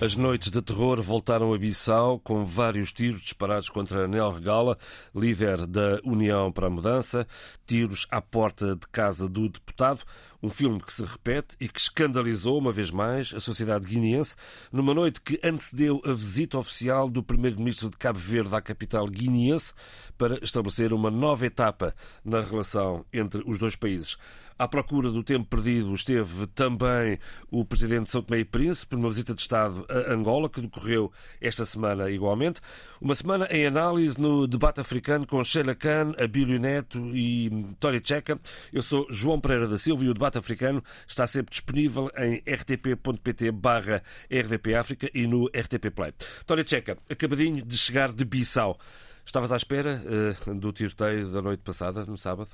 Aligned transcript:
As 0.00 0.14
noites 0.14 0.52
de 0.52 0.62
terror 0.62 1.02
voltaram 1.02 1.52
a 1.52 1.58
Bissau 1.58 2.20
com 2.20 2.44
vários 2.44 2.92
tiros 2.92 3.20
disparados 3.20 3.68
contra 3.68 4.06
Nel 4.06 4.30
Regala, 4.30 4.78
líder 5.12 5.66
da 5.66 5.98
União 6.04 6.52
para 6.52 6.68
a 6.68 6.70
Mudança, 6.70 7.26
tiros 7.66 8.06
à 8.08 8.22
porta 8.22 8.76
de 8.76 8.86
casa 8.92 9.28
do 9.28 9.48
deputado. 9.48 10.02
Um 10.40 10.50
filme 10.50 10.80
que 10.80 10.92
se 10.92 11.04
repete 11.04 11.56
e 11.60 11.68
que 11.68 11.80
escandalizou 11.80 12.58
uma 12.58 12.70
vez 12.70 12.92
mais 12.92 13.34
a 13.34 13.40
sociedade 13.40 13.88
guineense 13.88 14.36
numa 14.70 14.94
noite 14.94 15.20
que 15.20 15.40
antecedeu 15.42 16.00
a 16.04 16.12
visita 16.12 16.58
oficial 16.58 17.10
do 17.10 17.20
primeiro-ministro 17.20 17.90
de 17.90 17.96
Cabo 17.96 18.20
Verde 18.20 18.54
à 18.54 18.60
capital 18.60 19.04
guineense 19.08 19.74
para 20.16 20.38
estabelecer 20.44 20.92
uma 20.92 21.10
nova 21.10 21.44
etapa 21.44 21.92
na 22.24 22.40
relação 22.40 23.04
entre 23.12 23.42
os 23.44 23.58
dois 23.58 23.74
países. 23.74 24.16
À 24.58 24.66
procura 24.66 25.12
do 25.12 25.22
tempo 25.22 25.46
perdido 25.48 25.94
esteve 25.94 26.48
também 26.48 27.16
o 27.48 27.64
presidente 27.64 28.06
de 28.06 28.10
São 28.10 28.20
Tomé 28.20 28.40
e 28.40 28.44
Príncipe, 28.44 28.96
numa 28.96 29.08
visita 29.08 29.32
de 29.32 29.40
Estado 29.40 29.86
a 29.88 30.12
Angola, 30.12 30.50
que 30.50 30.60
decorreu 30.60 31.12
esta 31.40 31.64
semana 31.64 32.10
igualmente. 32.10 32.60
Uma 33.00 33.14
semana 33.14 33.46
em 33.52 33.66
análise 33.66 34.20
no 34.20 34.48
debate 34.48 34.80
africano 34.80 35.24
com 35.28 35.44
Sheila 35.44 35.76
Khan, 35.76 36.12
Abílio 36.18 36.58
Neto 36.58 36.98
e 37.14 37.68
Tória 37.78 38.00
Checa. 38.02 38.36
Eu 38.72 38.82
sou 38.82 39.06
João 39.08 39.38
Pereira 39.38 39.68
da 39.68 39.78
Silva 39.78 40.02
e 40.02 40.08
o 40.08 40.14
debate 40.14 40.38
africano 40.38 40.82
está 41.06 41.24
sempre 41.24 41.52
disponível 41.52 42.10
em 42.16 42.42
rtp.pt 42.44 43.52
barra 43.52 44.02
RDP 44.28 44.74
África 44.74 45.08
e 45.14 45.28
no 45.28 45.46
RTP 45.46 45.88
Play. 45.94 46.12
Tória 46.44 46.66
Checa, 46.66 46.98
acabadinho 47.08 47.64
de 47.64 47.78
chegar 47.78 48.12
de 48.12 48.24
Bissau. 48.24 48.76
Estavas 49.24 49.52
à 49.52 49.56
espera 49.56 50.02
uh, 50.48 50.54
do 50.54 50.72
tiroteio 50.72 51.30
da 51.30 51.40
noite 51.40 51.60
passada, 51.62 52.04
no 52.04 52.18
sábado? 52.18 52.48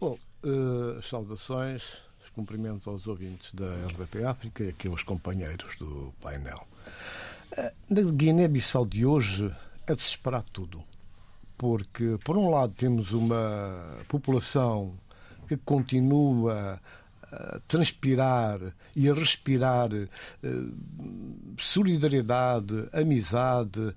Bom, 0.00 0.18
uh, 0.46 1.02
saudações, 1.02 1.98
os 2.22 2.30
cumprimentos 2.30 2.86
aos 2.86 3.06
ouvintes 3.06 3.52
da 3.52 3.66
RBP 3.88 4.24
África 4.24 4.64
e 4.64 4.68
aqui 4.68 4.88
aos 4.88 5.02
companheiros 5.02 5.76
do 5.76 6.14
painel. 6.22 6.66
Uh, 7.52 7.70
na 7.90 8.02
Guiné-Bissau 8.02 8.86
de 8.86 9.04
hoje 9.04 9.52
é 9.86 9.94
de 9.94 10.00
se 10.00 10.08
esperar 10.08 10.44
tudo, 10.44 10.82
porque, 11.58 12.18
por 12.24 12.36
um 12.36 12.50
lado, 12.50 12.72
temos 12.74 13.12
uma 13.12 13.98
população 14.08 14.94
que 15.48 15.56
continua 15.56 16.80
a 17.22 17.60
transpirar 17.66 18.60
e 18.94 19.08
a 19.08 19.14
respirar 19.14 19.90
solidariedade, 21.58 22.88
amizade, 22.92 23.94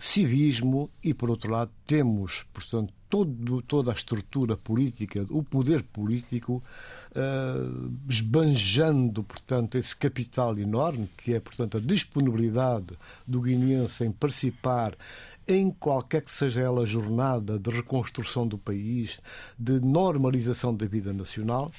civismo 0.00 0.90
e, 1.02 1.14
por 1.14 1.30
outro 1.30 1.50
lado, 1.50 1.70
temos, 1.86 2.44
portanto, 2.52 2.92
todo, 3.16 3.62
toda 3.62 3.90
a 3.90 3.94
estrutura 3.94 4.56
política, 4.56 5.24
o 5.30 5.42
poder 5.42 5.82
político, 5.82 6.62
uh, 7.12 7.92
esbanjando, 8.08 9.22
portanto, 9.22 9.78
esse 9.78 9.96
capital 9.96 10.58
enorme, 10.58 11.08
que 11.16 11.32
é, 11.32 11.40
portanto, 11.40 11.78
a 11.78 11.80
disponibilidade 11.80 12.88
do 13.26 13.40
guineense 13.40 14.04
em 14.04 14.12
participar 14.12 14.94
em 15.48 15.70
qualquer 15.70 16.22
que 16.22 16.30
seja 16.30 16.60
ela 16.60 16.82
a 16.82 16.86
jornada 16.86 17.56
de 17.56 17.70
reconstrução 17.70 18.46
do 18.48 18.58
país, 18.58 19.20
de 19.56 19.78
normalização 19.80 20.74
da 20.74 20.86
vida 20.86 21.12
nacional, 21.12 21.70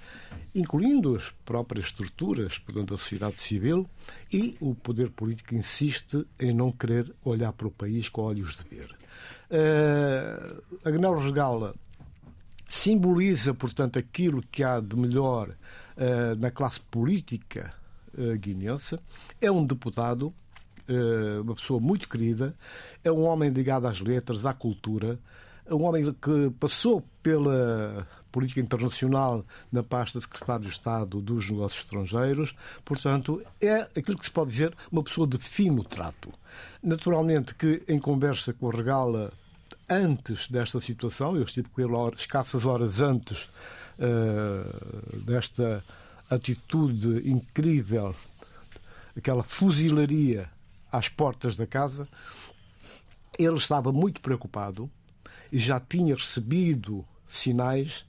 incluindo 0.55 1.15
as 1.15 1.29
próprias 1.43 1.87
estruturas, 1.87 2.57
portanto, 2.57 2.91
da 2.91 2.97
sociedade 2.97 3.39
civil, 3.41 3.85
e 4.31 4.55
o 4.61 4.73
poder 4.73 5.11
político 5.11 5.53
insiste 5.53 6.25
em 6.39 6.53
não 6.53 6.71
querer 6.71 7.13
olhar 7.25 7.51
para 7.51 7.67
o 7.67 7.71
país 7.71 8.07
com 8.07 8.21
olhos 8.21 8.55
de 8.55 8.63
ver. 8.73 8.97
Uh, 9.49 10.61
Agnello 10.83 11.19
Regala 11.19 11.73
simboliza, 12.67 13.53
portanto, 13.53 13.97
aquilo 13.97 14.41
que 14.41 14.63
há 14.63 14.79
de 14.79 14.95
melhor 14.95 15.49
uh, 15.49 16.35
na 16.37 16.51
classe 16.51 16.79
política 16.79 17.73
uh, 18.17 18.37
guineense. 18.37 18.99
É 19.39 19.49
um 19.49 19.65
deputado, 19.65 20.33
uh, 20.89 21.41
uma 21.41 21.55
pessoa 21.55 21.79
muito 21.79 22.09
querida, 22.09 22.53
é 23.03 23.11
um 23.11 23.23
homem 23.23 23.49
ligado 23.49 23.87
às 23.87 23.99
letras, 23.99 24.45
à 24.45 24.53
cultura, 24.53 25.19
é 25.65 25.73
um 25.73 25.83
homem 25.83 26.13
que 26.13 26.49
passou 26.59 27.03
pela 27.21 28.07
política 28.37 28.61
internacional 28.61 29.43
na 29.71 29.81
pasta 29.81 30.19
de 30.19 30.25
secretário 30.25 30.65
de 30.65 30.69
Estado 30.69 31.19
dos 31.19 31.49
Negócios 31.49 31.83
Estrangeiros, 31.83 32.55
portanto, 32.85 33.41
é 33.59 33.79
aquilo 33.97 34.15
que 34.15 34.25
se 34.25 34.31
pode 34.31 34.51
dizer 34.51 34.77
uma 34.91 35.01
pessoa 35.01 35.25
de 35.25 35.39
fino 35.39 35.83
trato. 35.83 36.31
Naturalmente 36.83 37.55
que 37.55 37.81
em 37.87 37.97
conversa 37.97 38.53
com 38.53 38.69
a 38.69 38.71
Regala 38.71 39.33
antes 39.89 40.47
desta 40.49 40.79
situação, 40.79 41.35
eu 41.35 41.41
estive 41.41 41.67
com 41.69 41.81
ele 41.81 42.13
escassas 42.15 42.63
horas 42.63 43.01
antes 43.01 43.45
uh, 43.97 45.17
desta 45.25 45.83
atitude 46.29 47.27
incrível, 47.27 48.13
aquela 49.17 49.41
fuzilaria 49.41 50.47
às 50.91 51.09
portas 51.09 51.55
da 51.55 51.65
casa, 51.65 52.07
ele 53.39 53.57
estava 53.57 53.91
muito 53.91 54.21
preocupado 54.21 54.87
e 55.51 55.57
já 55.57 55.79
tinha 55.79 56.13
recebido 56.13 57.03
sinais 57.27 58.05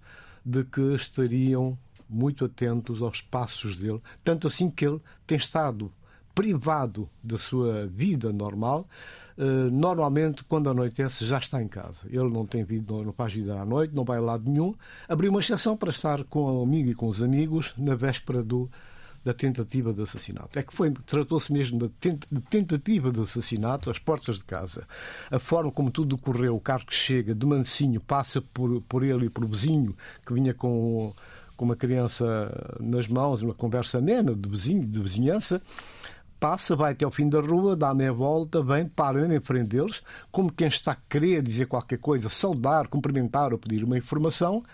de 0.49 0.65
que 0.65 0.95
estariam 0.95 1.77
muito 2.09 2.47
atentos 2.47 3.03
aos 3.03 3.21
passos 3.21 3.77
dele, 3.77 4.01
tanto 4.25 4.47
assim 4.47 4.71
que 4.71 4.87
ele 4.87 4.99
tem 5.27 5.37
estado 5.37 5.93
privado 6.35 7.07
da 7.23 7.37
sua 7.37 7.87
vida 7.87 8.33
normal. 8.33 8.89
Uh, 9.37 9.71
normalmente, 9.71 10.43
quando 10.45 10.71
anoitece, 10.71 11.25
já 11.25 11.39
está 11.39 11.63
em 11.63 11.69
casa. 11.69 11.99
Ele 12.07 12.31
não 12.31 12.47
tem 12.47 12.65
vida, 12.65 12.95
não 12.95 13.13
faz 13.13 13.35
vida 13.35 13.61
à 13.61 13.65
noite, 13.65 13.95
não 13.95 14.05
vai 14.05 14.19
a 14.19 14.23
lado 14.23 14.51
nenhum. 14.51 14.75
Abriu 15.07 15.31
uma 15.31 15.41
exceção 15.41 15.77
para 15.77 15.91
estar 15.91 16.25
com 16.25 16.61
o 16.61 16.63
amigo 16.63 16.91
e 16.91 16.95
com 16.95 17.09
os 17.09 17.23
amigos 17.23 17.75
na 17.77 17.95
véspera 17.95 18.43
do, 18.43 18.71
da 19.29 19.35
tentativa 19.35 19.93
de 19.93 20.01
assassinato. 20.01 20.59
É 20.59 20.63
que 20.63 20.75
foi, 20.75 20.91
tratou-se 20.91 21.53
mesmo 21.53 21.79
de 21.79 22.41
tentativa 22.49 23.13
de 23.13 23.21
assassinato 23.21 23.91
às 23.91 23.99
portas 23.99 24.39
de 24.39 24.45
casa. 24.45 24.87
A 25.31 25.39
forma 25.39 25.71
como 25.71 25.91
tudo 25.91 26.17
ocorreu, 26.17 26.57
o 26.57 26.61
carro 26.61 26.87
que 26.87 26.95
chega 26.95 27.35
de 27.35 27.47
mansinho, 27.47 28.01
passa 28.01 28.41
por, 28.41 28.81
por 28.89 29.03
ele 29.03 29.27
e 29.27 29.31
por 29.31 29.45
o 29.45 29.47
vizinho 29.47 29.95
que 30.27 30.33
vinha 30.33 30.55
com, 30.55 31.13
com 31.59 31.65
uma 31.67 31.77
criança 31.77 32.25
nas 32.81 33.07
mãos, 33.07 33.43
uma 33.43 33.53
conversa 33.53 34.01
nena 34.01 34.35
de 34.35 34.49
vizinho, 34.49 34.87
de 34.87 34.99
vizinhança, 34.99 35.61
passa, 36.41 36.75
vai 36.75 36.93
até 36.93 37.05
ao 37.05 37.11
fim 37.11 37.29
da 37.29 37.41
rua, 37.41 37.77
dá 37.77 37.93
meia 37.93 38.13
volta, 38.13 38.63
vem, 38.63 38.89
para 38.89 39.27
em 39.27 39.41
frente 39.41 39.69
deles, 39.69 40.03
como 40.33 40.51
quem 40.51 40.69
está 40.69 40.93
a 40.93 40.97
querer 41.07 41.43
dizer 41.43 41.67
qualquer 41.67 41.99
coisa, 41.99 42.31
saudar, 42.31 42.89
cumprimentar 42.89 43.53
ou 43.53 43.59
pedir 43.59 43.85
uma 43.85 43.99
informação, 43.99 44.65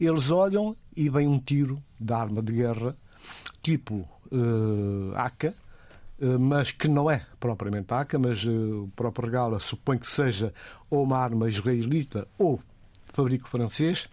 eles 0.00 0.32
olham 0.32 0.76
e 0.96 1.08
vem 1.08 1.28
um 1.28 1.38
tiro 1.38 1.80
da 1.98 2.18
arma 2.18 2.42
de 2.42 2.54
guerra, 2.54 2.96
tipo 3.62 4.08
uh, 4.30 5.12
AK, 5.16 5.44
uh, 5.44 6.38
mas 6.38 6.72
que 6.72 6.88
não 6.88 7.10
é 7.10 7.26
propriamente 7.38 7.92
AK, 7.92 8.14
mas 8.14 8.44
uh, 8.44 8.84
o 8.84 8.92
próprio 8.94 9.26
Regala 9.26 9.58
supõe 9.58 9.98
que 9.98 10.06
seja 10.06 10.52
ou 10.88 11.02
uma 11.02 11.18
arma 11.18 11.48
israelita 11.48 12.26
ou 12.38 12.60
fabrico 13.12 13.48
francês, 13.48 14.08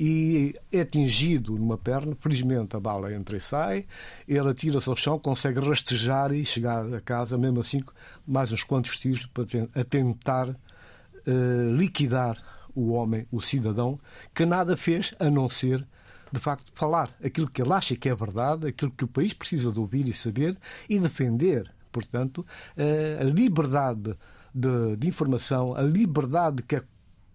e 0.00 0.54
é 0.70 0.82
atingido 0.82 1.54
numa 1.54 1.76
perna. 1.76 2.16
Felizmente 2.20 2.76
a 2.76 2.80
bala 2.80 3.12
entra 3.12 3.36
e 3.36 3.40
sai. 3.40 3.84
Ele 4.28 4.48
atira-se 4.48 4.88
ao 4.88 4.94
chão, 4.94 5.18
consegue 5.18 5.58
rastejar 5.58 6.32
e 6.32 6.44
chegar 6.44 6.94
a 6.94 7.00
casa, 7.00 7.36
mesmo 7.36 7.58
assim, 7.58 7.82
mais 8.24 8.52
uns 8.52 8.62
quantos 8.62 8.96
tiros 8.96 9.26
para 9.26 9.44
tentar 9.84 10.50
uh, 10.50 11.72
liquidar 11.74 12.38
o 12.76 12.92
homem, 12.92 13.26
o 13.32 13.40
cidadão, 13.40 13.98
que 14.32 14.46
nada 14.46 14.76
fez 14.76 15.12
a 15.18 15.28
não 15.28 15.50
ser 15.50 15.84
de 16.32 16.40
facto, 16.40 16.72
falar 16.74 17.14
aquilo 17.22 17.50
que 17.50 17.62
ele 17.62 17.72
acha 17.72 17.96
que 17.96 18.08
é 18.08 18.14
verdade, 18.14 18.68
aquilo 18.68 18.90
que 18.90 19.04
o 19.04 19.08
país 19.08 19.32
precisa 19.32 19.72
de 19.72 19.78
ouvir 19.78 20.08
e 20.08 20.12
saber 20.12 20.56
e 20.88 20.98
defender, 20.98 21.72
portanto, 21.90 22.44
eh, 22.76 23.18
a 23.20 23.24
liberdade 23.24 24.16
de, 24.54 24.96
de 24.96 25.08
informação, 25.08 25.74
a 25.74 25.82
liberdade 25.82 26.62
que 26.62 26.76
é 26.76 26.82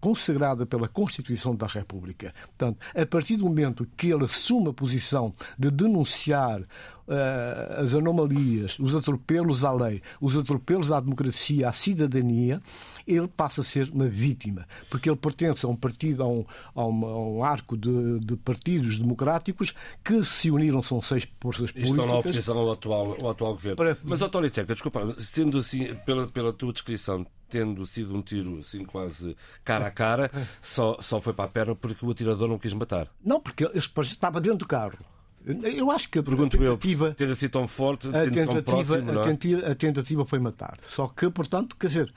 consagrada 0.04 0.66
pela 0.66 0.86
Constituição 0.86 1.56
da 1.56 1.66
República. 1.66 2.34
Portanto, 2.58 2.78
a 2.94 3.06
partir 3.06 3.38
do 3.38 3.46
momento 3.46 3.88
que 3.96 4.08
ele 4.08 4.24
assume 4.24 4.68
a 4.68 4.72
posição 4.74 5.32
de 5.58 5.70
denunciar 5.70 6.60
uh, 6.60 7.82
as 7.82 7.94
anomalias, 7.94 8.78
os 8.78 8.94
atropelos 8.94 9.64
à 9.64 9.72
lei, 9.72 10.02
os 10.20 10.36
atropelos 10.36 10.92
à 10.92 11.00
democracia, 11.00 11.70
à 11.70 11.72
cidadania, 11.72 12.60
ele 13.06 13.26
passa 13.28 13.62
a 13.62 13.64
ser 13.64 13.88
uma 13.88 14.06
vítima, 14.06 14.66
porque 14.90 15.08
ele 15.08 15.16
pertence 15.16 15.64
a 15.64 15.70
um 15.70 15.76
partido, 15.76 16.22
a 16.22 16.28
um, 16.28 16.44
a 16.74 16.84
um, 16.84 17.06
a 17.06 17.28
um 17.28 17.44
arco 17.44 17.74
de, 17.74 18.20
de, 18.20 18.36
partidos 18.36 18.98
democráticos 18.98 19.74
que 20.04 20.22
se 20.22 20.50
uniram, 20.50 20.82
são 20.82 21.00
seis 21.00 21.26
forças 21.40 21.72
políticas. 21.72 21.98
Estão 21.98 22.06
na 22.06 22.18
oposição 22.18 22.58
ao 22.58 22.72
atual, 22.72 23.16
ao 23.22 23.30
atual 23.30 23.52
governo. 23.54 23.76
Para... 23.76 23.96
Mas, 24.04 24.20
Autório 24.20 24.50
Tcheca, 24.50 24.74
desculpa, 24.74 25.14
sendo 25.18 25.56
assim, 25.58 25.94
pela, 26.04 26.26
pela 26.26 26.52
tua 26.52 26.74
descrição, 26.74 27.26
tendo 27.48 27.86
sido 27.86 28.14
um 28.14 28.22
tiro 28.22 28.58
assim 28.58 28.84
quase 28.84 29.36
cara 29.64 29.86
a 29.86 29.90
cara, 29.90 30.30
só, 30.60 30.98
só 31.00 31.20
foi 31.20 31.32
para 31.32 31.44
a 31.44 31.48
perna 31.48 31.74
porque 31.74 32.04
o 32.04 32.10
atirador 32.10 32.48
não 32.48 32.58
quis 32.58 32.72
matar. 32.72 33.08
Não, 33.24 33.40
porque 33.40 33.64
ele 33.64 33.78
estava 33.78 34.40
dentro 34.40 34.58
do 34.58 34.66
carro. 34.66 34.98
Eu 35.44 35.90
acho 35.90 36.08
que 36.08 36.18
a 36.18 36.22
Pergunto 36.22 36.56
tentativa. 36.56 37.08
Eu, 37.08 37.14
ter 37.14 37.34
sido 37.36 37.50
tão 37.50 37.68
forte, 37.68 38.08
a 38.08 38.12
tentativa, 38.12 38.62
tão 38.62 38.62
próximo, 38.62 39.10
a, 39.10 39.22
tentativa, 39.22 39.66
a 39.66 39.74
tentativa 39.74 40.24
foi 40.24 40.38
matar. 40.38 40.78
Só 40.86 41.06
que, 41.06 41.28
portanto, 41.28 41.76
quer 41.76 41.88
dizer, 41.88 42.14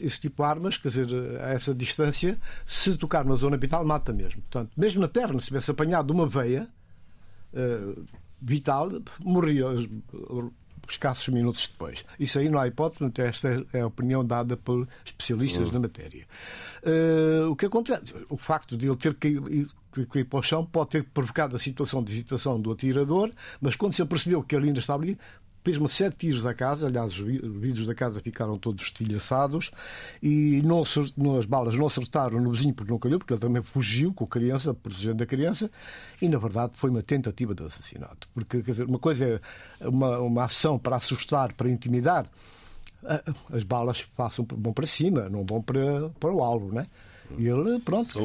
esse 0.00 0.20
tipo 0.20 0.42
de 0.42 0.48
armas, 0.48 0.76
quer 0.76 0.90
dizer, 0.90 1.40
a 1.40 1.50
essa 1.50 1.74
distância, 1.74 2.38
se 2.64 2.96
tocar 2.96 3.24
na 3.24 3.34
zona 3.34 3.56
vital, 3.56 3.84
mata 3.84 4.12
mesmo. 4.12 4.40
Portanto, 4.42 4.70
mesmo 4.76 5.00
na 5.00 5.08
perna, 5.08 5.40
se 5.40 5.46
tivesse 5.46 5.70
apanhado 5.70 6.12
uma 6.12 6.26
veia 6.26 6.68
uh, 7.52 8.04
vital, 8.40 8.90
morria 9.20 9.66
escassos 10.90 11.28
minutos 11.28 11.68
depois. 11.70 12.04
Isso 12.18 12.38
aí 12.38 12.48
não 12.48 12.58
há 12.58 12.66
hipótese, 12.66 13.10
esta 13.18 13.64
é 13.72 13.80
a 13.80 13.86
opinião 13.86 14.24
dada 14.24 14.56
por 14.56 14.88
especialistas 15.04 15.68
uhum. 15.68 15.74
na 15.74 15.80
matéria. 15.80 16.26
Uh, 16.82 17.50
o 17.50 17.56
que 17.56 17.66
acontece? 17.66 18.14
O 18.28 18.36
facto 18.36 18.76
de 18.76 18.86
ele 18.86 18.96
ter 18.96 19.14
caído, 19.14 19.70
cair 20.10 20.24
para 20.24 20.38
o 20.38 20.42
chão 20.42 20.64
pode 20.64 20.90
ter 20.90 21.04
provocado 21.04 21.56
a 21.56 21.58
situação 21.58 22.02
de 22.02 22.12
hesitação 22.12 22.60
do 22.60 22.72
atirador, 22.72 23.30
mas 23.60 23.76
quando 23.76 23.92
se 23.92 24.04
percebeu 24.04 24.42
que 24.42 24.54
ele 24.54 24.68
ainda 24.68 24.80
estava 24.80 25.02
ali, 25.02 25.18
fez-me 25.62 25.88
sete 25.88 26.16
tiros 26.16 26.42
da 26.42 26.54
casa, 26.54 26.86
aliás, 26.86 27.12
os 27.12 27.18
vidros 27.18 27.86
da 27.86 27.94
casa 27.94 28.20
ficaram 28.20 28.58
todos 28.58 28.84
estilhaçados 28.84 29.70
e 30.22 30.62
não, 30.62 30.82
as 31.38 31.44
balas 31.44 31.74
não 31.74 31.86
acertaram 31.86 32.40
no 32.40 32.52
vizinho 32.52 32.74
porque 32.74 32.90
não 32.90 32.98
calhou, 32.98 33.18
porque 33.18 33.32
ele 33.32 33.40
também 33.40 33.62
fugiu 33.62 34.12
com 34.12 34.24
a 34.24 34.28
criança, 34.28 34.72
protegendo 34.74 35.22
a 35.22 35.26
criança, 35.26 35.70
e 36.20 36.28
na 36.28 36.38
verdade 36.38 36.72
foi 36.76 36.90
uma 36.90 37.02
tentativa 37.02 37.54
de 37.54 37.62
assassinato. 37.64 38.28
Porque, 38.34 38.62
quer 38.62 38.70
dizer, 38.70 38.86
uma 38.86 38.98
coisa 38.98 39.40
é 39.80 39.88
uma, 39.88 40.18
uma 40.18 40.44
ação 40.44 40.78
para 40.78 40.96
assustar, 40.96 41.52
para 41.52 41.68
intimidar, 41.68 42.26
as 43.52 43.62
balas 43.62 44.02
passam, 44.02 44.46
vão 44.48 44.72
para 44.72 44.86
cima, 44.86 45.28
não 45.28 45.44
vão 45.44 45.62
para, 45.62 46.10
para 46.20 46.32
o 46.32 46.42
alvo, 46.42 46.72
né? 46.72 46.86
Ele, 47.38 47.78
pronto. 47.80 48.18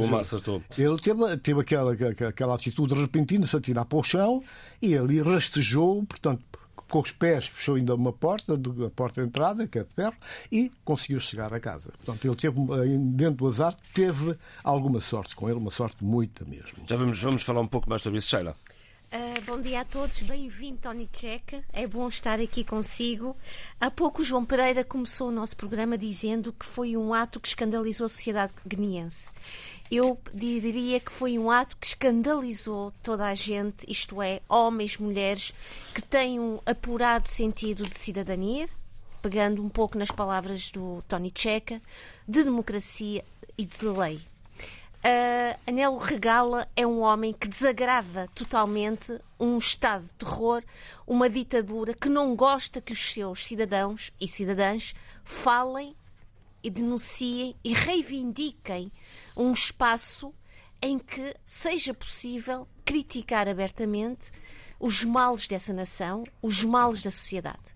Ele 0.78 0.98
teve, 1.00 1.38
teve 1.38 1.62
aquela, 1.62 1.94
aquela 2.28 2.56
atitude 2.56 2.94
repentina 2.96 3.44
de 3.44 3.50
se 3.50 3.56
atirar 3.56 3.86
para 3.86 3.98
o 3.98 4.04
chão 4.04 4.44
e 4.82 4.94
ele 4.94 5.22
rastejou, 5.22 6.04
portanto, 6.06 6.44
com 6.90 7.00
os 7.00 7.12
pés 7.12 7.48
fechou 7.48 7.76
ainda 7.76 7.96
uma 7.96 8.14
porta, 8.14 8.54
a 8.54 8.90
porta 8.90 9.22
de 9.22 9.28
entrada, 9.28 9.68
que 9.68 9.80
é 9.80 9.84
de 9.84 9.94
ferro, 9.94 10.16
e 10.52 10.72
conseguiu 10.84 11.20
chegar 11.20 11.54
a 11.54 11.60
casa. 11.60 11.92
Portanto, 12.04 12.26
ele 12.26 12.36
teve, 12.36 12.56
dentro 13.12 13.38
do 13.38 13.48
azar, 13.48 13.76
teve 13.94 14.38
alguma 14.64 15.00
sorte 15.00 15.36
com 15.36 15.50
ele, 15.50 15.58
uma 15.58 15.72
sorte 15.72 16.04
muita 16.04 16.46
mesmo. 16.46 16.84
Já 16.88 16.96
vamos, 16.96 17.22
vamos 17.22 17.44
falar 17.44 17.62
um 17.62 17.68
pouco 17.68 17.90
mais 17.90 18.02
sobre 18.02 18.20
isso, 18.20 18.30
Sheila. 18.30 18.56
Uh, 19.16 19.42
bom 19.46 19.62
dia 19.62 19.80
a 19.80 19.86
todos, 19.86 20.20
bem-vindo 20.24 20.80
Tony 20.82 21.10
Checa, 21.10 21.64
é 21.72 21.88
bom 21.88 22.10
estar 22.10 22.38
aqui 22.38 22.66
consigo. 22.66 23.34
Há 23.80 23.90
pouco 23.90 24.22
o 24.22 24.26
João 24.26 24.44
Pereira 24.44 24.84
começou 24.84 25.30
o 25.30 25.32
nosso 25.32 25.56
programa 25.56 25.98
dizendo 25.98 26.52
que 26.52 26.66
foi 26.66 26.98
um 26.98 27.14
ato 27.14 27.40
que 27.40 27.48
escandalizou 27.48 28.08
a 28.08 28.10
sociedade 28.10 28.52
guineense. 28.68 29.32
Eu 29.90 30.20
diria 30.34 31.00
que 31.00 31.14
foi 31.14 31.40
um 31.40 31.50
ato 31.50 31.78
que 31.78 31.88
escandalizou 31.88 32.92
toda 33.02 33.26
a 33.26 33.34
gente, 33.34 33.90
isto 33.90 34.22
é, 34.22 34.42
homens, 34.50 34.98
mulheres, 34.98 35.54
que 35.94 36.02
têm 36.02 36.38
um 36.38 36.60
apurado 36.66 37.30
sentido 37.30 37.88
de 37.88 37.98
cidadania, 37.98 38.68
pegando 39.22 39.64
um 39.64 39.70
pouco 39.70 39.98
nas 39.98 40.12
palavras 40.12 40.70
do 40.72 41.02
Tony 41.08 41.32
Checa, 41.34 41.82
de 42.28 42.44
democracia 42.44 43.24
e 43.58 43.64
de 43.64 43.86
lei. 43.86 44.35
Uh, 45.06 45.60
Anel 45.68 45.98
Regala 45.98 46.68
é 46.76 46.88
um 46.88 47.02
homem 47.02 47.32
que 47.32 47.48
desagrada 47.48 48.28
totalmente 48.34 49.16
um 49.40 49.56
estado 49.56 50.04
de 50.04 50.16
terror, 50.16 50.64
uma 51.06 51.30
ditadura 51.30 51.94
que 51.94 52.10
não 52.10 52.36
gosta 52.36 52.82
que 52.82 52.92
os 52.92 53.14
seus 53.14 53.46
cidadãos 53.46 54.12
e 54.20 54.28
cidadãs 54.28 54.96
falem 55.24 55.96
e 56.64 56.72
denunciem 56.72 57.56
e 57.64 57.72
reivindiquem 57.72 58.92
um 59.38 59.52
espaço 59.52 60.34
em 60.82 60.98
que 60.98 61.36
seja 61.46 61.94
possível 61.94 62.68
criticar 62.84 63.48
abertamente 63.48 64.32
os 64.80 65.04
males 65.04 65.48
dessa 65.48 65.72
nação, 65.72 66.24
os 66.42 66.64
males 66.64 67.04
da 67.04 67.12
sociedade. 67.12 67.76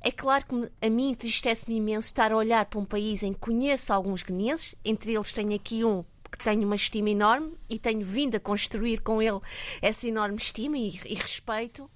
É 0.00 0.10
claro 0.10 0.46
que 0.46 0.72
a 0.80 0.88
mim 0.88 1.10
entristece-me 1.10 1.76
imenso 1.76 2.06
estar 2.06 2.32
a 2.32 2.36
olhar 2.36 2.64
para 2.64 2.80
um 2.80 2.86
país 2.86 3.22
em 3.22 3.34
que 3.34 3.38
conheço 3.38 3.92
alguns 3.92 4.22
guineenses, 4.22 4.74
entre 4.82 5.12
eles 5.12 5.34
tenho 5.34 5.54
aqui 5.54 5.84
um 5.84 6.02
que 6.30 6.42
tenho 6.42 6.64
uma 6.64 6.76
estima 6.76 7.10
enorme 7.10 7.56
e 7.68 7.78
tenho 7.78 8.04
vindo 8.04 8.36
a 8.36 8.40
construir 8.40 9.00
com 9.00 9.20
ele 9.20 9.40
essa 9.82 10.06
enorme 10.06 10.36
estima 10.36 10.78
e, 10.78 10.88
e 11.04 11.14
respeito, 11.14 11.90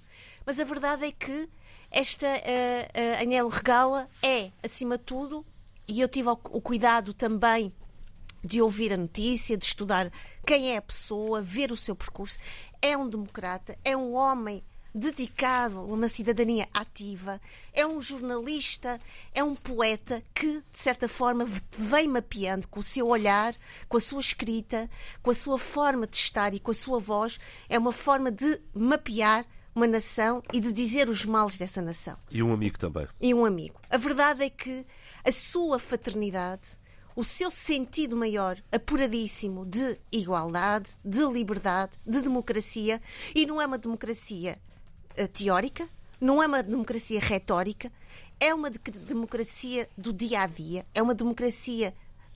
mas 0.45 0.59
a 0.59 0.65
verdade 0.65 1.05
é 1.05 1.13
que 1.13 1.49
esta 1.91 2.27
uh, 2.27 2.31
uh, 2.31 3.23
Anel 3.23 3.49
Regala 3.49 4.09
é, 4.23 4.51
acima 4.63 4.99
de 4.99 5.05
tudo, 5.05 5.47
e 5.87 6.01
eu 6.01 6.09
tive 6.09 6.29
o, 6.29 6.33
o 6.33 6.61
cuidado 6.61 7.15
também 7.15 7.73
de 8.43 8.61
ouvir 8.61 8.93
a 8.93 8.97
notícia, 8.97 9.57
de 9.57 9.65
estudar 9.65 10.13
quem 10.47 10.73
é 10.73 10.77
a 10.77 10.83
pessoa, 10.83 11.41
ver 11.41 11.73
o 11.73 11.77
seu 11.77 11.97
percurso. 11.97 12.39
É 12.83 12.97
um 12.97 13.09
democrata, 13.09 13.79
é 13.85 13.97
um 13.97 14.15
homem 14.15 14.63
dedicado 14.95 15.79
a 15.79 15.83
uma 15.83 16.09
cidadania 16.09 16.69
ativa, 16.73 17.41
é 17.73 17.85
um 17.85 18.01
jornalista, 18.01 19.01
é 19.35 19.43
um 19.43 19.55
poeta 19.55 20.23
que, 20.33 20.63
de 20.71 20.79
certa 20.79 21.09
forma, 21.09 21.45
vem 21.77 22.07
mapeando 22.07 22.69
com 22.69 22.79
o 22.79 22.83
seu 22.83 23.09
olhar, 23.09 23.57
com 23.89 23.97
a 23.97 24.01
sua 24.01 24.21
escrita, 24.21 24.89
com 25.21 25.31
a 25.31 25.35
sua 25.35 25.59
forma 25.59 26.07
de 26.07 26.17
estar 26.17 26.55
e 26.55 26.61
com 26.61 26.71
a 26.71 26.75
sua 26.75 27.01
voz, 27.01 27.41
é 27.69 27.77
uma 27.77 27.93
forma 27.93 28.31
de 28.31 28.61
mapear 28.73 29.45
uma 29.75 29.89
nação 29.89 30.41
e 30.53 30.61
de 30.61 30.73
dizer 30.73 31.09
os 31.09 31.25
males 31.25 31.59
dessa 31.59 31.83
nação. 31.83 32.17
E 32.31 32.41
um 32.41 32.53
amigo 32.53 32.79
também. 32.79 33.09
E 33.21 33.35
um 33.35 33.45
amigo. 33.45 33.81
A 33.91 33.97
verdade 33.97 34.45
é 34.45 34.51
que 34.51 34.87
a 35.25 35.33
sua 35.33 35.81
fraternidade, 35.81 36.79
o 37.17 37.25
seu 37.25 37.51
sentido 37.51 38.17
maior, 38.17 38.63
apuradíssimo 38.71 39.67
de 39.67 39.99
igualdade, 40.13 40.97
de 41.05 41.25
liberdade, 41.25 41.93
de 42.07 42.21
democracia, 42.21 43.03
e 43.35 43.45
não 43.45 43.61
é 43.61 43.67
uma 43.67 43.79
democracia 43.79 44.57
teórica, 45.33 45.89
não 46.21 46.43
é 46.43 46.47
uma 46.47 46.63
democracia 46.63 47.21
retórica, 47.21 47.93
é 48.41 48.55
uma 48.55 48.71
de 48.71 48.79
democracia 48.79 49.89
do 49.97 50.13
dia 50.13 50.43
a 50.43 50.47
dia, 50.47 50.85
é 50.95 51.03
uma 51.03 51.15
democracia 51.15 51.95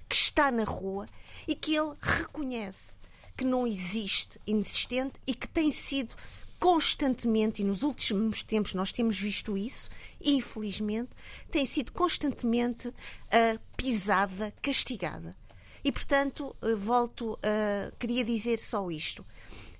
que 0.08 0.16
está 0.16 0.50
na 0.50 0.64
rua 0.64 1.06
e 1.46 1.54
que 1.54 1.75
ele 1.75 1.94
reconhece 2.00 2.98
que 3.36 3.44
não 3.44 3.66
existe 3.66 4.40
inexistente 4.46 5.14
e 5.26 5.34
que 5.34 5.46
tem 5.46 5.70
sido 5.70 6.16
constantemente, 6.58 7.62
e 7.62 7.64
nos 7.64 7.82
últimos 7.82 8.42
tempos 8.42 8.75
nós 8.75 8.90
temos 8.90 9.19
visto 9.19 9.56
isso, 9.56 9.88
infelizmente, 10.20 11.10
tem 11.50 11.64
sido 11.64 11.92
constantemente 11.92 12.88
uh, 12.88 13.60
pisada, 13.76 14.52
castigada. 14.60 15.36
E, 15.84 15.92
portanto, 15.92 16.56
uh, 16.60 16.76
volto, 16.76 17.34
uh, 17.34 17.96
queria 17.96 18.25
dizer 18.25 18.58
só 18.58 18.90
isto. 18.90 19.25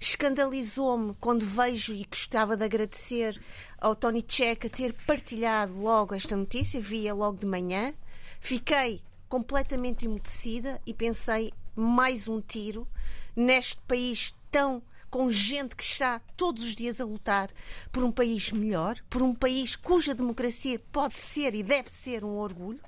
Escandalizou-me 0.00 1.14
quando 1.20 1.44
vejo 1.44 1.92
e 1.92 2.04
gostava 2.04 2.56
de 2.56 2.64
agradecer 2.64 3.40
ao 3.78 3.96
Tony 3.96 4.24
Checa 4.26 4.70
ter 4.70 4.92
partilhado 5.06 5.76
logo 5.80 6.14
esta 6.14 6.36
notícia, 6.36 6.80
via 6.80 7.12
logo 7.12 7.38
de 7.38 7.46
manhã. 7.46 7.92
Fiquei 8.40 9.02
completamente 9.28 10.05
emudecida 10.05 10.81
e 10.86 10.94
pensei 10.94 11.52
mais 11.74 12.28
um 12.28 12.40
tiro 12.40 12.86
neste 13.34 13.78
país 13.88 14.34
tão 14.50 14.82
com 15.10 15.31
gente 15.31 15.74
que 15.74 15.82
está 15.82 16.20
todos 16.36 16.62
os 16.62 16.74
dias 16.74 17.00
a 17.00 17.05
lutar 17.05 17.50
por 17.90 18.05
um 18.05 18.12
país 18.12 18.52
melhor, 18.52 18.98
por 19.08 19.22
um 19.22 19.34
país 19.34 19.74
cuja 19.74 20.14
democracia 20.14 20.81
pode 20.93 21.19
ser 21.19 21.55
e 21.55 21.62
deve 21.62 21.90
ser 21.90 22.24
um 22.24 22.36
orgulho 22.36 22.81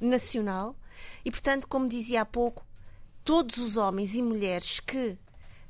nacional. 0.00 0.76
E, 1.24 1.30
portanto, 1.30 1.66
como 1.66 1.88
dizia 1.88 2.22
há 2.22 2.24
pouco, 2.24 2.64
todos 3.24 3.56
os 3.56 3.76
homens 3.76 4.14
e 4.14 4.22
mulheres 4.22 4.78
que 4.78 5.18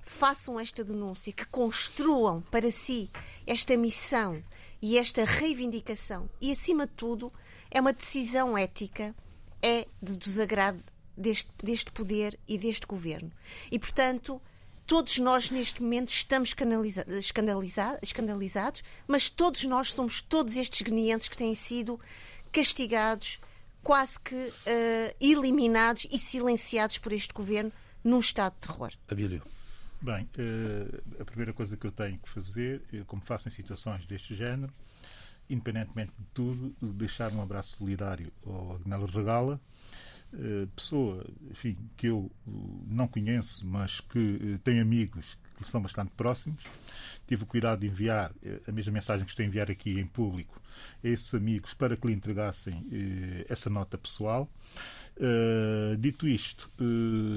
façam 0.04 0.58
esta 0.60 0.84
denúncia, 0.84 1.32
que 1.32 1.44
construam 1.46 2.42
para 2.42 2.70
si 2.70 3.10
esta 3.46 3.76
missão 3.76 4.42
e 4.80 4.98
esta 4.98 5.24
reivindicação, 5.24 6.28
e 6.40 6.52
acima 6.52 6.86
de 6.86 6.92
tudo, 6.92 7.32
é 7.70 7.80
uma 7.80 7.92
decisão 7.92 8.56
ética, 8.56 9.14
é 9.62 9.86
de 10.02 10.16
desagrado 10.16 10.80
deste, 11.16 11.50
deste 11.62 11.90
poder 11.90 12.38
e 12.46 12.58
deste 12.58 12.86
governo. 12.86 13.32
E, 13.70 13.78
portanto, 13.78 14.40
todos 14.86 15.18
nós 15.18 15.50
neste 15.50 15.82
momento 15.82 16.10
estamos 16.10 16.54
escandalizados, 18.02 18.82
mas 19.06 19.30
todos 19.30 19.64
nós 19.64 19.92
somos 19.92 20.20
todos 20.20 20.56
estes 20.56 20.82
guineenses 20.82 21.28
que 21.28 21.36
têm 21.36 21.54
sido 21.54 21.98
castigados, 22.52 23.40
quase 23.82 24.20
que 24.20 24.34
uh, 24.34 25.16
eliminados 25.20 26.06
e 26.10 26.18
silenciados 26.18 26.98
por 26.98 27.12
este 27.12 27.32
governo 27.32 27.72
num 28.02 28.18
estado 28.18 28.54
de 28.54 28.68
terror. 28.68 28.92
Abílio. 29.08 29.53
Bem, 30.00 30.28
uh, 30.38 31.22
a 31.22 31.24
primeira 31.24 31.52
coisa 31.52 31.76
que 31.76 31.86
eu 31.86 31.92
tenho 31.92 32.18
que 32.18 32.28
fazer, 32.28 32.82
como 33.06 33.22
faço 33.22 33.48
em 33.48 33.50
situações 33.50 34.04
deste 34.06 34.34
género, 34.34 34.72
independentemente 35.48 36.12
de 36.18 36.24
tudo, 36.34 36.74
deixar 36.80 37.32
um 37.32 37.42
abraço 37.42 37.76
solidário 37.76 38.32
ao 38.44 38.76
Agnello 38.76 39.06
Regala, 39.06 39.60
eh, 40.36 40.66
pessoa 40.74 41.24
enfim, 41.50 41.76
que 41.96 42.08
eu 42.08 42.30
eh, 42.46 42.50
não 42.88 43.06
conheço, 43.06 43.66
mas 43.66 44.00
que 44.00 44.58
tem 44.64 44.80
amigos 44.80 45.38
que 45.62 45.70
são 45.70 45.80
bastante 45.80 46.10
próximos. 46.16 46.62
Tive 47.26 47.44
o 47.44 47.46
cuidado 47.46 47.80
de 47.80 47.86
enviar 47.86 48.32
a 48.66 48.72
mesma 48.72 48.92
mensagem 48.92 49.24
que 49.24 49.30
estou 49.30 49.42
a 49.44 49.46
enviar 49.46 49.70
aqui 49.70 49.98
em 49.98 50.06
público 50.06 50.60
a 51.02 51.08
esses 51.08 51.32
amigos 51.34 51.72
para 51.74 51.96
que 51.96 52.06
lhe 52.06 52.12
entregassem 52.12 52.86
essa 53.48 53.70
nota 53.70 53.96
pessoal. 53.96 54.48
dito 55.98 56.26
isto, 56.28 56.70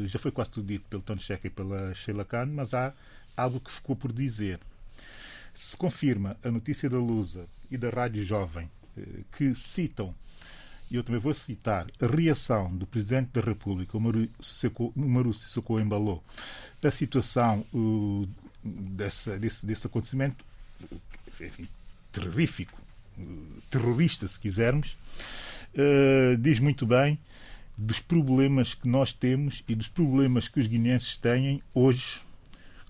já 0.06 0.20
foi 0.20 0.32
quase 0.32 0.52
tudo 0.52 0.68
dito 0.68 0.86
pelo 0.90 1.02
Tony 1.02 1.20
Checa 1.20 1.48
e 1.48 1.50
pela 1.50 1.94
Sheila 1.94 2.26
Khan, 2.26 2.48
mas 2.48 2.74
há 2.74 2.94
algo 3.36 3.60
que 3.60 3.72
ficou 3.72 3.96
por 3.96 4.12
dizer. 4.12 4.60
Se 5.54 5.78
confirma 5.78 6.38
a 6.44 6.52
notícia 6.52 6.90
da 6.90 6.98
Lusa 6.98 7.48
e 7.70 7.78
da 7.78 7.90
Rádio 7.90 8.24
Jovem 8.24 8.70
que 9.32 9.54
citam 9.56 10.14
e 10.90 10.96
eu 10.96 11.04
também 11.04 11.20
vou 11.20 11.34
citar 11.34 11.88
a 12.00 12.06
reação 12.08 12.68
do 12.70 12.88
Presidente 12.88 13.30
da 13.34 13.42
República, 13.42 13.98
o 13.98 14.02
Marucio 14.96 15.48
Sissoko 15.48 15.80
Embalou, 15.80 16.24
da 16.82 16.92
situação 16.92 17.66
uh, 17.74 18.28
dessa, 18.64 19.38
desse, 19.38 19.66
desse 19.66 19.88
acontecimento, 19.88 20.46
enfim, 21.40 21.68
terrífico, 22.12 22.80
terrorista, 23.70 24.28
se 24.28 24.40
quisermos, 24.40 24.96
uh, 25.74 26.38
diz 26.38 26.60
muito 26.60 26.86
bem 26.86 27.20
dos 27.78 28.00
problemas 28.00 28.74
que 28.74 28.88
nós 28.88 29.14
temos 29.14 29.64
e 29.68 29.76
dos 29.76 29.88
problemas 29.88 30.48
que 30.48 30.60
os 30.60 30.68
guineenses 30.68 31.16
têm 31.18 31.62
hoje 31.74 32.22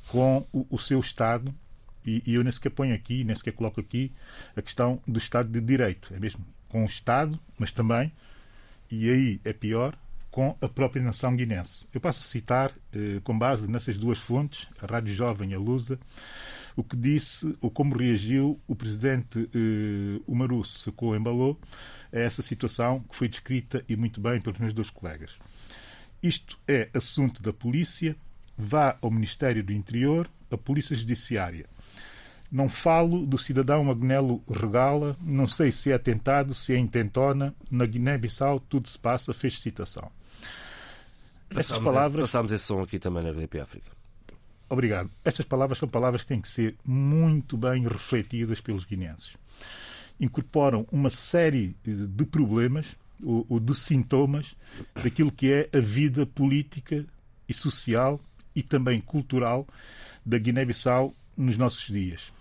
com 0.07 0.45
o, 0.53 0.65
o 0.69 0.77
seu 0.77 0.99
Estado 0.99 1.53
e, 2.05 2.23
e 2.25 2.35
eu 2.35 2.43
nem 2.43 2.51
sequer 2.51 2.69
ponho 2.69 2.95
aqui, 2.95 3.23
nem 3.25 3.35
sequer 3.35 3.51
coloco 3.51 3.81
aqui 3.81 4.11
a 4.55 4.61
questão 4.61 5.01
do 5.05 5.19
Estado 5.19 5.49
de 5.49 5.59
Direito. 5.59 6.13
É 6.13 6.19
mesmo 6.19 6.45
com 6.69 6.83
o 6.83 6.86
Estado, 6.86 7.39
mas 7.57 7.71
também, 7.71 8.12
e 8.91 9.09
aí 9.09 9.41
é 9.43 9.53
pior, 9.53 9.97
com 10.38 10.55
a 10.62 10.69
própria 10.69 11.01
nação 11.01 11.36
guinense. 11.36 11.86
Eu 11.91 12.00
passo 12.00 12.19
a 12.19 12.24
citar, 12.24 12.71
eh, 12.93 13.19
com 13.24 13.38
base 13.38 13.69
nessas 13.69 13.97
duas 13.97 14.19
fontes, 14.19 14.67
a 14.79 14.86
Rádio 14.86 15.15
Jovem 15.15 15.51
e 15.51 15.55
a 15.55 15.59
Lusa, 15.59 16.00
o 16.75 16.83
que 16.83 16.95
disse 16.95 17.57
ou 17.59 17.71
como 17.71 17.97
reagiu 17.97 18.62
o 18.67 18.75
presidente 18.75 19.50
eh, 19.51 20.21
Umaru 20.27 20.62
Embalou 21.17 21.59
a 22.13 22.19
essa 22.19 22.43
situação 22.43 23.00
que 23.00 23.15
foi 23.15 23.27
descrita 23.27 23.83
e 23.89 23.95
muito 23.95 24.21
bem 24.21 24.39
pelos 24.39 24.59
meus 24.59 24.74
dois 24.74 24.91
colegas. 24.91 25.31
Isto 26.21 26.59
é 26.67 26.89
assunto 26.93 27.41
da 27.41 27.51
polícia, 27.51 28.15
vá 28.55 28.95
ao 29.01 29.09
Ministério 29.09 29.63
do 29.63 29.74
Interior, 29.74 30.29
a 30.51 30.57
Polícia 30.57 30.95
Judiciária. 30.95 31.65
Não 32.51 32.69
falo 32.69 33.25
do 33.25 33.37
cidadão 33.37 33.89
Agnelo 33.91 34.41
Regala, 34.49 35.17
não 35.21 35.47
sei 35.47 35.71
se 35.71 35.91
é 35.91 35.95
atentado, 35.95 36.53
se 36.53 36.73
é 36.73 36.77
intentona. 36.77 37.53
Na 37.69 37.85
Guiné-Bissau 37.85 38.59
tudo 38.61 38.87
se 38.87 38.97
passa, 38.97 39.33
fez 39.33 39.59
citação. 39.59 40.09
Estas 41.49 41.79
palavras. 41.79 42.23
Passámos 42.23 42.51
esse 42.51 42.63
som 42.63 42.81
aqui 42.81 42.99
também 42.99 43.23
na 43.23 43.31
RDP 43.31 43.59
África. 43.59 43.91
Obrigado. 44.69 45.09
Estas 45.23 45.45
palavras 45.45 45.77
são 45.77 45.87
palavras 45.87 46.21
que 46.21 46.27
têm 46.27 46.41
que 46.41 46.49
ser 46.49 46.75
muito 46.85 47.55
bem 47.57 47.87
refletidas 47.87 48.59
pelos 48.59 48.83
guineenses. 48.83 49.35
Incorporam 50.19 50.85
uma 50.91 51.09
série 51.09 51.75
de 51.83 52.25
problemas 52.25 52.95
ou, 53.23 53.45
ou 53.47 53.59
de 53.59 53.75
sintomas 53.75 54.55
daquilo 54.95 55.31
que 55.31 55.51
é 55.51 55.69
a 55.77 55.79
vida 55.79 56.25
política 56.25 57.05
e 57.47 57.53
social 57.53 58.19
e 58.55 58.61
também 58.61 58.99
cultural 58.99 59.65
da 60.25 60.37
Guiné-Bissau 60.37 61.13
nos 61.37 61.57
nossos 61.57 61.87
dias. 61.87 62.37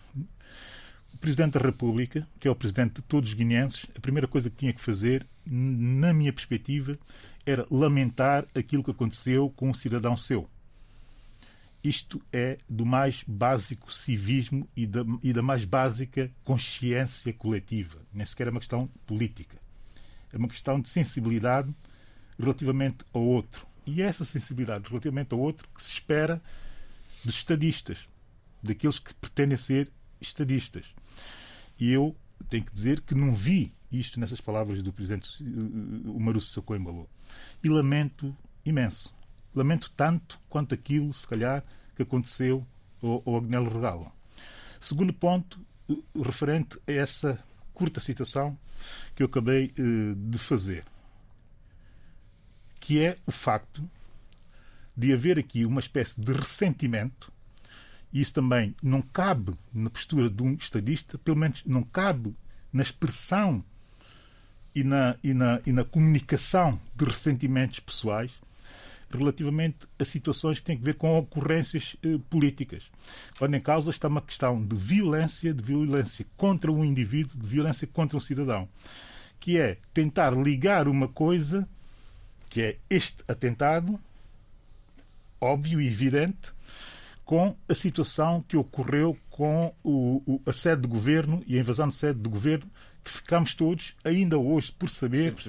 Presidente 1.26 1.54
da 1.54 1.60
República, 1.60 2.24
que 2.38 2.46
é 2.46 2.50
o 2.52 2.54
Presidente 2.54 2.94
de 2.94 3.02
todos 3.02 3.30
os 3.30 3.34
guineenses, 3.34 3.84
a 3.96 4.00
primeira 4.00 4.28
coisa 4.28 4.48
que 4.48 4.58
tinha 4.58 4.72
que 4.72 4.80
fazer, 4.80 5.26
na 5.44 6.14
minha 6.14 6.32
perspectiva, 6.32 6.96
era 7.44 7.66
lamentar 7.68 8.46
aquilo 8.54 8.84
que 8.84 8.92
aconteceu 8.92 9.50
com 9.56 9.68
um 9.68 9.74
cidadão 9.74 10.16
seu. 10.16 10.48
Isto 11.82 12.22
é 12.32 12.58
do 12.70 12.86
mais 12.86 13.24
básico 13.26 13.92
civismo 13.92 14.68
e 14.76 14.86
da, 14.86 15.00
e 15.20 15.32
da 15.32 15.42
mais 15.42 15.64
básica 15.64 16.30
consciência 16.44 17.32
coletiva. 17.32 17.98
Nem 18.14 18.24
sequer 18.24 18.46
é 18.46 18.50
uma 18.50 18.60
questão 18.60 18.88
política. 19.04 19.56
É 20.32 20.36
uma 20.36 20.46
questão 20.46 20.80
de 20.80 20.88
sensibilidade 20.88 21.74
relativamente 22.38 22.98
ao 23.12 23.22
outro. 23.22 23.66
E 23.84 24.00
é 24.00 24.06
essa 24.06 24.24
sensibilidade 24.24 24.88
relativamente 24.88 25.34
ao 25.34 25.40
outro 25.40 25.66
que 25.74 25.82
se 25.82 25.90
espera 25.90 26.40
dos 27.24 27.34
estadistas, 27.34 27.98
daqueles 28.62 29.00
que 29.00 29.12
pretendem 29.14 29.58
ser 29.58 29.90
estadistas. 30.20 30.86
E 31.78 31.90
eu 31.90 32.16
tenho 32.48 32.64
que 32.64 32.72
dizer 32.72 33.00
que 33.00 33.14
não 33.14 33.34
vi 33.34 33.72
isto 33.90 34.18
nessas 34.18 34.40
palavras 34.40 34.82
do 34.82 34.92
presidente 34.92 35.42
Umaru 36.04 36.40
Sissoko 36.40 36.74
Embalo. 36.74 37.08
E 37.62 37.68
lamento 37.68 38.36
imenso. 38.64 39.14
Lamento 39.54 39.90
tanto 39.96 40.38
quanto 40.48 40.74
aquilo, 40.74 41.12
se 41.12 41.26
calhar, 41.26 41.64
que 41.94 42.02
aconteceu 42.02 42.66
ao, 43.02 43.22
ao 43.24 43.36
Agnello 43.38 43.72
Regalo. 43.72 44.12
Segundo 44.80 45.12
ponto, 45.12 45.58
referente 46.14 46.78
a 46.86 46.92
essa 46.92 47.42
curta 47.72 48.00
citação 48.00 48.58
que 49.14 49.22
eu 49.22 49.26
acabei 49.26 49.72
uh, 49.78 50.14
de 50.14 50.38
fazer, 50.38 50.84
que 52.80 53.00
é 53.02 53.18
o 53.26 53.30
facto 53.30 53.88
de 54.96 55.12
haver 55.12 55.38
aqui 55.38 55.64
uma 55.64 55.80
espécie 55.80 56.20
de 56.20 56.32
ressentimento 56.32 57.32
isso 58.20 58.34
também 58.34 58.74
não 58.82 59.02
cabe 59.02 59.52
na 59.72 59.90
postura 59.90 60.30
de 60.30 60.42
um 60.42 60.54
estadista, 60.54 61.18
pelo 61.18 61.36
menos 61.36 61.62
não 61.64 61.82
cabe 61.82 62.34
na 62.72 62.82
expressão 62.82 63.64
e 64.74 64.84
na, 64.84 65.16
e 65.22 65.32
na, 65.34 65.60
e 65.66 65.72
na 65.72 65.84
comunicação 65.84 66.80
de 66.94 67.04
ressentimentos 67.04 67.80
pessoais 67.80 68.32
relativamente 69.10 69.86
a 69.98 70.04
situações 70.04 70.58
que 70.58 70.64
têm 70.64 70.76
a 70.76 70.80
ver 70.80 70.94
com 70.94 71.16
ocorrências 71.16 71.96
eh, 72.02 72.18
políticas. 72.28 72.90
Quando 73.38 73.54
em 73.54 73.60
causa 73.60 73.90
está 73.90 74.08
uma 74.08 74.20
questão 74.20 74.62
de 74.62 74.76
violência, 74.76 75.54
de 75.54 75.62
violência 75.62 76.26
contra 76.36 76.70
um 76.70 76.84
indivíduo, 76.84 77.38
de 77.38 77.46
violência 77.46 77.86
contra 77.86 78.16
um 78.16 78.20
cidadão, 78.20 78.68
que 79.38 79.58
é 79.58 79.78
tentar 79.94 80.30
ligar 80.30 80.88
uma 80.88 81.08
coisa, 81.08 81.68
que 82.50 82.60
é 82.60 82.76
este 82.90 83.22
atentado, 83.28 83.98
óbvio 85.40 85.80
e 85.80 85.86
evidente, 85.86 86.52
com 87.26 87.56
a 87.68 87.74
situação 87.74 88.42
que 88.46 88.56
ocorreu 88.56 89.18
com 89.28 89.74
o, 89.82 90.22
o, 90.24 90.40
a 90.46 90.52
sede 90.52 90.82
do 90.82 90.88
governo 90.88 91.42
e 91.44 91.58
a 91.58 91.60
invasão 91.60 91.88
de 91.88 91.96
sede 91.96 92.20
do 92.20 92.30
governo, 92.30 92.70
que 93.02 93.10
ficamos 93.10 93.52
todos 93.52 93.94
ainda 94.04 94.38
hoje 94.38 94.72
por 94.72 94.88
saber 94.88 95.24
Sim, 95.24 95.28
o, 95.28 95.34
que 95.34 95.42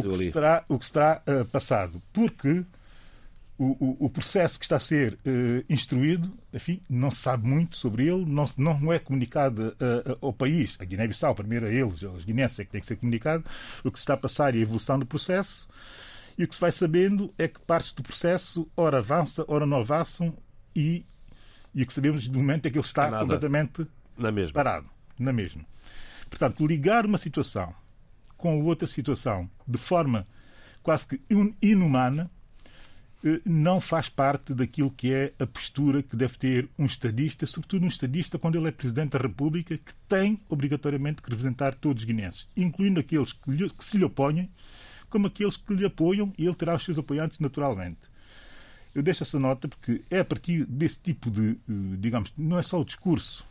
o, 0.00 0.10
que. 0.26 0.32
Terá, 0.32 0.64
o 0.68 0.78
que 0.78 0.86
será 0.86 1.22
uh, 1.26 1.44
passado. 1.46 2.02
Porque 2.12 2.64
o, 3.56 4.06
o, 4.06 4.10
processo 4.10 4.58
que 4.58 4.64
está 4.64 4.76
a 4.76 4.80
ser 4.80 5.14
uh, 5.14 5.64
instruído, 5.68 6.36
enfim, 6.52 6.82
não 6.90 7.12
se 7.12 7.18
sabe 7.18 7.46
muito 7.46 7.76
sobre 7.76 8.08
ele, 8.08 8.24
não, 8.26 8.44
não 8.58 8.92
é 8.92 8.98
comunicado 8.98 9.68
uh, 9.68 10.18
ao 10.20 10.32
país. 10.32 10.76
A 10.80 10.84
Guiné-Bissau, 10.84 11.32
primeiro 11.36 11.66
a 11.66 11.70
eles, 11.70 12.02
aos 12.02 12.24
guineenses, 12.24 12.58
é 12.58 12.64
que 12.64 12.72
tem 12.72 12.80
que 12.80 12.88
ser 12.88 12.96
comunicado 12.96 13.44
o 13.84 13.90
que 13.92 13.98
se 14.00 14.02
está 14.02 14.14
a 14.14 14.16
passar 14.16 14.54
e 14.56 14.58
a 14.58 14.62
evolução 14.62 14.98
do 14.98 15.06
processo. 15.06 15.68
E 16.36 16.42
o 16.42 16.48
que 16.48 16.54
se 16.56 16.60
vai 16.60 16.72
sabendo 16.72 17.32
é 17.38 17.46
que 17.46 17.60
partes 17.60 17.92
do 17.92 18.02
processo, 18.02 18.68
ora 18.76 18.98
avança, 18.98 19.44
ora 19.46 19.64
não 19.64 19.78
avançam, 19.78 20.36
e, 20.74 21.04
e 21.74 21.82
o 21.82 21.86
que 21.86 21.94
sabemos 21.94 22.22
de 22.22 22.30
momento 22.36 22.66
é 22.66 22.70
que 22.70 22.78
ele 22.78 22.84
está 22.84 23.06
é 23.06 23.10
completamente 23.10 23.86
na 24.16 24.32
parado. 24.54 24.90
Na 25.18 25.32
mesma. 25.32 25.64
Portanto, 26.28 26.66
ligar 26.66 27.06
uma 27.06 27.18
situação 27.18 27.74
com 28.36 28.62
outra 28.64 28.86
situação 28.86 29.48
de 29.66 29.78
forma 29.78 30.26
quase 30.82 31.08
que 31.08 31.20
inumana 31.62 32.30
eh, 33.24 33.40
não 33.46 33.80
faz 33.80 34.10
parte 34.10 34.52
daquilo 34.52 34.90
que 34.90 35.12
é 35.12 35.32
a 35.38 35.46
postura 35.46 36.02
que 36.02 36.14
deve 36.14 36.36
ter 36.36 36.68
um 36.78 36.84
estadista, 36.84 37.46
sobretudo 37.46 37.86
um 37.86 37.88
estadista 37.88 38.38
quando 38.38 38.56
ele 38.56 38.68
é 38.68 38.70
Presidente 38.70 39.12
da 39.12 39.18
República, 39.18 39.78
que 39.78 39.94
tem 40.06 40.38
obrigatoriamente 40.48 41.22
que 41.22 41.30
representar 41.30 41.74
todos 41.74 42.02
os 42.02 42.06
guineenses, 42.06 42.46
incluindo 42.54 43.00
aqueles 43.00 43.32
que, 43.32 43.50
lhe, 43.50 43.70
que 43.70 43.84
se 43.84 43.96
lhe 43.96 44.04
oponham, 44.04 44.46
como 45.08 45.26
aqueles 45.26 45.56
que 45.56 45.72
lhe 45.72 45.86
apoiam, 45.86 46.34
e 46.36 46.44
ele 46.44 46.54
terá 46.54 46.74
os 46.74 46.84
seus 46.84 46.98
apoiantes 46.98 47.38
naturalmente. 47.38 48.00
Eu 48.94 49.02
deixo 49.02 49.22
essa 49.22 49.38
nota 49.38 49.68
porque 49.68 50.02
é 50.10 50.20
a 50.20 50.24
partir 50.24 50.64
desse 50.66 50.98
tipo 51.00 51.30
de, 51.30 51.50
eh, 51.52 51.96
digamos, 51.98 52.32
não 52.36 52.58
é 52.58 52.62
só 52.62 52.80
o 52.80 52.84
discurso, 52.84 53.44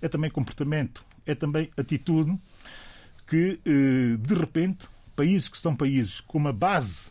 é 0.00 0.08
também 0.08 0.30
comportamento, 0.30 1.04
é 1.24 1.34
também 1.34 1.70
atitude 1.76 2.36
que, 3.26 3.60
eh, 3.64 4.16
de 4.18 4.34
repente, 4.34 4.88
países 5.14 5.48
que 5.48 5.58
são 5.58 5.76
países 5.76 6.20
com 6.20 6.38
uma 6.38 6.52
base 6.52 7.10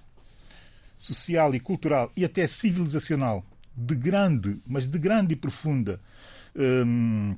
social 0.97 1.55
e 1.55 1.59
cultural 1.59 2.11
e 2.15 2.25
até 2.25 2.45
civilizacional 2.47 3.43
de 3.75 3.95
grande, 3.95 4.61
mas 4.67 4.85
de 4.87 4.99
grande 4.99 5.33
e 5.33 5.35
profunda 5.35 5.99
hum, 6.55 7.35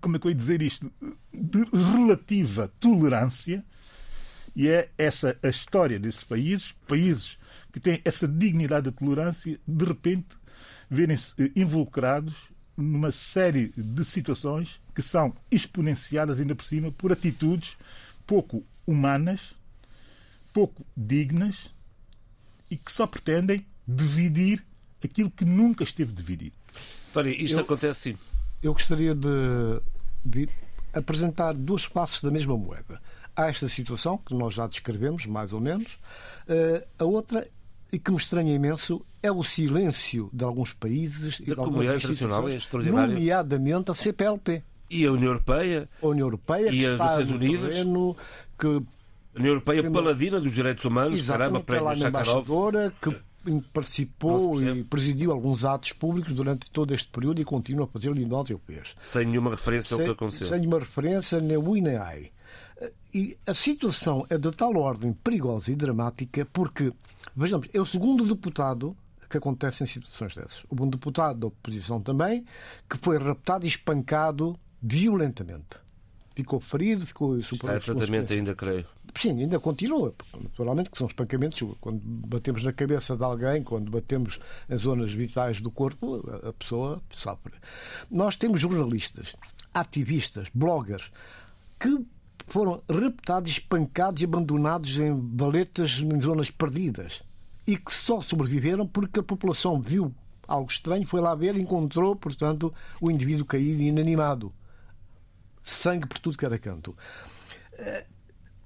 como 0.00 0.16
é 0.16 0.18
que 0.18 0.26
eu 0.26 0.30
ia 0.30 0.36
dizer 0.36 0.62
isto? 0.62 0.90
De 1.32 1.64
relativa 1.72 2.70
tolerância, 2.78 3.64
e 4.54 4.68
é 4.68 4.90
essa 4.98 5.36
a 5.42 5.48
história 5.48 5.98
desses 5.98 6.24
países, 6.24 6.72
países 6.86 7.38
que 7.72 7.80
têm 7.80 8.00
essa 8.04 8.26
dignidade 8.26 8.90
de 8.90 8.96
tolerância, 8.96 9.58
de 9.66 9.84
repente 9.84 10.28
verem-se 10.88 11.34
eh, 11.42 11.50
involucrados 11.54 12.34
numa 12.76 13.12
série 13.12 13.72
de 13.76 14.04
situações 14.04 14.80
que 14.94 15.02
são 15.02 15.34
exponenciadas 15.50 16.40
ainda 16.40 16.54
por 16.54 16.64
cima 16.64 16.90
por 16.90 17.12
atitudes 17.12 17.76
pouco 18.26 18.64
humanas, 18.86 19.54
pouco 20.52 20.84
dignas 20.96 21.70
e 22.70 22.76
que 22.76 22.92
só 22.92 23.06
pretendem 23.06 23.66
dividir 23.86 24.64
aquilo 25.02 25.30
que 25.30 25.44
nunca 25.44 25.84
esteve 25.84 26.12
dividido. 26.12 26.54
Faria, 27.12 27.42
isto 27.42 27.56
eu, 27.56 27.60
acontece 27.60 28.00
sim. 28.00 28.18
Eu 28.62 28.72
gostaria 28.72 29.14
de, 29.14 29.28
de 30.24 30.48
apresentar 30.92 31.54
duas 31.54 31.84
faces 31.84 32.22
da 32.22 32.30
mesma 32.30 32.56
moeda. 32.56 33.00
Há 33.40 33.48
esta 33.48 33.68
situação, 33.68 34.18
que 34.18 34.34
nós 34.34 34.52
já 34.52 34.66
descrevemos, 34.66 35.24
mais 35.24 35.52
ou 35.52 35.60
menos. 35.60 35.94
Uh, 36.46 36.86
a 36.98 37.04
outra 37.04 37.46
e 37.92 37.98
que 37.98 38.10
me 38.10 38.16
estranha 38.16 38.54
imenso 38.54 39.04
é 39.22 39.32
o 39.32 39.42
silêncio 39.42 40.30
de 40.32 40.44
alguns 40.44 40.72
países 40.72 41.38
da 41.38 41.44
e 41.44 41.46
de 41.46 41.54
comunidade 41.54 41.98
internacional 41.98 42.48
é 42.48 42.54
extraordinário. 42.54 43.14
nomeadamente 43.14 43.90
a 43.90 43.94
CPLP. 43.94 44.62
E 44.88 45.06
a 45.06 45.12
União 45.12 45.28
Europeia. 45.28 45.88
A 46.02 46.06
União 46.06 46.26
Europeia, 46.26 46.68
e 46.68 46.80
que 46.80 46.86
a 46.86 46.92
está 46.92 47.04
Nações 47.04 47.30
Unidas. 47.30 47.74
Terreno, 47.74 48.16
que 48.58 48.66
a 48.66 49.38
União 49.38 49.52
Europeia 49.52 49.82
Tendo... 49.82 49.94
paladina 49.94 50.40
dos 50.40 50.52
direitos 50.52 50.84
humanos, 50.84 51.22
caramba, 51.22 51.60
prémio 51.60 51.96
Sakharov. 51.96 52.92
que 53.00 53.16
participou 53.72 54.62
e 54.62 54.84
presidiu 54.84 55.32
alguns 55.32 55.64
atos 55.64 55.92
públicos 55.92 56.32
durante 56.34 56.70
todo 56.70 56.94
este 56.94 57.08
período 57.08 57.40
e 57.40 57.44
continua 57.44 57.86
a 57.86 57.88
fazer 57.88 58.12
lindote 58.12 58.52
europeus. 58.52 58.94
Sem 58.98 59.26
nenhuma 59.26 59.50
referência 59.50 59.94
ao 59.94 60.02
que 60.02 60.10
aconteceu. 60.10 60.46
Sem 60.46 60.58
nenhuma 60.58 60.80
referência, 60.80 61.40
nem 61.40 61.56
o 61.56 61.74
nem 61.74 61.96
ai. 61.96 62.30
E 63.12 63.36
a 63.46 63.54
situação 63.54 64.24
é 64.30 64.38
de 64.38 64.50
tal 64.52 64.76
ordem 64.76 65.12
perigosa 65.12 65.72
e 65.72 65.74
dramática 65.74 66.46
porque, 66.52 66.92
vejamos, 67.34 67.68
é 67.72 67.80
o 67.80 67.86
segundo 67.86 68.24
deputado 68.24 68.96
que 69.28 69.38
acontece 69.38 69.84
em 69.84 69.86
situações 69.86 70.34
dessas. 70.34 70.64
O 70.68 70.74
bom 70.74 70.88
deputado 70.88 71.38
da 71.38 71.46
oposição 71.46 72.00
também, 72.00 72.44
que 72.88 72.98
foi 72.98 73.16
raptado 73.18 73.64
e 73.64 73.68
espancado 73.68 74.58
violentamente. 74.82 75.78
Ficou 76.34 76.60
ferido, 76.60 77.06
ficou 77.06 77.40
super. 77.42 77.76
Está 77.76 77.76
em 77.76 77.96
tratamento 77.96 78.32
ainda, 78.32 78.54
creio. 78.54 78.86
Sim, 79.18 79.40
ainda 79.40 79.58
continua. 79.58 80.14
Naturalmente 80.40 80.90
que 80.90 80.98
são 80.98 81.06
espancamentos. 81.06 81.62
Quando 81.80 82.00
batemos 82.02 82.64
na 82.64 82.72
cabeça 82.72 83.16
de 83.16 83.22
alguém, 83.22 83.62
quando 83.62 83.90
batemos 83.90 84.40
em 84.68 84.76
zonas 84.76 85.12
vitais 85.12 85.60
do 85.60 85.70
corpo, 85.70 86.24
a 86.48 86.52
pessoa 86.52 87.02
sofre. 87.10 87.54
Nós 88.10 88.36
temos 88.36 88.60
jornalistas, 88.60 89.34
ativistas, 89.74 90.48
bloggers, 90.54 91.12
que 91.78 92.04
foram 92.50 92.82
raptados, 92.90 93.52
espancados 93.52 94.20
e 94.20 94.24
abandonados 94.24 94.98
em 94.98 95.18
valetas 95.34 96.00
em 96.00 96.20
zonas 96.20 96.50
perdidas 96.50 97.22
e 97.66 97.76
que 97.76 97.94
só 97.94 98.20
sobreviveram 98.20 98.86
porque 98.86 99.20
a 99.20 99.22
população 99.22 99.80
viu 99.80 100.12
algo 100.46 100.70
estranho, 100.70 101.06
foi 101.06 101.20
lá 101.20 101.34
ver 101.34 101.56
e 101.56 101.62
encontrou, 101.62 102.16
portanto, 102.16 102.74
o 103.00 103.10
indivíduo 103.10 103.46
caído 103.46 103.80
e 103.80 103.86
inanimado. 103.86 104.52
Sangue 105.62 106.08
por 106.08 106.18
tudo 106.18 106.36
que 106.36 106.44
era 106.44 106.58
canto. 106.58 106.96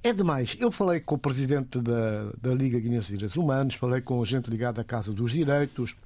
É 0.02 0.12
demais. 0.12 0.56
Eu 0.58 0.70
falei 0.70 1.00
com 1.00 1.14
o 1.14 1.18
presidente 1.18 1.80
da, 1.80 2.30
da 2.40 2.54
Liga 2.54 2.78
Guinense 2.78 3.08
de 3.08 3.14
Direitos 3.14 3.36
Humanos, 3.36 3.74
falei 3.74 4.00
com 4.00 4.24
gente 4.24 4.50
ligada 4.50 4.80
à 4.80 4.84
Casa 4.84 5.12
dos 5.12 5.32
Direitos, 5.32 5.96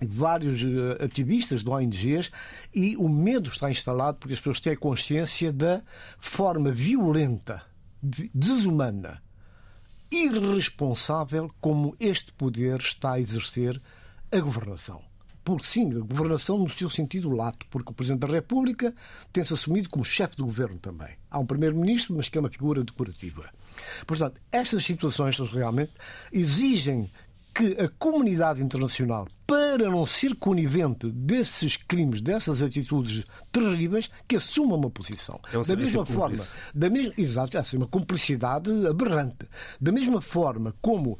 vários 0.00 0.62
eh, 0.62 1.04
ativistas 1.04 1.62
de 1.62 1.68
ONGs 1.68 2.30
e 2.74 2.96
o 2.96 3.08
medo 3.08 3.50
está 3.50 3.70
instalado 3.70 4.18
porque 4.18 4.34
as 4.34 4.40
pessoas 4.40 4.60
têm 4.60 4.76
consciência 4.76 5.52
da 5.52 5.82
forma 6.18 6.70
violenta, 6.72 7.62
desumana, 8.02 9.22
irresponsável 10.10 11.50
como 11.60 11.96
este 11.98 12.32
poder 12.32 12.80
está 12.80 13.12
a 13.12 13.20
exercer 13.20 13.80
a 14.30 14.40
governação 14.40 15.02
por 15.44 15.64
sim, 15.64 15.94
a 15.94 16.00
governação 16.00 16.58
no 16.58 16.70
seu 16.70 16.88
sentido 16.88 17.30
lato, 17.30 17.66
porque 17.70 17.92
o 17.92 17.94
Presidente 17.94 18.20
da 18.20 18.32
República 18.32 18.94
tem-se 19.30 19.52
assumido 19.52 19.90
como 19.90 20.04
chefe 20.04 20.36
de 20.36 20.42
governo 20.42 20.78
também. 20.78 21.10
Há 21.30 21.38
um 21.38 21.44
Primeiro-Ministro, 21.44 22.16
mas 22.16 22.30
que 22.30 22.38
é 22.38 22.40
uma 22.40 22.48
figura 22.48 22.82
decorativa. 22.82 23.50
Portanto, 24.06 24.40
estas 24.50 24.82
situações 24.84 25.38
realmente 25.38 25.92
exigem 26.32 27.10
que 27.54 27.80
a 27.80 27.88
comunidade 27.88 28.62
internacional, 28.62 29.28
para 29.46 29.88
não 29.88 30.04
ser 30.04 30.34
conivente 30.34 31.10
desses 31.12 31.76
crimes, 31.76 32.20
dessas 32.20 32.60
atitudes 32.60 33.24
terríveis, 33.52 34.10
que 34.26 34.36
assuma 34.36 34.74
uma 34.74 34.90
posição. 34.90 35.40
É 35.52 35.58
um 35.58 35.62
da 35.62 35.76
mesma 35.76 36.04
forma, 36.04 36.44
da 36.74 36.90
mesma, 36.90 37.14
exato, 37.16 37.56
é 37.56 37.62
uma 37.74 37.86
cumplicidade 37.86 38.70
aberrante. 38.86 39.46
Da 39.80 39.92
mesma 39.92 40.20
forma 40.20 40.74
como 40.82 41.18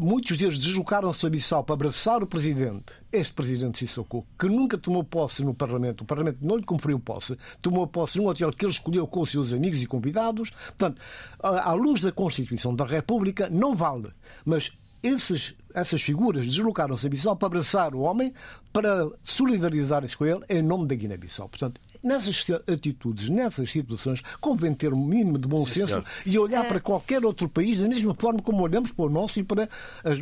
Muitos 0.00 0.38
deles 0.38 0.58
deslocaram-se 0.58 1.26
a 1.26 1.30
Bissau 1.30 1.62
para 1.62 1.74
abraçar 1.74 2.22
o 2.22 2.26
presidente, 2.26 2.94
este 3.12 3.34
presidente 3.34 3.78
Sissoko, 3.78 4.26
que 4.38 4.46
nunca 4.46 4.78
tomou 4.78 5.04
posse 5.04 5.44
no 5.44 5.52
Parlamento. 5.52 6.00
O 6.00 6.04
Parlamento 6.06 6.38
não 6.40 6.56
lhe 6.56 6.64
conferiu 6.64 6.98
posse. 6.98 7.36
Tomou 7.60 7.86
posse 7.86 8.16
num 8.16 8.26
hotel 8.26 8.50
que 8.50 8.64
ele 8.64 8.72
escolheu 8.72 9.06
com 9.06 9.20
os 9.20 9.30
seus 9.30 9.52
amigos 9.52 9.82
e 9.82 9.86
convidados. 9.86 10.50
Portanto, 10.68 11.02
à 11.38 11.72
luz 11.74 12.00
da 12.00 12.10
Constituição 12.10 12.74
da 12.74 12.86
República, 12.86 13.50
não 13.50 13.74
vale. 13.74 14.08
Mas 14.42 14.72
esses, 15.04 15.54
essas 15.74 16.00
figuras 16.00 16.46
deslocaram-se 16.46 17.06
a 17.06 17.10
Bissau 17.10 17.36
para 17.36 17.46
abraçar 17.46 17.94
o 17.94 18.00
homem, 18.00 18.32
para 18.72 19.06
solidarizarem-se 19.22 20.16
com 20.16 20.24
ele 20.24 20.40
em 20.48 20.62
nome 20.62 20.88
da 20.88 20.94
Guiné-Bissau. 20.94 21.46
Portanto, 21.46 21.78
nessas 22.02 22.46
atitudes, 22.66 23.28
nessas 23.28 23.70
situações, 23.70 24.22
convém 24.40 24.72
ter 24.72 24.94
um 24.94 25.04
mínimo 25.04 25.38
de 25.38 25.46
bom 25.46 25.66
Sim, 25.66 25.80
senso 25.80 25.88
senhor. 25.88 26.06
e 26.24 26.38
olhar 26.38 26.64
é... 26.64 26.68
para 26.68 26.80
qualquer 26.80 27.22
outro 27.24 27.48
país 27.48 27.78
da 27.78 27.86
mesma 27.86 28.14
forma 28.14 28.40
como 28.40 28.62
olhamos 28.62 28.90
para 28.92 29.04
o 29.04 29.10
nosso 29.10 29.38
e 29.38 29.44
para 29.44 29.68
as, 30.02 30.18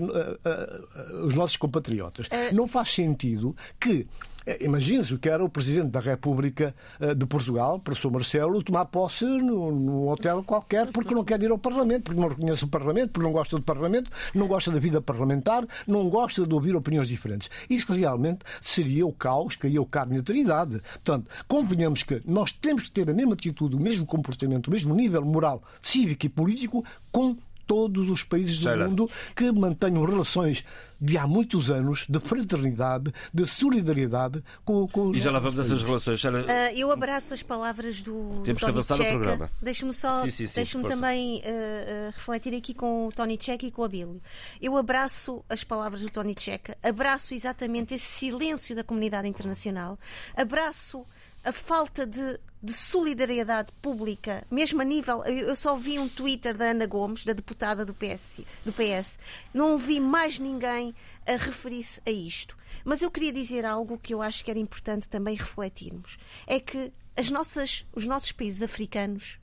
os 1.25 1.35
nossos 1.35 1.57
compatriotas. 1.57 2.27
É... 2.31 2.53
Não 2.53 2.67
faz 2.67 2.91
sentido 2.91 3.55
que 3.79 4.07
é, 4.47 4.65
Imagine-se 4.65 5.15
o 5.15 5.19
que 5.19 5.29
era 5.29 5.45
o 5.45 5.49
Presidente 5.49 5.91
da 5.91 6.01
República 6.01 6.75
eh, 7.01 7.15
de 7.15 7.27
Portugal, 7.27 7.79
professor 7.79 8.11
Marcelo, 8.11 8.63
tomar 8.63 8.87
posse 8.87 9.25
num 9.25 10.09
hotel 10.09 10.43
qualquer 10.45 10.91
porque 10.91 11.15
não 11.15 11.25
quer 11.25 11.43
ir 11.43 11.51
ao 11.51 11.59
Parlamento, 11.59 12.05
porque 12.05 12.21
não 12.21 12.29
reconhece 12.29 12.65
o 12.65 12.69
Parlamento, 12.69 13.11
porque 13.13 13.27
não 13.27 13.33
gosta 13.33 13.57
do 13.57 13.63
Parlamento, 13.63 14.11
não 14.35 14.47
gosta 14.47 14.71
da 14.71 14.79
vida 14.79 15.01
parlamentar, 15.01 15.67
não 15.87 16.09
gosta 16.09 16.47
de 16.47 16.55
ouvir 16.55 16.75
opiniões 16.75 17.09
diferentes. 17.09 17.51
Isso 17.69 17.93
realmente 17.93 18.45
seria 18.61 19.07
o 19.07 19.13
caos 19.13 19.57
que 19.57 19.79
o 19.79 19.87
carne 19.87 20.19
eternidade. 20.19 20.81
Portanto, 20.93 21.31
convenhamos 21.49 22.03
que 22.03 22.23
nós 22.25 22.53
temos 22.53 22.85
que 22.85 22.91
ter 22.91 23.09
a 23.09 23.15
mesma 23.15 23.35
atitude, 23.35 23.77
o 23.77 23.81
mesmo 23.81 24.07
comportamento, 24.07 24.69
o 24.69 24.71
mesmo 24.71 24.95
nível 24.95 25.25
moral, 25.25 25.63
cívico 25.81 26.27
e 26.27 26.29
político 26.29 26.85
com 27.11 27.37
todos 27.73 28.11
os 28.11 28.23
países 28.23 28.59
do 28.59 28.77
mundo 28.77 29.11
que 29.35 29.51
mantenham 29.51 30.05
relações 30.05 30.63
de 31.01 31.17
há 31.17 31.27
muitos 31.27 31.71
anos 31.71 32.05
de 32.07 32.21
fraternidade, 32.21 33.11
de 33.33 33.47
solidariedade 33.47 34.45
com, 34.63 34.87
com 34.87 35.15
E 35.15 35.21
já 35.23 35.31
lá 35.31 35.39
vamos 35.39 35.59
a 35.59 35.63
essas 35.63 35.83
relações. 35.83 36.23
Uh, 36.23 36.29
eu 36.77 36.93
abraço 36.93 37.33
as 37.33 37.43
palavras 37.43 38.03
do, 38.03 38.43
Temos 38.45 38.61
do 38.61 38.67
Tony 38.67 38.73
que 38.73 38.79
avançar 38.79 39.11
programa. 39.11 39.51
Deixe-me 39.63 39.93
só, 39.95 40.23
deixe-me 40.23 40.87
também 40.87 41.39
uh, 41.39 42.13
refletir 42.13 42.55
aqui 42.55 42.75
com 42.75 43.09
o 43.09 43.13
Tony 43.13 43.39
Checa 43.41 43.65
e 43.65 43.71
com 43.71 43.81
o 43.81 43.85
Abílio. 43.87 44.21
Eu 44.61 44.77
abraço 44.77 45.43
as 45.49 45.65
palavras 45.65 46.03
do 46.03 46.11
Tony 46.11 46.35
Checa, 46.39 46.77
abraço 46.83 47.33
exatamente 47.33 47.95
esse 47.95 48.07
silêncio 48.07 48.77
da 48.77 48.85
comunidade 48.85 49.27
internacional, 49.27 49.99
abraço 50.37 51.07
a 51.43 51.53
falta 51.53 52.07
de, 52.07 52.39
de, 52.63 52.73
solidariedade 52.73 53.73
pública, 53.81 54.47
mesmo 54.51 54.81
a 54.81 54.85
nível. 54.85 55.25
Eu 55.25 55.57
só 55.57 55.75
vi 55.77 55.99
um 55.99 56.09
Twitter 56.09 56.57
da 56.57 56.67
Ana 56.67 56.87
Gomes, 56.87 57.25
da 57.25 57.33
deputada 57.33 57.85
do 57.85 57.95
PS, 57.95 58.41
do 58.65 58.73
PS. 58.73 59.19
Não 59.53 59.73
ouvi 59.73 59.99
mais 59.99 60.39
ninguém 60.39 60.95
a 61.27 61.33
referir-se 61.33 62.01
a 62.07 62.11
isto. 62.11 62.57
Mas 62.85 63.03
eu 63.03 63.11
queria 63.11 63.33
dizer 63.33 63.65
algo 63.65 63.99
que 63.99 64.15
eu 64.15 64.23
acho 64.23 64.45
que 64.45 64.51
era 64.51 64.61
importante 64.61 65.09
também 65.09 65.35
refletirmos: 65.35 66.19
é 66.47 66.59
que 66.59 66.93
as 67.17 67.31
nossas, 67.31 67.87
os 67.93 68.07
nossos 68.07 68.33
países 68.33 68.63
africanos 68.63 69.39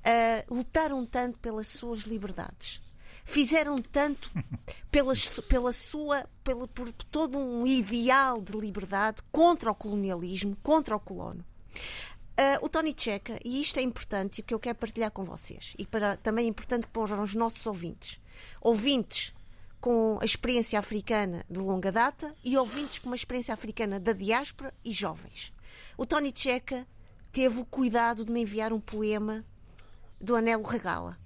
uh, 0.00 0.54
lutaram 0.54 1.04
tanto 1.06 1.38
pelas 1.38 1.68
suas 1.68 2.02
liberdades 2.02 2.82
fizeram 3.24 3.78
tanto 3.78 4.30
pela, 4.92 5.14
pela 5.48 5.72
sua, 5.72 6.28
pela, 6.44 6.68
por 6.68 6.92
todo 6.92 7.38
um 7.38 7.66
ideal 7.66 8.40
de 8.40 8.52
liberdade 8.52 9.22
contra 9.32 9.70
o 9.70 9.74
colonialismo, 9.74 10.56
contra 10.62 10.94
o 10.94 11.00
colono. 11.00 11.44
Uh, 12.36 12.64
o 12.64 12.68
Tony 12.68 12.92
Checa, 12.96 13.38
e 13.44 13.60
isto 13.60 13.78
é 13.78 13.82
importante 13.82 14.38
e 14.38 14.40
o 14.40 14.44
que 14.44 14.52
eu 14.52 14.58
quero 14.58 14.76
partilhar 14.76 15.10
com 15.12 15.24
vocês, 15.24 15.72
e 15.78 15.86
para, 15.86 16.16
também 16.16 16.46
é 16.46 16.48
importante 16.48 16.88
para 16.88 17.22
os 17.22 17.34
nossos 17.34 17.64
ouvintes. 17.64 18.20
Ouvintes 18.60 19.32
com 19.80 20.18
a 20.20 20.24
experiência 20.24 20.78
africana 20.78 21.44
de 21.48 21.60
longa 21.60 21.92
data 21.92 22.34
e 22.44 22.56
ouvintes 22.56 22.98
com 22.98 23.08
uma 23.08 23.14
experiência 23.14 23.54
africana 23.54 24.00
da 24.00 24.12
diáspora 24.12 24.74
e 24.84 24.92
jovens. 24.92 25.52
O 25.96 26.04
Tony 26.04 26.32
Checa 26.34 26.86
teve 27.30 27.60
o 27.60 27.64
cuidado 27.64 28.24
de 28.24 28.32
me 28.32 28.40
enviar 28.40 28.72
um 28.72 28.80
poema 28.80 29.44
do 30.20 30.34
Anelo 30.34 30.64
Regala 30.64 31.18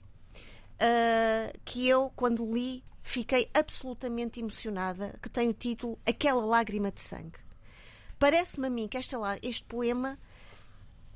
uh, 0.78 1.58
que 1.64 1.86
eu, 1.88 2.12
quando 2.14 2.50
li, 2.52 2.84
fiquei 3.02 3.48
absolutamente 3.54 4.40
emocionada, 4.40 5.14
que 5.22 5.28
tem 5.28 5.48
o 5.48 5.54
título 5.54 5.98
Aquela 6.06 6.44
Lágrima 6.44 6.90
de 6.90 7.00
Sangue. 7.00 7.38
Parece-me 8.18 8.66
a 8.66 8.70
mim 8.70 8.88
que 8.88 8.96
esta, 8.96 9.16
este 9.42 9.64
poema 9.64 10.18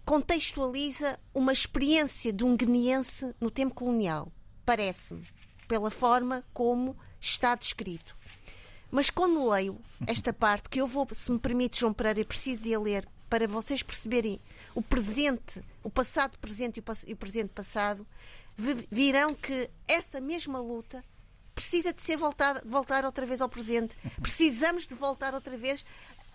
contextualiza 0.05 1.19
uma 1.35 1.53
experiência 1.53 2.33
de 2.33 2.45
um 2.45 2.57
guineense 2.57 3.35
no 3.41 3.51
tempo 3.51 3.75
colonial. 3.75 4.33
Parece-me, 4.65 5.27
pela 5.69 5.91
forma 5.91 6.45
como 6.53 6.97
está 7.21 7.55
descrito. 7.55 8.17
Mas 8.91 9.09
quando 9.09 9.49
leio 9.49 9.81
esta 10.07 10.33
parte, 10.33 10.69
que 10.69 10.81
eu 10.81 10.87
vou, 10.87 11.09
se 11.13 11.33
me 11.33 11.39
permite, 11.39 11.81
João 11.81 11.95
Pereira, 11.95 12.25
preciso 12.25 12.63
de 12.63 12.75
a 12.75 12.81
ler 12.81 13.09
para 13.31 13.49
vocês 13.49 13.83
perceberem 13.83 14.39
o 14.75 14.83
presente, 14.83 15.63
o 15.83 15.89
passado 15.89 16.39
presente 16.39 16.83
e 17.07 17.13
o 17.15 17.17
presente 17.17 17.49
passado, 17.49 18.07
virão 18.91 19.35
que 19.35 19.71
essa 19.89 20.21
mesma 20.21 20.61
luta 20.61 21.03
precisa 21.55 21.93
de 21.93 22.03
ser 22.03 22.17
voltada, 22.17 22.63
voltar 22.67 23.05
outra 23.05 23.25
vez 23.25 23.41
ao 23.41 23.49
presente. 23.49 23.97
Precisamos 24.21 24.87
de 24.87 24.95
voltar 24.95 25.33
outra 25.33 25.57
vez. 25.57 25.85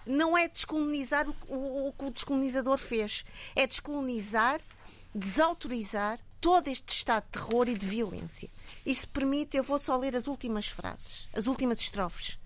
Não 0.08 0.38
é 0.38 0.48
descolonizar 0.48 1.28
o, 1.30 1.36
o, 1.48 1.88
o 1.88 1.94
que 1.94 2.06
o 2.06 2.12
descolonizador 2.12 2.78
fez, 2.78 3.26
é 3.56 3.68
descolonizar, 3.68 4.62
desautorizar 5.14 6.20
todo 6.40 6.68
este 6.68 6.90
estado 6.90 7.26
de 7.26 7.32
terror 7.32 7.68
e 7.68 7.78
de 7.78 7.86
violência. 7.86 8.50
Se 8.86 9.08
permite, 9.08 9.58
eu 9.58 9.64
vou 9.64 9.78
só 9.78 9.98
ler 9.98 10.16
as 10.16 10.28
últimas 10.28 10.68
frases, 10.68 11.28
as 11.34 11.48
últimas 11.48 11.80
estrofes. 11.80 12.40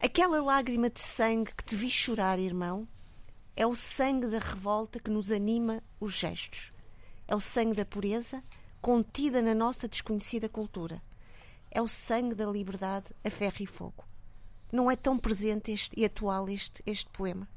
Aquela 0.00 0.40
lágrima 0.40 0.88
de 0.88 1.00
sangue 1.00 1.52
que 1.54 1.64
te 1.64 1.76
vi 1.76 1.90
chorar, 1.90 2.38
irmão, 2.38 2.88
é 3.56 3.66
o 3.66 3.74
sangue 3.74 4.28
da 4.28 4.38
revolta 4.38 5.00
que 5.00 5.10
nos 5.10 5.32
anima 5.32 5.82
os 5.98 6.14
gestos. 6.14 6.72
É 7.26 7.34
o 7.34 7.40
sangue 7.40 7.74
da 7.74 7.84
pureza, 7.84 8.42
contida 8.80 9.42
na 9.42 9.54
nossa 9.54 9.88
desconhecida 9.88 10.48
cultura. 10.48 11.02
É 11.70 11.82
o 11.82 11.88
sangue 11.88 12.34
da 12.34 12.46
liberdade 12.46 13.06
a 13.24 13.30
ferro 13.30 13.56
e 13.60 13.66
fogo. 13.66 14.07
Não 14.72 14.90
é 14.90 14.96
tão 14.96 15.18
presente 15.18 15.72
este, 15.72 15.98
e 15.98 16.04
atual 16.04 16.48
este, 16.48 16.82
este 16.86 17.10
poema. 17.10 17.48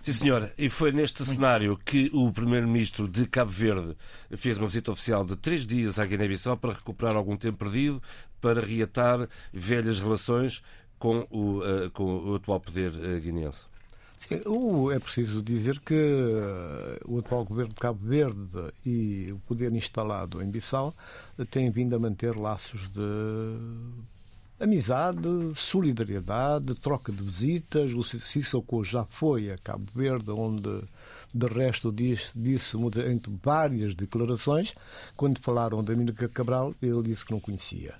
Sim, 0.00 0.12
senhora. 0.12 0.54
E 0.56 0.70
foi 0.70 0.92
neste 0.92 1.24
cenário 1.26 1.76
que 1.76 2.10
o 2.12 2.30
Primeiro-Ministro 2.32 3.08
de 3.08 3.26
Cabo 3.26 3.50
Verde 3.50 3.96
fez 4.36 4.56
uma 4.56 4.68
visita 4.68 4.92
oficial 4.92 5.24
de 5.24 5.36
três 5.36 5.66
dias 5.66 5.98
à 5.98 6.06
Guiné-Bissau 6.06 6.56
para 6.56 6.74
recuperar 6.74 7.16
algum 7.16 7.36
tempo 7.36 7.58
perdido, 7.58 8.00
para 8.40 8.60
reatar 8.60 9.28
velhas 9.52 9.98
relações 9.98 10.62
com 10.98 11.26
o, 11.30 11.58
uh, 11.58 11.90
com 11.90 12.04
o 12.04 12.34
atual 12.36 12.60
poder 12.60 12.92
uh, 12.92 13.20
guineense. 13.20 13.72
É 14.94 14.98
preciso 15.00 15.42
dizer 15.42 15.80
que 15.80 15.94
eh, 15.94 17.00
o 17.04 17.18
atual 17.18 17.44
governo 17.44 17.74
de 17.74 17.80
Cabo 17.80 17.98
Verde 18.06 18.72
e 18.86 19.32
o 19.32 19.38
poder 19.40 19.72
instalado 19.72 20.40
em 20.40 20.48
Bissau 20.48 20.94
têm 21.50 21.72
vindo 21.72 21.96
a 21.96 21.98
manter 21.98 22.36
laços 22.36 22.88
de 22.88 23.00
amizade, 24.62 25.28
solidariedade, 25.56 26.74
troca 26.76 27.10
de 27.10 27.22
visitas. 27.22 27.92
O 27.92 28.02
Sissoko 28.04 28.84
já 28.84 29.04
foi 29.04 29.50
a 29.50 29.58
Cabo 29.58 29.86
Verde, 29.94 30.30
onde 30.30 30.82
de 31.34 31.46
resto 31.46 31.90
disse, 31.90 32.30
disse 32.36 32.76
entre 32.76 33.32
várias 33.42 33.94
declarações, 33.94 34.74
quando 35.16 35.40
falaram 35.40 35.82
da 35.82 35.94
Mínica 35.94 36.28
Cabral, 36.28 36.74
ele 36.82 37.02
disse 37.02 37.24
que 37.24 37.32
não 37.32 37.40
conhecia. 37.40 37.94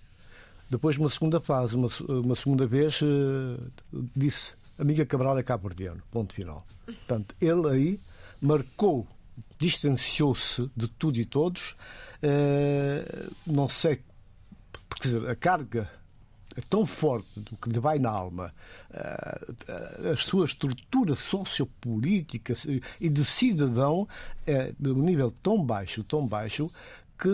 Depois, 0.68 0.96
uma 0.98 1.09
segunda 1.09 1.40
fase, 1.40 1.75
uma, 1.75 1.88
uma 2.09 2.37
segunda 2.37 2.66
vez, 2.66 3.01
eh, 3.03 3.61
disse 4.14 4.53
Amiga 4.79 5.05
Cabral 5.07 5.38
é 5.38 5.42
cabo-verdiano, 5.42 6.03
ponto 6.11 6.35
final. 6.35 6.64
Portanto, 6.85 7.35
ele 7.40 7.68
aí 7.68 8.01
marcou, 8.40 9.07
distanciou-se 9.59 10.70
de 10.77 10.88
tudo 10.88 11.18
e 11.18 11.25
todos. 11.25 11.75
Uh, 12.22 13.33
não 13.46 13.68
sei, 13.68 14.01
porque 14.88 15.09
a 15.29 15.37
carga 15.37 15.90
tão 16.69 16.85
forte 16.85 17.41
do 17.41 17.57
que 17.57 17.71
lhe 17.71 17.79
vai 17.79 17.99
na 17.99 18.11
alma, 18.11 18.53
uh, 18.91 20.12
a 20.12 20.17
sua 20.17 20.45
estrutura 20.45 21.15
sociopolítica 21.15 22.55
e 23.01 23.09
de 23.09 23.25
cidadão 23.25 24.07
é 24.47 24.73
de 24.79 24.91
um 24.91 25.03
nível 25.03 25.33
tão 25.43 25.65
baixo, 25.65 26.05
tão 26.05 26.27
baixo, 26.27 26.71
que 27.19 27.29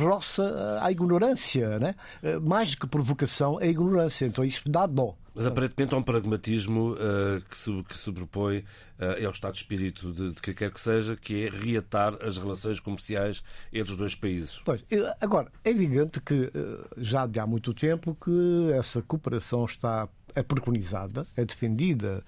roça 0.00 0.78
a 0.80 0.92
ignorância, 0.92 1.80
né? 1.80 1.96
mais 2.40 2.70
do 2.70 2.76
que 2.76 2.86
provocação, 2.86 3.60
é 3.60 3.64
a 3.64 3.68
ignorância. 3.68 4.24
Então 4.24 4.44
isso 4.44 4.62
dá 4.68 4.86
dó. 4.86 5.16
Mas 5.38 5.46
aparentemente 5.46 5.94
há 5.94 5.96
um 5.96 6.02
pragmatismo 6.02 6.94
uh, 6.94 7.40
que, 7.48 7.56
se, 7.56 7.84
que 7.84 7.96
sobrepõe 7.96 8.64
uh, 8.98 9.24
ao 9.24 9.30
estado 9.30 9.52
de 9.52 9.58
espírito 9.60 10.12
de, 10.12 10.34
de 10.34 10.42
que 10.42 10.52
quer 10.52 10.68
que 10.72 10.80
seja, 10.80 11.16
que 11.16 11.46
é 11.46 11.48
reatar 11.48 12.18
as 12.20 12.36
relações 12.36 12.80
comerciais 12.80 13.44
entre 13.72 13.92
os 13.92 13.96
dois 13.96 14.16
países. 14.16 14.60
Pois, 14.64 14.84
agora, 15.20 15.52
é 15.64 15.70
evidente 15.70 16.20
que 16.20 16.34
uh, 16.34 16.50
já 16.96 17.24
de 17.24 17.38
há 17.38 17.46
muito 17.46 17.72
tempo 17.72 18.16
que 18.20 18.72
essa 18.72 19.00
cooperação 19.00 19.64
está 19.64 20.08
é 20.34 20.42
preconizada, 20.42 21.24
é 21.36 21.44
defendida 21.44 22.24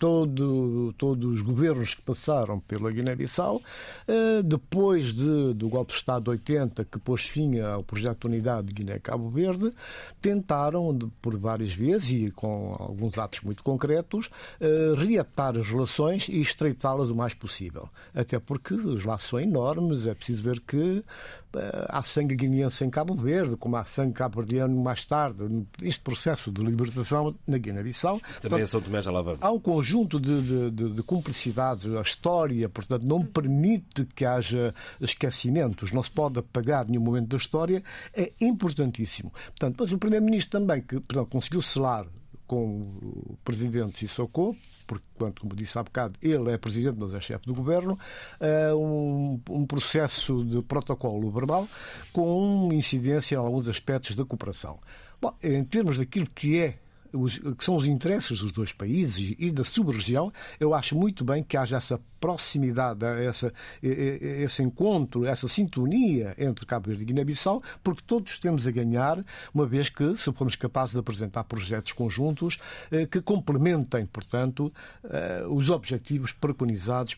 todo, 0.00 0.94
todos 0.94 1.34
os 1.34 1.42
governos 1.42 1.94
que 1.94 2.00
passaram 2.00 2.58
pela 2.58 2.90
Guiné-Bissau, 2.90 3.60
eh, 4.08 4.42
depois 4.42 5.12
de, 5.12 5.52
do 5.52 5.68
golpe 5.68 5.92
de 5.92 5.98
Estado 5.98 6.24
de 6.24 6.30
80, 6.30 6.86
que 6.86 6.98
pôs 6.98 7.28
fim 7.28 7.60
ao 7.60 7.84
projeto 7.84 8.20
de 8.22 8.34
unidade 8.34 8.68
de 8.68 8.72
Guiné-Cabo 8.72 9.28
Verde, 9.28 9.72
tentaram, 10.20 10.98
por 11.20 11.36
várias 11.36 11.74
vezes 11.74 12.10
e 12.10 12.30
com 12.30 12.74
alguns 12.78 13.18
atos 13.18 13.42
muito 13.42 13.62
concretos, 13.62 14.30
eh, 14.58 14.94
reatar 14.96 15.58
as 15.58 15.68
relações 15.68 16.28
e 16.28 16.40
estreitá-las 16.40 17.10
o 17.10 17.14
mais 17.14 17.34
possível. 17.34 17.86
Até 18.14 18.38
porque 18.38 18.72
os 18.72 19.04
laços 19.04 19.28
são 19.28 19.38
enormes, 19.38 20.06
é 20.06 20.14
preciso 20.14 20.42
ver 20.42 20.60
que 20.60 21.04
há 21.88 22.02
sangue 22.02 22.34
guineense 22.34 22.84
em 22.84 22.90
Cabo 22.90 23.14
Verde, 23.14 23.56
como 23.56 23.76
há 23.76 23.84
sangue 23.84 24.12
cabo-verdiano 24.12 24.80
mais 24.80 25.04
tarde, 25.04 25.66
este 25.82 26.00
processo 26.00 26.50
de 26.50 26.62
libertação 26.62 27.34
na 27.46 27.58
Guiné-Bissau. 27.58 28.20
Também 28.40 28.64
São 28.66 28.80
Tomé 28.80 29.02
já 29.02 29.10
lá 29.10 29.22
vamos. 29.22 29.40
Há 29.42 29.50
um 29.50 29.58
conjunto 29.58 30.20
de, 30.20 30.70
de, 30.70 30.90
de, 30.90 31.02
cumplicidades, 31.02 31.86
a 31.86 32.00
história, 32.00 32.68
portanto, 32.68 33.06
não 33.06 33.24
permite 33.24 34.04
que 34.04 34.24
haja 34.24 34.74
esquecimentos, 35.00 35.92
não 35.92 36.02
se 36.02 36.10
pode 36.10 36.38
apagar 36.38 36.86
nenhum 36.86 37.02
momento 37.02 37.28
da 37.28 37.36
história, 37.36 37.82
é 38.14 38.32
importantíssimo. 38.40 39.32
Portanto, 39.46 39.76
mas 39.78 39.92
o 39.92 39.98
Primeiro-Ministro 39.98 40.60
também, 40.60 40.80
que 40.80 41.00
portanto, 41.00 41.28
conseguiu 41.28 41.62
selar 41.62 42.06
com 42.46 42.80
o 43.00 43.38
Presidente 43.44 43.98
Sissoko, 43.98 44.56
porque, 44.90 45.40
como 45.40 45.54
disse 45.54 45.78
há 45.78 45.84
bocado, 45.84 46.18
ele 46.20 46.50
é 46.50 46.58
presidente, 46.58 46.96
mas 46.98 47.14
é 47.14 47.20
chefe 47.20 47.46
do 47.46 47.54
governo, 47.54 47.96
uh, 48.40 48.76
um, 48.76 49.40
um, 49.48 49.64
processo 49.64 50.44
de 50.44 50.60
protocolo 50.62 51.30
verbal 51.30 51.68
com 52.12 52.70
incidência 52.72 53.36
em 53.36 53.38
alguns 53.38 53.68
aspectos 53.68 54.16
da 54.16 54.24
cooperação. 54.24 54.80
Bom, 55.22 55.32
em 55.44 55.62
termos 55.62 55.96
daquilo 55.96 56.26
que 56.26 56.58
é 56.58 56.78
os, 57.12 57.38
que 57.38 57.64
são 57.64 57.76
os 57.76 57.86
interesses 57.86 58.40
dos 58.40 58.52
dois 58.52 58.72
países 58.72 59.34
e 59.38 59.50
da 59.50 59.64
sub-região, 59.64 60.32
eu 60.58 60.74
acho 60.74 60.96
muito 60.96 61.24
bem 61.24 61.42
que 61.42 61.56
haja 61.56 61.76
essa 61.76 62.00
proximidade, 62.20 63.04
essa, 63.04 63.52
esse 63.82 64.62
encontro, 64.62 65.24
essa 65.24 65.48
sintonia 65.48 66.34
entre 66.38 66.66
Cabo 66.66 66.88
Verde 66.88 67.02
e 67.02 67.06
Guiné-Bissau, 67.06 67.62
porque 67.82 68.02
todos 68.06 68.38
temos 68.38 68.66
a 68.66 68.70
ganhar, 68.70 69.24
uma 69.54 69.66
vez 69.66 69.88
que, 69.88 70.16
se 70.16 70.30
formos 70.32 70.54
capazes 70.56 70.92
de 70.92 71.00
apresentar 71.00 71.44
projetos 71.44 71.92
conjuntos 71.92 72.58
eh, 72.90 73.06
que 73.06 73.22
complementem, 73.22 74.04
portanto, 74.06 74.72
eh, 75.04 75.44
os 75.48 75.70
objetivos 75.70 76.32
preconizados 76.32 77.16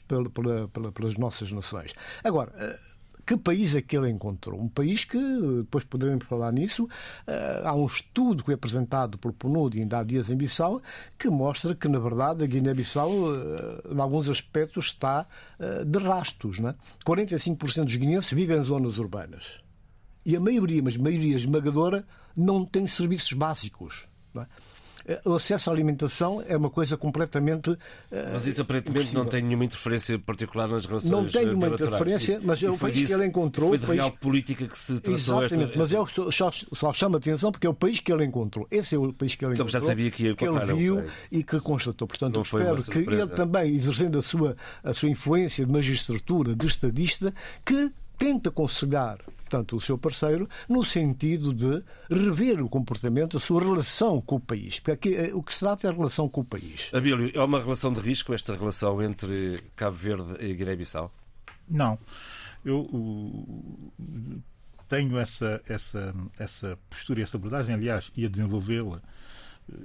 pelas 0.95 1.17
nossas 1.17 1.51
nações. 1.51 1.95
Agora, 2.23 2.53
eh, 2.57 2.92
que 3.25 3.37
país 3.37 3.75
é 3.75 3.83
que 3.83 3.97
ele 3.97 4.11
encontrou? 4.11 4.61
Um 4.61 4.69
país 4.69 5.05
que, 5.05 5.19
depois 5.59 5.85
poderemos 5.85 6.25
falar 6.25 6.53
nisso, 6.53 6.85
uh, 6.85 7.67
há 7.67 7.75
um 7.75 7.87
estudo 7.87 8.39
que 8.39 8.47
foi 8.47 8.55
apresentado 8.55 9.17
pelo 9.19 9.33
PNUD 9.33 9.81
ainda 9.81 9.99
há 9.99 10.05
dias 10.05 10.29
em 10.29 10.37
Bissau, 10.37 10.83
que 11.19 11.29
mostra 11.29 11.75
que, 11.75 11.89
na 11.89 11.99
verdade, 11.99 12.43
a 12.45 12.47
Guiné-Bissau, 12.47 13.11
uh, 13.11 13.95
em 13.95 14.01
alguns 14.01 14.29
aspectos, 14.29 14.87
está 14.87 15.27
uh, 15.59 15.85
de 15.85 15.99
rastos. 15.99 16.59
Né? 16.59 16.75
45% 17.07 17.85
dos 17.85 17.97
guineenses 17.97 18.31
vivem 18.33 18.59
em 18.59 18.65
zonas 18.65 18.99
urbanas. 18.99 19.61
E 20.25 20.37
a 20.37 20.41
maioria, 20.41 20.83
mas 20.83 20.97
a 20.97 20.99
maioria 20.99 21.37
esmagadora, 21.37 22.05
não 22.37 22.65
tem 22.65 22.87
serviços 22.87 23.33
básicos. 23.33 24.07
Não 24.35 24.43
é? 24.43 24.47
Eh, 25.07 25.21
o 25.25 25.35
acesso 25.35 25.71
à 25.71 25.73
alimentação 25.73 26.43
é 26.47 26.57
uma 26.57 26.71
coisa 26.71 26.97
completamente. 26.97 27.77
Eh, 28.11 28.31
mas 28.33 28.47
isso 28.47 28.63
aparentemente 28.63 29.01
impossível. 29.01 29.25
não 29.25 29.31
tem 29.31 29.43
nenhuma 29.43 29.65
interferência 29.65 30.19
particular 30.19 30.69
nas 30.69 30.87
relações 30.87 31.11
Não 31.11 31.25
tem 31.27 31.47
nenhuma 31.47 31.69
interferência, 31.69 32.41
mas 32.43 32.63
é 32.63 32.71
o 32.71 32.79
país 32.79 33.07
que 33.07 33.13
ele 33.13 33.27
encontrou. 33.27 33.71
Foi 33.71 33.79
de 33.79 33.87
país... 33.87 34.01
real 34.01 34.13
política 34.13 34.67
que 34.67 34.79
se 34.79 35.01
tratou 35.01 35.15
Exatamente, 35.15 35.65
esta... 35.65 35.79
mas 35.79 35.93
eu 35.93 36.33
só, 36.33 36.51
só 36.51 36.93
chamo 36.93 37.17
a 37.17 37.19
atenção 37.19 37.51
porque 37.53 37.67
é 37.67 37.71
o 37.71 37.75
país 37.75 38.01
que 38.01 38.13
ele 38.13 38.25
encontrou. 38.25 38.67
Esse 38.71 38.95
é 38.95 38.99
o 38.99 39.13
país 39.13 39.35
que 39.35 39.45
ele 39.45 39.55
encontrou. 39.55 39.81
já 39.81 39.81
sabia 39.81 40.11
que 40.11 40.25
ia 40.25 40.37
que 40.37 40.45
ele 40.45 40.75
viu 40.75 41.05
e 41.31 41.43
que 41.43 41.61
constatou. 41.61 42.07
Portanto, 42.07 42.35
não 42.35 42.43
espero 42.43 42.83
que 42.83 42.99
ele 42.99 43.27
também, 43.29 43.75
exercendo 43.75 44.19
a 44.19 44.23
sua, 44.23 44.57
a 44.83 44.93
sua 44.93 45.09
influência 45.09 45.65
de 45.65 45.73
magistratura, 45.73 46.55
de 46.55 46.67
estadista, 46.67 47.33
que 47.65 47.93
tente 48.19 48.49
aconselhar 48.49 49.19
portanto, 49.53 49.77
o 49.77 49.81
seu 49.81 49.99
parceiro, 49.99 50.49
no 50.67 50.83
sentido 50.83 51.53
de 51.53 51.83
rever 52.11 52.63
o 52.63 52.69
comportamento, 52.69 53.37
a 53.37 53.41
sua 53.41 53.63
relação 53.63 54.21
com 54.21 54.37
o 54.37 54.41
país. 54.41 54.81
Porque 54.81 54.91
aqui, 54.91 55.15
eh, 55.15 55.35
o 55.35 55.43
que 55.43 55.53
se 55.53 55.61
trata 55.61 55.87
é 55.87 55.91
a 55.91 55.93
relação 55.93 56.27
com 56.29 56.41
o 56.41 56.45
país. 56.45 56.91
Abílio, 56.93 57.31
é 57.35 57.45
uma 57.45 57.61
relação 57.61 57.93
de 57.93 58.01
risco 58.01 58.33
esta 58.33 58.57
relação 58.57 59.03
entre 59.03 59.63
Cabo 59.77 59.97
Verde 59.97 60.37
e 60.41 60.55
Guiné-Bissau? 60.55 61.13
Não. 61.69 61.99
Eu 62.65 63.93
tenho 64.89 65.19
essa, 65.19 65.61
essa, 65.69 66.15
essa 66.39 66.79
postura 66.89 67.21
e 67.21 67.23
essa 67.23 67.37
abordagem, 67.37 67.75
aliás, 67.75 68.11
ia 68.17 68.31
desenvolvê-la 68.31 69.03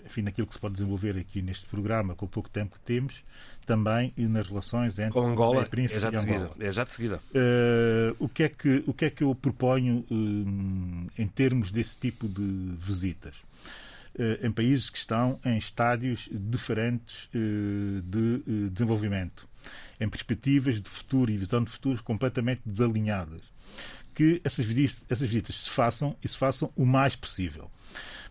enfim, 0.06 0.22
naquilo 0.22 0.48
que 0.48 0.54
se 0.54 0.60
pode 0.60 0.76
desenvolver 0.76 1.18
aqui 1.18 1.42
neste 1.42 1.66
programa, 1.66 2.16
com 2.16 2.26
o 2.26 2.30
pouco 2.30 2.50
tempo 2.50 2.76
que 2.76 2.82
temos, 2.82 3.24
também 3.66 4.14
e 4.18 4.26
nas 4.26 4.48
relações 4.48 4.98
entre 4.98 5.12
com 5.12 5.28
Angola, 5.28 5.62
a 5.62 5.82
é 5.82 5.88
já 5.88 6.10
de 6.10 6.20
seguida. 6.20 6.52
É 6.60 6.72
já 6.72 6.84
de 6.84 6.94
seguida. 6.94 7.22
Uh, 7.30 8.16
o, 8.20 8.30
que 8.30 8.44
é 8.44 8.50
que, 8.50 8.84
o 8.88 8.94
que 8.94 9.06
é 9.06 9.10
que 9.10 9.24
eu 9.24 9.36
proponho 9.36 10.06
uh, 10.10 11.12
em 11.18 11.28
termos 11.28 11.72
desse 11.72 11.96
tipo 11.96 12.28
de 12.28 12.74
visitas? 12.80 13.36
Uh, 14.16 14.48
em 14.48 14.52
países 14.52 14.90
que 14.90 14.98
estão 14.98 15.40
em 15.46 15.58
estádios 15.58 16.28
diferentes 16.32 17.30
de 17.32 18.70
desenvolvimento, 18.72 19.48
em 20.00 20.10
perspectivas 20.10 20.82
de 20.82 20.90
futuro 20.90 21.30
e 21.30 21.38
visão 21.38 21.64
de 21.64 21.70
futuro 21.70 22.02
completamente 22.04 22.62
desalinhadas. 22.66 23.42
Que 24.16 24.42
essas 24.44 24.66
visitas, 24.66 25.06
essas 25.08 25.28
visitas 25.28 25.56
se 25.56 25.70
façam 25.70 26.16
e 26.24 26.28
se 26.28 26.36
façam 26.36 26.72
o 26.76 26.84
mais 26.84 27.16
possível 27.16 27.70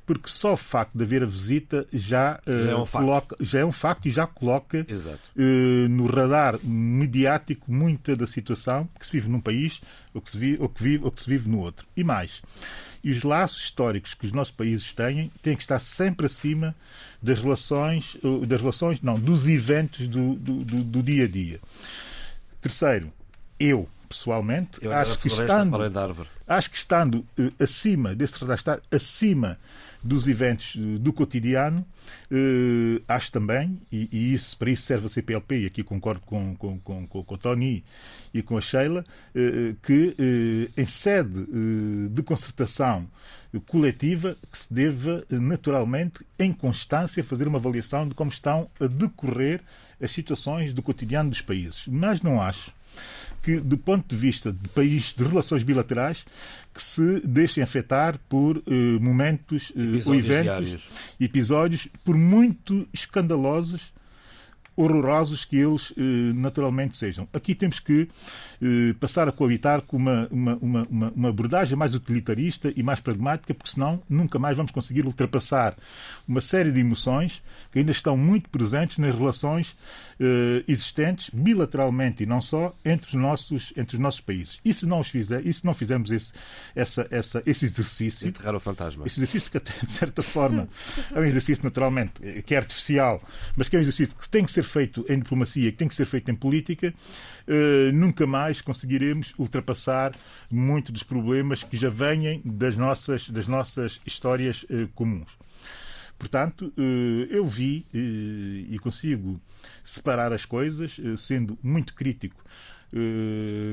porque 0.07 0.29
só 0.29 0.53
o 0.53 0.57
facto 0.57 0.97
de 0.97 1.03
haver 1.03 1.25
a 1.25 1.27
visita 1.27 1.87
já, 1.93 2.41
uh, 2.47 2.63
já, 2.63 2.71
é, 2.71 2.77
um 2.77 2.87
coloca, 2.87 3.37
já 3.41 3.61
é 3.61 3.65
um 3.65 3.73
facto 3.73 4.07
e 4.07 4.11
já 4.11 4.27
coloca 4.27 4.87
uh, 4.89 5.89
no 5.89 6.07
radar 6.07 6.59
mediático 6.63 7.71
muita 7.71 8.15
da 8.15 8.27
situação 8.27 8.89
que 8.99 9.05
se 9.05 9.13
vive 9.13 9.29
num 9.29 9.41
país 9.41 9.81
ou 10.15 10.21
que 10.21 10.31
se 10.31 10.39
vive, 10.39 10.63
ou 10.63 10.69
que 10.69 10.83
vive, 10.83 11.05
ou 11.05 11.11
que 11.11 11.21
se 11.21 11.29
vive 11.29 11.49
no 11.49 11.59
outro. 11.59 11.87
E 11.97 12.05
mais, 12.05 12.41
e 13.03 13.11
os 13.11 13.23
laços 13.25 13.65
históricos 13.65 14.15
que 14.15 14.27
os 14.27 14.33
nossos 14.33 14.55
países 14.55 14.93
têm 14.93 15.31
têm 15.43 15.57
que 15.57 15.63
estar 15.63 15.81
sempre 15.81 16.27
acima 16.27 16.75
das 17.21 17.41
relações, 17.41 18.17
das 18.47 18.61
relações 18.61 19.03
não, 19.03 19.19
dos 19.19 19.49
eventos 19.49 20.07
do, 20.07 20.35
do, 20.37 20.65
do, 20.65 20.85
do 20.85 21.03
dia 21.03 21.25
a 21.25 21.29
dia. 21.29 21.61
Terceiro, 22.61 23.13
eu 23.59 23.89
pessoalmente, 24.09 24.79
Eu 24.81 24.93
acho 24.93 25.19
que, 25.19 25.29
estando, 25.29 25.77
acho 26.47 26.71
que 26.71 26.77
estando 26.77 27.27
uh, 27.39 27.53
acima 27.63 28.15
desse 28.15 28.39
radar, 28.39 28.57
estar 28.57 28.81
acima 28.91 29.59
dos 30.07 30.29
eventos 30.29 30.75
uh, 30.75 30.99
do 30.99 31.13
cotidiano, 31.13 31.85
uh, 32.31 33.03
acho 33.09 33.33
também, 33.33 33.81
e, 33.91 34.09
e, 34.13 34.35
isso, 34.35 34.57
para 34.57 34.71
isso 34.71 34.83
serve 34.83 35.07
a 35.07 35.09
CPLP, 35.09 35.63
e 35.63 35.67
aqui 35.67 35.83
concordo 35.83 36.21
com, 36.25 36.55
com, 36.57 36.79
com, 36.81 37.07
com, 37.07 37.35
o 37.35 37.39
Tony 37.39 37.85
e 38.33 38.43
com 38.43 38.57
a 38.57 38.61
Sheila, 38.61 39.05
que 39.83 40.17
em 40.77 40.87
sede 40.87 41.47
de 42.11 42.23
concertação 42.23 43.09
coletiva 43.67 44.37
que 44.51 44.59
se 44.59 44.73
deva 44.73 45.25
naturalmente, 45.31 46.21
em 46.39 46.53
constância, 46.53 47.25
fazer 47.25 47.49
uma 47.49 47.59
avaliação 47.59 48.09
de 48.09 48.15
como 48.15 48.31
estão 48.31 48.71
a 48.81 48.87
decorrer 48.87 49.63
as 50.01 50.11
situações 50.11 50.73
do 50.73 50.83
cotidiano 50.83 51.31
dos 51.31 51.41
países. 51.41 51.85
Mas 51.87 52.21
não 52.21 52.41
acho 52.41 52.71
que, 53.47 53.61
do 53.61 53.79
ponto 53.79 54.09
de 54.09 54.17
vista 54.21 54.53
de 54.53 54.69
país 54.71 55.15
de 55.17 55.23
relações 55.23 55.63
bilaterais, 55.63 56.27
que 56.75 56.83
se 56.83 57.21
deixem 57.21 57.63
afetar 57.63 58.19
por 58.29 58.57
uh, 58.57 58.63
momentos 59.01 59.71
uh, 59.71 60.09
ou 60.09 60.17
eventos, 60.17 60.43
diários. 60.43 60.89
episódios, 61.21 61.87
por 62.05 62.17
muito 62.17 62.89
escandalosos 62.93 63.93
horrorosos 64.77 65.45
que 65.45 65.57
eles 65.57 65.93
eh, 65.97 66.03
naturalmente 66.35 66.97
sejam. 66.97 67.27
Aqui 67.33 67.55
temos 67.55 67.81
que 67.81 68.09
eh, 68.61 68.95
passar 69.01 69.27
a 69.27 69.33
coabitar 69.33 69.81
com 69.81 69.97
uma, 69.97 70.29
uma, 70.31 70.59
uma, 70.61 71.13
uma, 71.15 71.29
abordagem 71.31 71.77
mais 71.77 71.95
utilitarista 71.95 72.71
e 72.77 72.83
mais 72.83 73.01
pragmática, 73.01 73.55
porque 73.55 73.71
senão 73.71 74.03
nunca 74.09 74.39
mais 74.39 74.55
vamos 74.55 74.71
conseguir 74.71 75.07
ultrapassar 75.07 75.75
uma 76.29 76.43
série 76.43 76.71
de 76.71 76.79
emoções 76.79 77.43
que 77.73 77.79
ainda 77.79 77.91
estão 77.91 78.19
muito 78.19 78.51
presentes 78.51 78.99
nas 78.99 79.15
relações 79.15 79.75
eh, 80.21 80.63
existentes, 80.69 81.31
bilateralmente 81.33 82.23
e 82.23 82.27
não 82.27 82.43
só, 82.43 82.77
entre 82.85 83.09
os 83.09 83.15
nossos, 83.15 83.73
entre 83.77 83.97
os 83.97 84.01
nossos 84.01 84.21
países. 84.21 84.61
E 84.63 84.75
se 84.75 84.85
não, 84.85 85.01
os 85.01 85.09
fizer, 85.09 85.47
e 85.47 85.53
se 85.53 85.65
não 85.65 85.73
fizermos 85.73 86.11
esse, 86.11 86.33
essa, 86.75 87.07
essa, 87.11 87.43
esse 87.47 87.65
exercício. 87.65 88.29
Enterrar 88.29 88.55
o 88.55 88.61
fantasma. 88.61 89.07
Esse 89.07 89.21
exercício 89.21 89.51
que, 89.51 89.57
até, 89.57 89.73
de 89.83 89.93
certa 89.93 90.23
forma, 90.23 90.69
é 91.15 91.19
um 91.19 91.25
exercício 91.25 91.65
naturalmente 91.65 92.43
que 92.43 92.55
é 92.55 92.59
artificial, 92.59 93.23
mas 93.57 93.71
que 93.71 93.77
é 93.77 93.79
um 93.79 93.83
exercício 93.83 94.15
que 94.15 94.29
tem 94.29 94.45
que 94.45 94.53
ser 94.53 94.66
feito 94.67 95.05
em 95.09 95.19
diplomacia, 95.19 95.71
que 95.71 95.79
tem 95.79 95.89
que 95.89 95.95
ser 95.95 96.05
feito 96.05 96.31
em 96.31 96.35
política, 96.35 96.93
uh, 97.49 97.93
nunca 97.93 98.27
mais 98.27 98.61
conseguiremos 98.61 99.33
ultrapassar 99.39 100.15
muito 100.51 100.93
dos 100.93 101.03
problemas 101.03 101.63
que 101.63 101.77
já 101.77 101.89
vêm 101.89 102.43
das 102.45 102.77
nossas, 102.77 103.29
das 103.31 103.47
nossas 103.47 104.01
histórias 104.07 104.65
uh, 104.65 104.89
comuns. 104.95 105.31
Portanto, 106.19 106.73
uh, 106.79 107.27
eu 107.31 107.47
vi 107.47 107.87
e 107.93 108.79
consigo 108.81 109.41
separar 109.85 110.33
as 110.33 110.47
coisas, 110.47 110.97
sendo 111.19 111.59
muito 111.63 111.95
crítico 111.95 112.43
eh, 112.43 112.76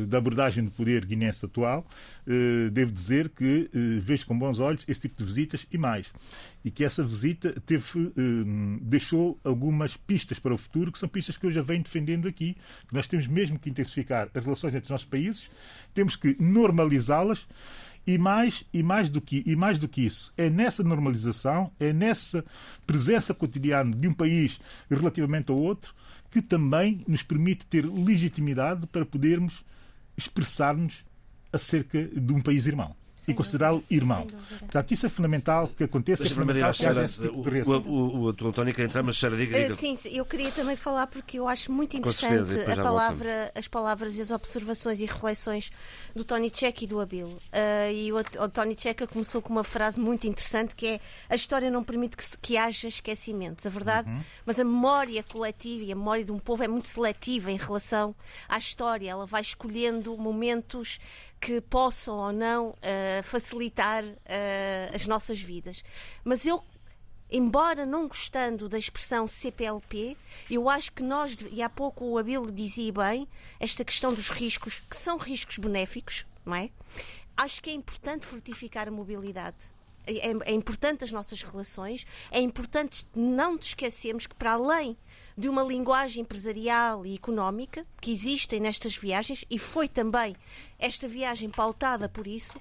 da 0.08 0.18
abordagem 0.18 0.64
do 0.64 0.72
poder 0.72 1.06
guinense 1.06 1.46
atual, 1.46 1.86
eh, 2.28 2.70
devo 2.72 2.92
dizer 2.92 3.30
que 3.30 3.70
eh, 3.74 4.00
vejo 4.02 4.26
com 4.26 4.38
bons 4.38 4.60
olhos 4.60 4.84
esse 4.88 5.02
tipo 5.02 5.16
de 5.18 5.24
visitas 5.24 5.66
e 5.72 5.78
mais. 5.78 6.12
E 6.64 6.72
que 6.72 6.84
essa 6.84 7.04
visita 7.04 7.54
teve, 7.66 8.14
deixou 8.82 9.38
algumas 9.44 9.98
pistas 9.98 10.40
para 10.40 10.54
o 10.54 10.58
futuro, 10.58 10.94
que 10.94 11.00
são 11.00 11.10
pistas 11.10 11.36
que 11.36 11.46
eu 11.46 11.52
já 11.52 11.62
venho 11.62 11.84
defendendo 11.84 12.26
aqui, 12.26 12.56
nós 12.90 13.06
temos 13.06 13.28
mesmo 13.28 13.60
que 13.60 13.70
intensificar 13.70 14.30
as 14.34 14.44
relações 14.46 14.74
entre 14.74 14.86
os 14.86 14.90
nossos 14.90 15.08
países, 15.08 15.50
temos 15.94 16.16
que 16.16 16.38
normalizá-las 16.40 17.46
e 18.06 18.18
mais, 18.18 18.64
e, 18.74 18.84
mais 18.84 19.10
do 19.10 19.22
que, 19.22 19.44
e 19.46 19.56
mais 19.56 19.78
do 19.78 19.88
que 19.88 20.02
isso, 20.06 20.34
é 20.38 20.50
nessa 20.50 20.84
normalização, 20.84 21.72
é 21.80 21.94
nessa 21.94 22.46
presença 22.86 23.34
cotidiana 23.34 23.96
de 23.96 24.08
um 24.08 24.14
país 24.14 24.60
relativamente 24.90 25.52
ao 25.52 25.58
outro, 25.58 25.94
que 26.34 26.42
também 26.42 27.04
nos 27.08 27.22
permite 27.22 27.64
ter 27.68 27.86
legitimidade 27.86 28.88
para 28.88 29.06
podermos 29.06 29.64
expressar-nos 30.18 31.06
acerca 31.52 32.04
de 32.04 32.34
um 32.34 32.42
país 32.42 32.66
irmão 32.66 32.96
e 33.28 33.34
considerá-lo 33.34 33.84
irmão. 33.90 34.28
Portanto, 34.60 34.94
isso 34.94 35.06
é 35.06 35.10
fundamental 35.10 35.68
que 35.68 35.84
aconteça. 35.84 36.24
Deixa 36.24 36.34
é 36.34 36.38
fundamental 36.38 36.74
que 36.74 36.86
haja 36.86 37.06
esse 37.06 37.22
tipo 37.22 37.50
de 37.50 37.62
o, 37.62 37.72
o, 37.72 38.18
o, 38.18 38.24
o 38.26 38.48
António 38.48 38.74
quer 38.74 38.86
entrar, 38.86 39.04
mas 39.04 39.18
Sara, 39.18 39.38
diga, 39.38 39.54
diga. 39.54 39.74
Eh, 39.74 39.76
sim, 39.76 39.98
eu 40.12 40.26
queria 40.26 40.52
também 40.52 40.76
falar 40.76 41.08
porque 41.08 41.40
eu 41.40 41.48
acho 41.48 41.72
muito 41.72 41.96
interessante 41.96 42.46
certeza, 42.46 42.74
a 42.74 42.84
palavra, 42.84 43.52
as 43.56 43.68
palavras 43.68 44.18
e 44.18 44.22
as 44.22 44.32
observações 44.32 45.00
e 45.00 45.06
reflexões 45.06 45.72
do 46.16 46.24
Tony 46.24 46.50
Check 46.50 46.82
e 46.82 46.88
do 46.88 47.00
Abil. 47.00 47.28
Uh, 47.28 47.94
e 47.94 48.12
o, 48.12 48.18
o 48.18 48.50
Tony 48.50 48.76
Checa 48.78 49.08
começou 49.08 49.42
com 49.42 49.52
uma 49.52 49.64
frase 49.64 50.00
muito 50.00 50.28
interessante 50.28 50.76
que 50.76 50.88
é 50.88 51.00
a 51.30 51.36
história 51.36 51.70
não 51.70 51.84
permite 51.84 52.18
que, 52.18 52.24
que 52.42 52.58
haja 52.58 52.88
esquecimentos. 52.88 53.66
A 53.66 53.70
verdade, 53.70 54.10
uhum. 54.10 54.22
mas 54.46 54.60
a 54.60 54.64
memória 54.64 55.24
coletiva 55.24 55.84
e 55.84 55.92
a 55.92 55.96
memória 55.96 56.24
de 56.24 56.32
um 56.32 56.40
povo 56.40 56.64
é 56.64 56.68
muito 56.68 56.88
seletiva 56.88 57.52
em 57.52 57.58
relação 57.58 58.16
à 58.48 58.58
história. 58.58 59.10
Ela 59.10 59.26
vai 59.26 59.42
escolhendo 59.42 60.18
momentos 60.18 61.00
que 61.44 61.60
possam 61.60 62.20
ou 62.20 62.32
não 62.32 62.70
uh, 62.70 63.22
facilitar 63.22 64.02
uh, 64.06 64.96
as 64.96 65.06
nossas 65.06 65.42
vidas. 65.42 65.84
Mas 66.24 66.46
eu, 66.46 66.64
embora 67.30 67.86
não 67.86 68.08
gostando 68.08 68.70
da 68.70 68.78
expressão 68.80 69.28
CPLP, 69.28 70.16
eu 70.50 70.70
acho 70.70 70.94
que 70.94 71.04
nós, 71.04 71.36
e 71.52 71.62
há 71.62 71.70
pouco 71.70 72.06
o 72.06 72.18
Abel 72.18 72.50
dizia 72.50 72.94
bem, 72.94 73.28
esta 73.60 73.84
questão 73.84 74.14
dos 74.14 74.30
riscos, 74.30 74.82
que 74.90 74.96
são 74.96 75.18
riscos 75.18 75.58
benéficos, 75.58 76.26
não 76.46 76.56
é? 76.56 76.70
Acho 77.36 77.62
que 77.62 77.70
é 77.70 77.74
importante 77.74 78.26
fortificar 78.26 78.88
a 78.88 78.92
mobilidade. 78.92 79.66
É, 80.08 80.32
é 80.50 80.54
importante 80.54 81.04
as 81.04 81.12
nossas 81.12 81.44
relações, 81.44 82.08
é 82.32 82.40
importante 82.40 83.06
não 83.14 83.58
te 83.58 83.68
esquecermos 83.68 84.28
que, 84.28 84.36
para 84.36 84.54
além 84.54 84.98
de 85.38 85.50
uma 85.50 85.64
linguagem 85.64 86.22
empresarial 86.22 87.06
e 87.06 87.16
económica 87.16 87.86
que 88.00 88.12
existem 88.12 88.60
nestas 88.60 88.96
viagens 88.96 89.44
e 89.50 89.58
foi 89.58 89.88
também 89.88 90.36
esta 90.80 91.08
viagem 91.08 91.50
pautada 91.50 92.08
por 92.08 92.28
isso. 92.28 92.60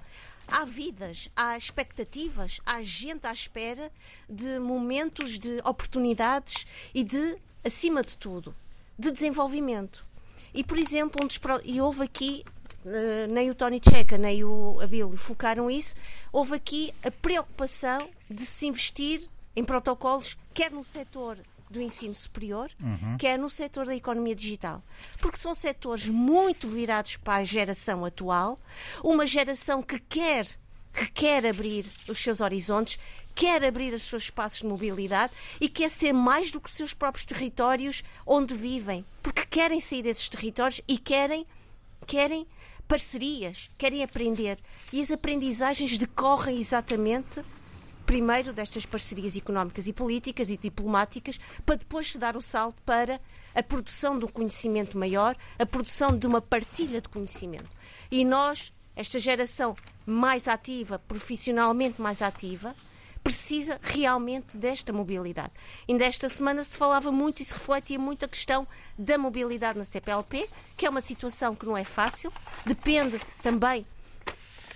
Há 0.48 0.64
vidas, 0.64 1.28
há 1.36 1.56
expectativas, 1.56 2.60
há 2.66 2.82
gente 2.82 3.26
à 3.26 3.32
espera 3.32 3.90
de 4.28 4.58
momentos 4.58 5.38
de 5.38 5.60
oportunidades 5.64 6.66
e 6.94 7.04
de, 7.04 7.38
acima 7.64 8.02
de 8.02 8.16
tudo, 8.16 8.54
de 8.98 9.10
desenvolvimento. 9.10 10.04
E, 10.52 10.64
por 10.64 10.78
exemplo, 10.78 11.24
um 11.24 11.28
e 11.64 11.80
houve 11.80 12.02
aqui 12.02 12.44
Uh, 12.84 13.32
nem 13.32 13.48
o 13.48 13.54
Tony 13.54 13.80
Checa 13.80 14.18
nem 14.18 14.42
o 14.42 14.80
Abílio 14.80 15.16
focaram 15.16 15.70
isso, 15.70 15.94
houve 16.32 16.56
aqui 16.56 16.92
a 17.04 17.12
preocupação 17.12 18.10
de 18.28 18.44
se 18.44 18.66
investir 18.66 19.28
em 19.54 19.62
protocolos, 19.62 20.36
quer 20.52 20.72
no 20.72 20.82
setor 20.82 21.38
do 21.72 21.80
ensino 21.80 22.14
superior, 22.14 22.70
uhum. 22.80 23.16
quer 23.18 23.38
no 23.38 23.50
setor 23.50 23.86
da 23.86 23.96
economia 23.96 24.34
digital. 24.34 24.82
Porque 25.20 25.38
são 25.38 25.54
setores 25.54 26.08
muito 26.08 26.68
virados 26.68 27.16
para 27.16 27.42
a 27.42 27.44
geração 27.44 28.04
atual, 28.04 28.58
uma 29.02 29.26
geração 29.26 29.82
que 29.82 29.98
quer, 29.98 30.46
que 30.92 31.06
quer 31.06 31.46
abrir 31.46 31.90
os 32.08 32.18
seus 32.18 32.40
horizontes, 32.40 32.98
quer 33.34 33.64
abrir 33.64 33.94
os 33.94 34.02
seus 34.02 34.24
espaços 34.24 34.60
de 34.60 34.66
mobilidade 34.66 35.32
e 35.60 35.68
quer 35.68 35.88
ser 35.88 36.12
mais 36.12 36.50
do 36.50 36.60
que 36.60 36.68
os 36.68 36.74
seus 36.74 36.92
próprios 36.92 37.24
territórios 37.24 38.04
onde 38.26 38.54
vivem, 38.54 39.04
porque 39.22 39.46
querem 39.46 39.80
sair 39.80 40.02
desses 40.02 40.28
territórios 40.28 40.80
e 40.86 40.98
querem, 40.98 41.46
querem 42.06 42.46
parcerias, 42.86 43.70
querem 43.78 44.02
aprender. 44.02 44.58
E 44.92 45.00
as 45.00 45.10
aprendizagens 45.10 45.96
decorrem 45.96 46.58
exatamente 46.58 47.42
primeiro 48.02 48.52
destas 48.52 48.84
parcerias 48.84 49.36
económicas 49.36 49.86
e 49.86 49.92
políticas 49.92 50.50
e 50.50 50.56
diplomáticas, 50.56 51.38
para 51.64 51.76
depois 51.76 52.12
se 52.12 52.18
dar 52.18 52.36
o 52.36 52.42
salto 52.42 52.80
para 52.82 53.20
a 53.54 53.62
produção 53.62 54.16
um 54.16 54.28
conhecimento 54.28 54.98
maior, 54.98 55.36
a 55.58 55.66
produção 55.66 56.16
de 56.16 56.26
uma 56.26 56.40
partilha 56.40 57.00
de 57.00 57.08
conhecimento. 57.08 57.70
E 58.10 58.24
nós, 58.24 58.72
esta 58.94 59.18
geração 59.18 59.76
mais 60.04 60.48
ativa, 60.48 60.98
profissionalmente 60.98 62.00
mais 62.00 62.22
ativa, 62.22 62.74
precisa 63.22 63.78
realmente 63.80 64.56
desta 64.56 64.92
mobilidade. 64.92 65.52
Ainda 65.88 66.04
esta 66.04 66.28
semana 66.28 66.62
se 66.64 66.76
falava 66.76 67.12
muito 67.12 67.40
e 67.40 67.44
se 67.44 67.54
refletia 67.54 67.98
muito 67.98 68.24
a 68.24 68.28
questão 68.28 68.66
da 68.98 69.16
mobilidade 69.16 69.78
na 69.78 69.84
CPLP, 69.84 70.48
que 70.76 70.86
é 70.86 70.90
uma 70.90 71.00
situação 71.00 71.54
que 71.54 71.64
não 71.64 71.76
é 71.76 71.84
fácil, 71.84 72.32
depende 72.66 73.20
também 73.42 73.86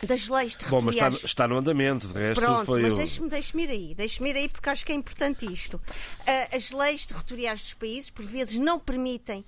das 0.05 0.29
leis 0.29 0.57
territoriais. 0.57 0.71
Bom, 0.71 0.81
mas 0.83 0.95
está, 0.97 1.27
está 1.27 1.49
no 1.49 1.57
andamento, 1.57 2.09
de 2.09 2.15
resto 2.15 2.41
Pronto, 2.41 2.67
foi... 2.67 2.83
mas 2.83 2.97
deixe-me 2.97 3.29
deixe 3.29 3.59
ir 3.59 3.71
aí, 3.71 3.95
deixe-me 3.95 4.31
ir 4.31 4.37
aí 4.37 4.49
porque 4.49 4.69
acho 4.69 4.85
que 4.85 4.93
é 4.93 4.95
importante 4.95 5.51
isto. 5.51 5.77
Uh, 5.77 6.57
as 6.57 6.71
leis 6.71 7.07
territoriais 7.07 7.61
dos 7.61 7.75
países, 7.75 8.11
por 8.11 8.25
vezes, 8.25 8.59
não 8.59 8.79
permitem 8.79 9.45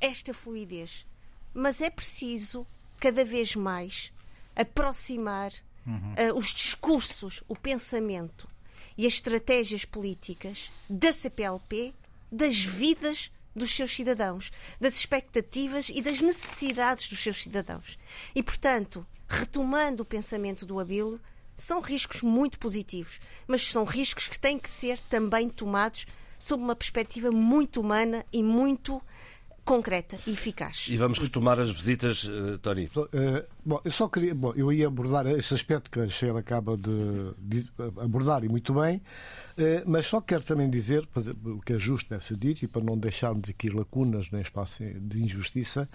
esta 0.00 0.32
fluidez, 0.32 1.06
mas 1.54 1.80
é 1.80 1.90
preciso, 1.90 2.66
cada 2.98 3.24
vez 3.24 3.54
mais, 3.54 4.12
aproximar 4.56 5.52
uhum. 5.86 6.14
uh, 6.14 6.38
os 6.38 6.48
discursos, 6.48 7.42
o 7.46 7.54
pensamento 7.54 8.48
e 8.96 9.06
as 9.06 9.14
estratégias 9.14 9.84
políticas 9.84 10.70
da 10.88 11.12
CPLP 11.12 11.94
das 12.30 12.60
vidas 12.60 13.30
dos 13.54 13.74
seus 13.74 13.94
cidadãos, 13.94 14.50
das 14.80 14.96
expectativas 14.96 15.90
e 15.90 16.00
das 16.00 16.20
necessidades 16.20 17.08
dos 17.08 17.22
seus 17.22 17.42
cidadãos. 17.42 17.98
E, 18.34 18.42
portanto, 18.42 19.06
retomando 19.32 20.02
o 20.02 20.06
pensamento 20.06 20.66
do 20.66 20.78
Abilo, 20.78 21.20
são 21.56 21.80
riscos 21.80 22.22
muito 22.22 22.58
positivos, 22.58 23.20
mas 23.46 23.70
são 23.70 23.84
riscos 23.84 24.28
que 24.28 24.38
têm 24.38 24.58
que 24.58 24.68
ser 24.68 24.98
também 25.00 25.48
tomados 25.48 26.06
sob 26.38 26.62
uma 26.62 26.74
perspectiva 26.76 27.30
muito 27.30 27.80
humana 27.80 28.24
e 28.32 28.42
muito 28.42 29.00
concreta 29.64 30.18
e 30.26 30.32
eficaz. 30.32 30.86
E 30.88 30.96
vamos 30.96 31.18
retomar 31.18 31.58
as 31.60 31.70
visitas, 31.70 32.24
uh, 32.24 32.58
Tony. 32.58 32.90
Uh, 32.96 33.46
bom, 33.64 33.80
eu 33.84 33.92
só 33.92 34.08
queria. 34.08 34.34
Bom, 34.34 34.52
eu 34.54 34.72
ia 34.72 34.86
abordar 34.86 35.26
esse 35.26 35.54
aspecto 35.54 35.90
que 35.90 36.00
a 36.00 36.08
Sheila 36.08 36.40
acaba 36.40 36.76
de, 36.76 37.34
de 37.38 37.68
abordar 38.00 38.44
e 38.44 38.48
muito 38.48 38.74
bem, 38.74 38.96
uh, 38.96 39.82
mas 39.86 40.06
só 40.06 40.20
quero 40.20 40.42
também 40.42 40.68
dizer, 40.68 41.08
o 41.44 41.60
que 41.60 41.74
é 41.74 41.78
justo 41.78 42.10
deve 42.10 42.24
ser 42.24 42.36
dito, 42.36 42.64
e 42.64 42.68
para 42.68 42.82
não 42.82 42.96
deixarmos 42.96 43.48
aqui 43.48 43.70
lacunas 43.70 44.30
nem 44.30 44.42
espaço 44.42 44.82
de 44.82 45.22
injustiça, 45.22 45.88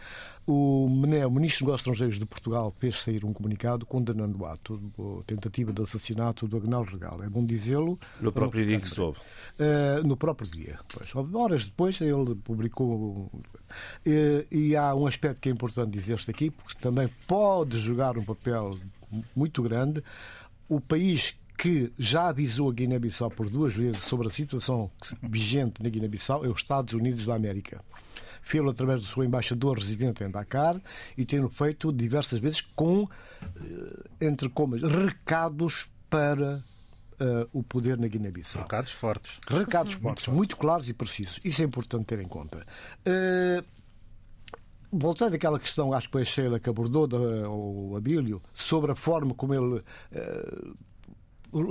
o, 0.46 0.86
o 0.86 0.90
Ministro 0.90 1.38
dos 1.40 1.60
Negócios 1.62 1.82
Estrangeiros 1.82 2.20
de 2.20 2.26
Portugal 2.26 2.74
fez 2.80 3.02
sair 3.02 3.26
um 3.26 3.34
comunicado 3.34 3.86
condenando 3.86 4.42
o 4.42 4.46
ato, 4.46 4.82
a 5.20 5.24
tentativa 5.24 5.74
de 5.74 5.82
assassinato 5.82 6.48
do 6.48 6.58
Agnaldo 6.58 6.92
Regal. 6.92 7.24
É 7.24 7.30
bom 7.30 7.46
dizê-lo. 7.46 8.00
No 8.22 8.32
próprio 8.32 8.66
dia 8.66 8.80
que 8.80 8.88
soube. 8.88 9.18
no 10.06 10.16
próprio 10.16 10.50
dia. 10.50 10.80
Pois, 10.88 11.36
horas 11.36 11.66
depois 11.66 12.00
ele 12.02 12.36
publicou 12.36 13.30
e, 14.52 14.76
há 14.76 14.94
um 14.96 15.08
aspecto 15.08 15.42
que 15.42 15.50
é 15.50 15.52
importante 15.52 15.92
dizer-se 15.92 16.30
aqui, 16.30 16.50
porque 16.52 16.76
também 16.80 17.10
pode 17.28 17.80
jogar 17.80 18.18
um 18.18 18.24
papel 18.24 18.78
muito 19.36 19.62
grande. 19.62 20.04
O 20.68 20.80
país 20.80 21.36
que 21.58 21.92
já 21.98 22.30
avisou 22.30 22.70
a 22.70 22.74
Guiné-Bissau 22.74 23.32
por 23.32 23.50
duas 23.50 23.74
vezes 23.74 24.04
sobre 24.04 24.28
a 24.28 24.32
situação 24.32 24.92
vigente 25.24 25.82
na 25.82 25.90
Guiné-Bissau 25.90 26.46
é 26.46 26.50
os 26.50 26.60
Estados 26.60 26.94
Unidos 26.94 27.26
da 27.26 27.36
América. 27.36 27.84
Fê-lo 28.44 28.70
através 28.70 29.02
do 29.02 29.08
seu 29.08 29.24
embaixador 29.24 29.78
residente 29.78 30.24
em 30.24 30.30
Dakar 30.30 30.80
e 31.18 31.26
tem 31.26 31.48
feito 31.50 31.92
diversas 31.92 32.40
vezes 32.40 32.62
com, 32.76 33.10
eh, 33.42 34.26
entre 34.28 34.48
comas, 34.48 34.82
recados 34.84 35.88
para 36.10 36.64
uh, 37.22 37.48
o 37.52 37.64
poder 37.64 37.98
na 37.98 38.08
Guiné-Bissau. 38.08 38.64
Recados 38.64 38.92
fortes. 38.92 39.40
Recados 39.48 39.94
fortes, 39.94 40.28
muito 40.28 40.58
claros 40.58 40.90
e 40.90 40.94
precisos. 40.94 41.40
Isso 41.44 41.62
é 41.62 41.66
importante 41.66 42.06
ter 42.06 42.20
em 42.20 42.28
conta. 42.28 42.66
Uh, 43.06 43.64
voltando 44.92 45.36
àquela 45.36 45.60
questão, 45.60 45.94
acho 45.94 46.08
que 46.08 46.14
foi 46.14 46.22
a 46.22 46.26
Sheila 46.26 46.60
que 46.60 46.70
abordou, 46.70 47.08
da, 47.08 47.18
o 47.18 47.96
Abílio, 47.96 48.42
sobre 48.54 48.92
a 48.92 48.96
forma 48.96 49.34
como 49.34 49.54
ele 49.54 49.80
uh, 49.80 50.78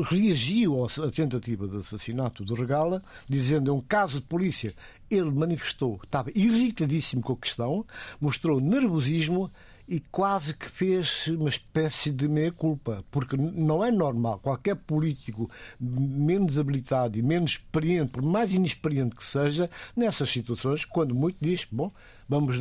reagiu 0.09 0.85
à 0.85 1.11
tentativa 1.11 1.69
de 1.69 1.77
assassinato 1.77 2.45
do 2.45 2.55
Regala, 2.55 3.03
dizendo 3.29 3.71
é 3.71 3.75
um 3.75 3.81
caso 3.81 4.21
de 4.21 4.27
polícia. 4.27 4.75
Ele 5.11 5.31
manifestou, 5.31 6.01
estava 6.03 6.31
irritadíssimo 6.35 7.23
com 7.23 7.35
a 7.35 7.37
questão, 7.37 7.87
mostrou 8.21 8.61
nervosismo 8.61 9.51
e 9.89 10.01
quase 10.01 10.55
que 10.55 10.69
fez 10.69 11.29
uma 11.29 11.49
espécie 11.49 12.11
de 12.11 12.27
meia-culpa, 12.29 13.05
porque 13.11 13.37
não 13.37 13.85
é 13.85 13.91
normal. 13.91 14.41
Qualquer 14.41 14.75
político 14.75 15.51
menos 15.79 16.59
habilitado 16.59 17.19
e 17.19 17.23
menos 17.23 17.53
experiente, 17.53 18.11
por 18.11 18.23
mais 18.23 18.53
inexperiente 18.53 19.15
que 19.15 19.25
seja, 19.25 19.71
nessas 19.95 20.31
situações, 20.31 20.85
quando 20.85 21.15
muito 21.15 21.37
diz, 21.41 21.67
bom, 21.71 21.93
vamos 22.29 22.59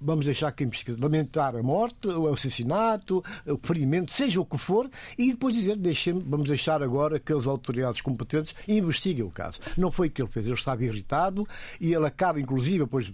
vamos 0.00 0.26
deixar 0.26 0.52
que 0.52 0.62
a 0.62 0.66
investigação 0.66 1.02
lamentar 1.02 1.56
a 1.56 1.62
morte, 1.62 2.08
o 2.08 2.28
assassinato, 2.28 3.22
o 3.46 3.58
ferimento, 3.62 4.12
seja 4.12 4.40
o 4.40 4.44
que 4.44 4.58
for, 4.58 4.88
e 5.18 5.30
depois 5.30 5.54
dizer, 5.54 5.76
deixem 5.76 6.14
vamos 6.18 6.48
deixar 6.48 6.82
agora 6.82 7.18
que 7.18 7.32
as 7.32 7.46
autoridades 7.46 8.00
competentes 8.00 8.54
investiguem 8.66 9.24
o 9.24 9.30
caso. 9.30 9.58
Não 9.76 9.90
foi 9.90 10.08
o 10.08 10.10
que 10.10 10.22
ele 10.22 10.30
fez, 10.30 10.46
ele 10.46 10.54
estava 10.54 10.84
irritado 10.84 11.46
e 11.80 11.92
ele 11.92 12.06
acaba, 12.06 12.40
inclusive, 12.40 12.86
pois 12.86 13.12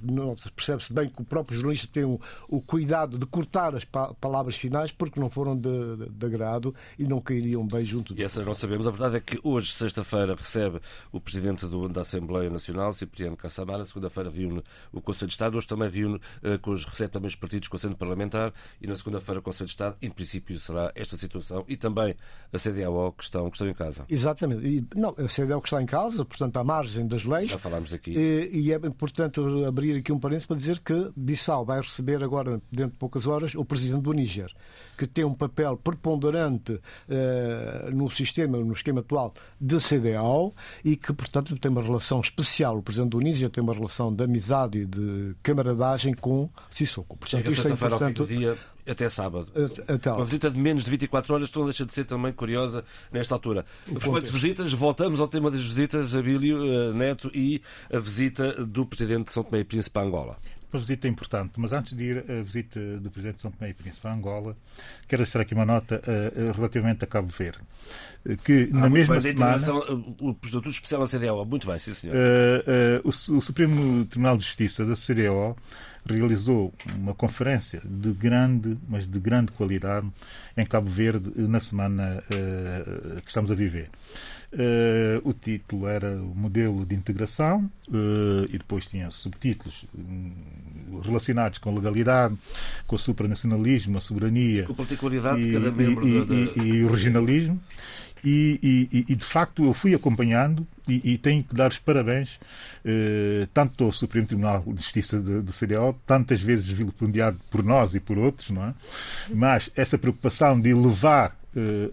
percebe-se 0.55 0.92
bem 0.92 1.09
que 1.09 1.23
o 1.23 1.25
próprio 1.25 1.57
jornalista 1.57 1.88
tem 1.92 2.05
o, 2.05 2.21
o 2.49 2.61
cuidado 2.61 3.18
de 3.18 3.27
cortar 3.27 3.75
as 3.75 3.85
pa 3.85 4.12
palavras 4.14 4.57
finais 4.57 4.92
porque 4.92 5.18
não 5.18 5.31
foram 5.31 5.57
de, 5.57 5.97
de, 5.97 6.11
de, 6.11 6.27
agrado 6.27 6.75
e 6.99 7.05
não 7.05 7.21
cairiam 7.21 7.66
bem 7.66 7.85
junto. 7.85 8.14
E 8.18 8.23
essas 8.23 8.45
não 8.45 8.55
sabemos. 8.55 8.87
A 8.87 8.90
verdade 8.90 9.16
é 9.16 9.21
que 9.21 9.38
hoje, 9.42 9.73
sexta-feira, 9.73 10.35
recebe 10.35 10.81
o 11.11 11.21
presidente 11.21 11.66
do, 11.66 11.88
da 11.88 12.03
Assembleia 12.03 12.51
Nacional, 12.51 12.92
Cipriano 12.92 13.37
Cassamara, 13.37 13.85
segunda-feira 13.85 14.31
viu 14.31 14.62
o 14.92 15.01
Conselho 15.01 15.29
de 15.29 15.35
Estado, 15.35 15.57
hoje 15.57 15.66
também 15.66 15.88
viu 15.88 16.16
uh, 16.16 16.59
os 16.72 16.85
recebe 16.85 17.12
também 17.12 17.28
os 17.28 17.37
partidos 17.37 17.68
com 17.68 17.76
assento 17.76 17.96
parlamentar 17.96 18.52
e 18.80 18.87
na 18.87 18.96
segunda-feira 18.96 19.40
o 19.40 19.42
Conselho 19.42 19.66
de 19.66 19.72
Estado, 19.72 19.96
em 20.00 20.11
princípio, 20.11 20.58
será 20.58 20.92
esta 20.94 21.16
situação 21.16 21.64
e 21.68 21.76
também 21.76 22.14
a 22.52 22.58
CDAO 22.58 23.12
que 23.12 23.24
estão, 23.24 23.50
que 23.50 23.56
estão 23.56 23.68
em 23.68 23.74
casa. 23.74 24.04
Exatamente. 24.08 24.66
E, 24.66 24.87
não, 24.94 25.11
a 25.11 25.28
CDAO 25.28 25.61
que 25.61 25.68
está 25.68 25.82
em 25.82 25.87
casa, 25.87 26.24
portanto, 26.24 26.56
à 26.56 26.64
margem 26.64 27.06
das 27.06 27.24
leis. 27.24 27.50
Já 27.50 27.58
falámos 27.58 27.92
aqui. 27.92 28.12
E, 28.16 28.50
e 28.52 28.72
é 28.72 28.76
importante 28.76 29.40
abrir 29.66 29.96
aqui 29.96 30.12
um 30.12 30.18
parênteses 30.18 30.46
para 30.46 30.56
dizer 30.56 30.80
que 30.80 31.11
Bissau 31.16 31.64
vai 31.64 31.80
receber 31.80 32.22
agora, 32.22 32.61
dentro 32.70 32.92
de 32.92 32.98
poucas 32.98 33.26
horas, 33.26 33.54
o 33.54 33.64
presidente 33.64 34.02
do 34.02 34.12
Níger, 34.12 34.52
que 34.96 35.06
tem 35.06 35.24
um 35.24 35.35
papel 35.35 35.76
preponderante 35.76 36.72
uh, 36.72 37.90
no 37.92 38.11
sistema, 38.11 38.58
no 38.58 38.72
esquema 38.72 39.00
atual 39.00 39.35
de 39.61 39.78
CDAO 39.78 40.54
e 40.85 40.96
que, 40.96 41.12
portanto, 41.12 41.56
tem 41.58 41.70
uma 41.70 41.82
relação 41.82 42.20
especial. 42.20 42.78
O 42.78 42.82
presidente 42.82 43.11
do 43.11 43.18
Níger 43.18 43.50
tem 43.50 43.62
uma 43.62 43.72
relação 43.72 44.14
de 44.14 44.22
amizade 44.24 44.78
e 44.78 44.87
de 44.87 45.35
camaradagem 45.42 46.14
com 46.14 46.48
Sissoko. 46.70 47.16
Portanto, 47.16 47.42
Chega 47.42 47.48
é 47.48 47.55
sexta-feira 47.55 47.94
é 47.94 47.98
ao 47.98 48.09
fim 48.09 48.12
do 48.12 48.27
dia 48.27 48.59
até 48.87 49.09
sábado. 49.09 49.48
Até 49.88 50.12
Uma 50.12 50.25
visita 50.25 50.51
de 50.51 50.59
menos 50.59 50.85
de 50.85 50.90
24 50.90 51.35
horas 51.35 51.53
não 51.53 51.64
deixa 51.64 51.87
de 51.87 51.92
ser 51.92 52.05
também 52.05 52.33
curiosa 52.33 52.85
nesta 53.11 53.35
altura. 53.35 53.64
Depois 53.87 54.25
de 54.25 54.31
visitas, 54.31 54.72
voltamos 54.72 55.20
ao 55.20 55.29
tema 55.29 55.51
das 55.51 55.61
visitas, 55.61 56.14
Abílio 56.14 56.64
eh, 56.64 56.92
Neto 56.92 57.31
e 57.35 57.62
a 57.92 57.98
visita 57.98 58.64
do 58.64 58.85
Presidente 58.87 59.27
de 59.27 59.33
São 59.33 59.44
Tomé 59.44 59.61
e 59.61 59.64
Príncipe 59.64 59.98
a 59.98 60.03
Angola 60.03 60.38
uma 60.72 60.81
visita 60.81 61.07
importante, 61.07 61.53
mas 61.57 61.72
antes 61.72 61.94
de 61.94 62.03
ir 62.03 62.25
à 62.31 62.42
visita 62.42 62.81
do 62.98 63.11
Presidente 63.11 63.37
de 63.37 63.42
São 63.42 63.51
Tomé 63.51 63.70
e 63.70 63.75
Príncipe 63.75 64.07
a 64.07 64.12
Angola, 64.12 64.57
quero 65.07 65.22
deixar 65.22 65.40
aqui 65.40 65.55
uma 65.55 65.66
nota 65.66 66.01
uh, 66.01 66.53
relativamente 66.53 67.05
a 67.05 67.07
Cabo 67.07 67.29
Verde. 67.29 67.59
Que 68.44 68.70
ah, 68.72 68.77
na 68.77 68.90
mesma 68.90 69.20
bem, 69.20 69.37
semana. 69.37 69.83
O 70.20 70.31
Estatuto 70.42 70.70
Especial 70.70 71.05
da 71.05 71.07
CDO, 71.07 71.44
muito 71.44 71.66
bem, 71.66 71.79
sim 71.79 71.92
senhor. 71.92 72.16
Uh, 72.16 73.01
uh, 73.05 73.35
o, 73.35 73.38
o 73.38 73.42
Supremo 73.42 74.05
Tribunal 74.07 74.38
de 74.38 74.44
Justiça 74.44 74.87
da 74.87 74.94
CDO 74.94 75.57
realizou 76.05 76.73
uma 76.97 77.15
conferência 77.15 77.81
de 77.85 78.12
grande, 78.12 78.77
mas 78.88 79.07
de 79.07 79.19
grande 79.19 79.53
qualidade 79.53 80.07
em 80.57 80.67
Cabo 80.67 80.91
Verde 80.91 81.33
na 81.37 81.61
semana 81.61 82.23
uh, 82.27 83.21
que 83.21 83.29
estamos 83.29 83.51
a 83.51 83.55
viver. 83.55 83.91
Uh, 84.53 85.27
o 85.27 85.33
título 85.33 85.87
era 85.87 86.12
o 86.12 86.35
modelo 86.35 86.85
de 86.85 86.95
integração 86.95 87.71
uh, 87.88 88.45
e 88.51 88.59
depois 88.59 88.85
tinha 88.85 89.11
subtítulos 89.11 89.87
um, 89.97 91.01
relacionados 91.03 91.57
com 91.57 91.71
a 91.71 91.73
legalidade, 91.73 92.37
com 92.87 92.97
o 92.97 92.99
supranacionalismo, 92.99 93.97
a 93.97 94.01
soberania 94.01 94.65
com 94.65 94.73
a 94.73 94.77
particularidade 94.77 95.41
e, 95.41 95.45
de 95.45 95.53
cada 95.55 95.73
membro 95.73 96.07
e, 96.07 96.25
da... 96.27 96.35
e, 96.35 96.67
e, 96.67 96.85
o 96.85 96.93
regionalismo. 96.93 97.59
E, 98.24 98.88
e, 98.92 99.04
e, 99.08 99.14
de 99.16 99.24
facto 99.24 99.64
eu 99.64 99.74
fui 99.74 99.94
acompanhando 99.94 100.64
e, 100.88 101.14
e 101.14 101.18
tenho 101.18 101.42
que 101.42 101.54
dar 101.54 101.70
os 101.70 101.78
parabéns 101.78 102.38
eh, 102.85 103.48
tanto 103.52 103.85
ao 103.85 103.92
Supremo 103.92 104.26
Tribunal 104.26 104.62
de 104.64 104.80
Justiça 104.80 105.20
do, 105.20 105.42
do 105.42 105.52
CDO, 105.52 105.98
tantas 106.06 106.40
vezes 106.40 106.68
vilipendiado 106.68 107.38
por 107.50 107.64
nós 107.64 107.96
e 107.96 108.00
por 108.00 108.18
outros, 108.18 108.50
não 108.50 108.64
é? 108.64 108.74
mas 109.35 109.70
essa 109.74 109.98
preocupação 109.98 110.61
de 110.61 110.72
levar 110.72 111.37
eh, 111.56 111.90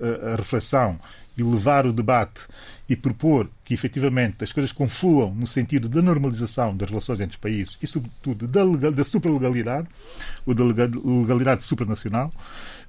eh, 0.00 0.32
a 0.32 0.36
reflexão 0.36 0.98
e 1.38 1.42
levar 1.42 1.86
o 1.86 1.92
debate 1.92 2.40
e 2.88 2.96
propor 2.96 3.48
que 3.64 3.72
efetivamente 3.72 4.42
as 4.42 4.52
coisas 4.52 4.72
confluam 4.72 5.32
no 5.32 5.46
sentido 5.46 5.88
da 5.88 6.02
normalização 6.02 6.76
das 6.76 6.88
relações 6.88 7.20
entre 7.20 7.36
os 7.36 7.40
países 7.40 7.78
e, 7.80 7.86
sobretudo, 7.86 8.48
da, 8.48 8.64
legal, 8.64 8.90
da 8.90 9.04
supralegalidade, 9.04 9.86
ou 10.44 10.52
da 10.52 10.64
legalidade 10.64 11.62
supranacional. 11.62 12.32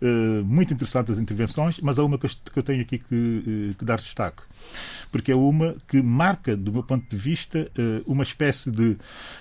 Uh, 0.02 0.44
muito 0.46 0.74
interessantes 0.74 1.14
as 1.14 1.20
intervenções, 1.20 1.80
mas 1.82 2.00
há 2.00 2.04
uma 2.04 2.18
que 2.18 2.28
eu 2.56 2.64
tenho 2.64 2.82
aqui 2.82 2.98
que, 2.98 3.14
uh, 3.14 3.76
que, 3.76 3.86
dar 3.86 4.00
destaque, 4.00 4.42
porque 5.12 5.32
é 5.32 5.36
uma 5.36 5.76
que 5.88 6.02
marca, 6.02 6.56
do 6.56 6.72
meu 6.72 6.84
ponto 6.84 7.08
de 7.08 7.18
vista, 7.18 7.70
uh, 7.78 8.12
uma 8.12 8.24
espécie 8.24 8.72
de, 8.72 8.98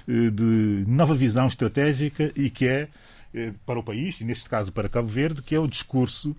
de 0.06 0.84
nova 0.86 1.14
visão 1.14 1.46
estratégica 1.46 2.32
e 2.34 2.50
que 2.50 2.66
é 2.66 2.88
para 3.64 3.78
o 3.78 3.82
país, 3.82 4.20
e 4.20 4.24
neste 4.24 4.48
caso 4.48 4.72
para 4.72 4.88
Cabo 4.88 5.06
Verde, 5.06 5.42
que 5.42 5.54
é 5.54 5.60
o 5.60 5.68
discurso 5.68 6.34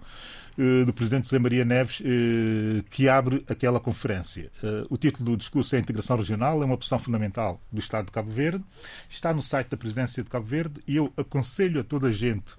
do 0.85 0.91
Presidente 0.91 1.25
José 1.25 1.39
Maria 1.39 1.63
Neves, 1.63 2.01
eh, 2.03 2.83
que 2.89 3.07
abre 3.07 3.45
aquela 3.47 3.79
conferência. 3.79 4.51
Eh, 4.61 4.85
o 4.89 4.97
título 4.97 5.31
do 5.31 5.37
discurso 5.37 5.73
é 5.73 5.77
a 5.77 5.81
Integração 5.81 6.17
Regional, 6.17 6.61
é 6.61 6.65
uma 6.65 6.73
opção 6.73 6.99
fundamental 6.99 7.61
do 7.71 7.79
Estado 7.79 8.07
de 8.07 8.11
Cabo 8.11 8.29
Verde. 8.29 8.61
Está 9.09 9.33
no 9.33 9.41
site 9.41 9.69
da 9.69 9.77
Presidência 9.77 10.21
de 10.21 10.29
Cabo 10.29 10.45
Verde 10.45 10.81
e 10.85 10.97
eu 10.97 11.13
aconselho 11.15 11.79
a 11.79 11.83
toda 11.83 12.09
a 12.09 12.11
gente 12.11 12.53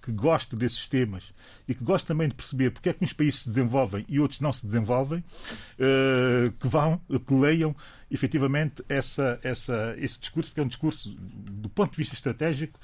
que 0.00 0.10
gosta 0.10 0.56
desses 0.56 0.88
temas 0.88 1.24
e 1.68 1.74
que 1.74 1.84
gosta 1.84 2.08
também 2.08 2.26
de 2.26 2.34
perceber 2.34 2.70
porque 2.70 2.88
é 2.88 2.92
que 2.94 3.04
uns 3.04 3.12
países 3.12 3.40
se 3.40 3.48
desenvolvem 3.50 4.04
e 4.08 4.18
outros 4.18 4.40
não 4.40 4.52
se 4.52 4.66
desenvolvem, 4.66 5.22
que 6.58 6.66
vão, 6.66 7.00
que 7.24 7.32
leiam 7.32 7.76
efetivamente 8.10 8.82
essa, 8.88 9.38
essa, 9.44 9.94
esse 9.98 10.18
discurso, 10.18 10.50
porque 10.50 10.60
é 10.60 10.64
um 10.64 10.68
discurso, 10.68 11.14
do 11.16 11.68
ponto 11.68 11.92
de 11.92 11.98
vista 11.98 12.16
estratégico, 12.16 12.80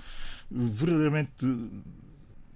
verdadeiramente 0.49 1.45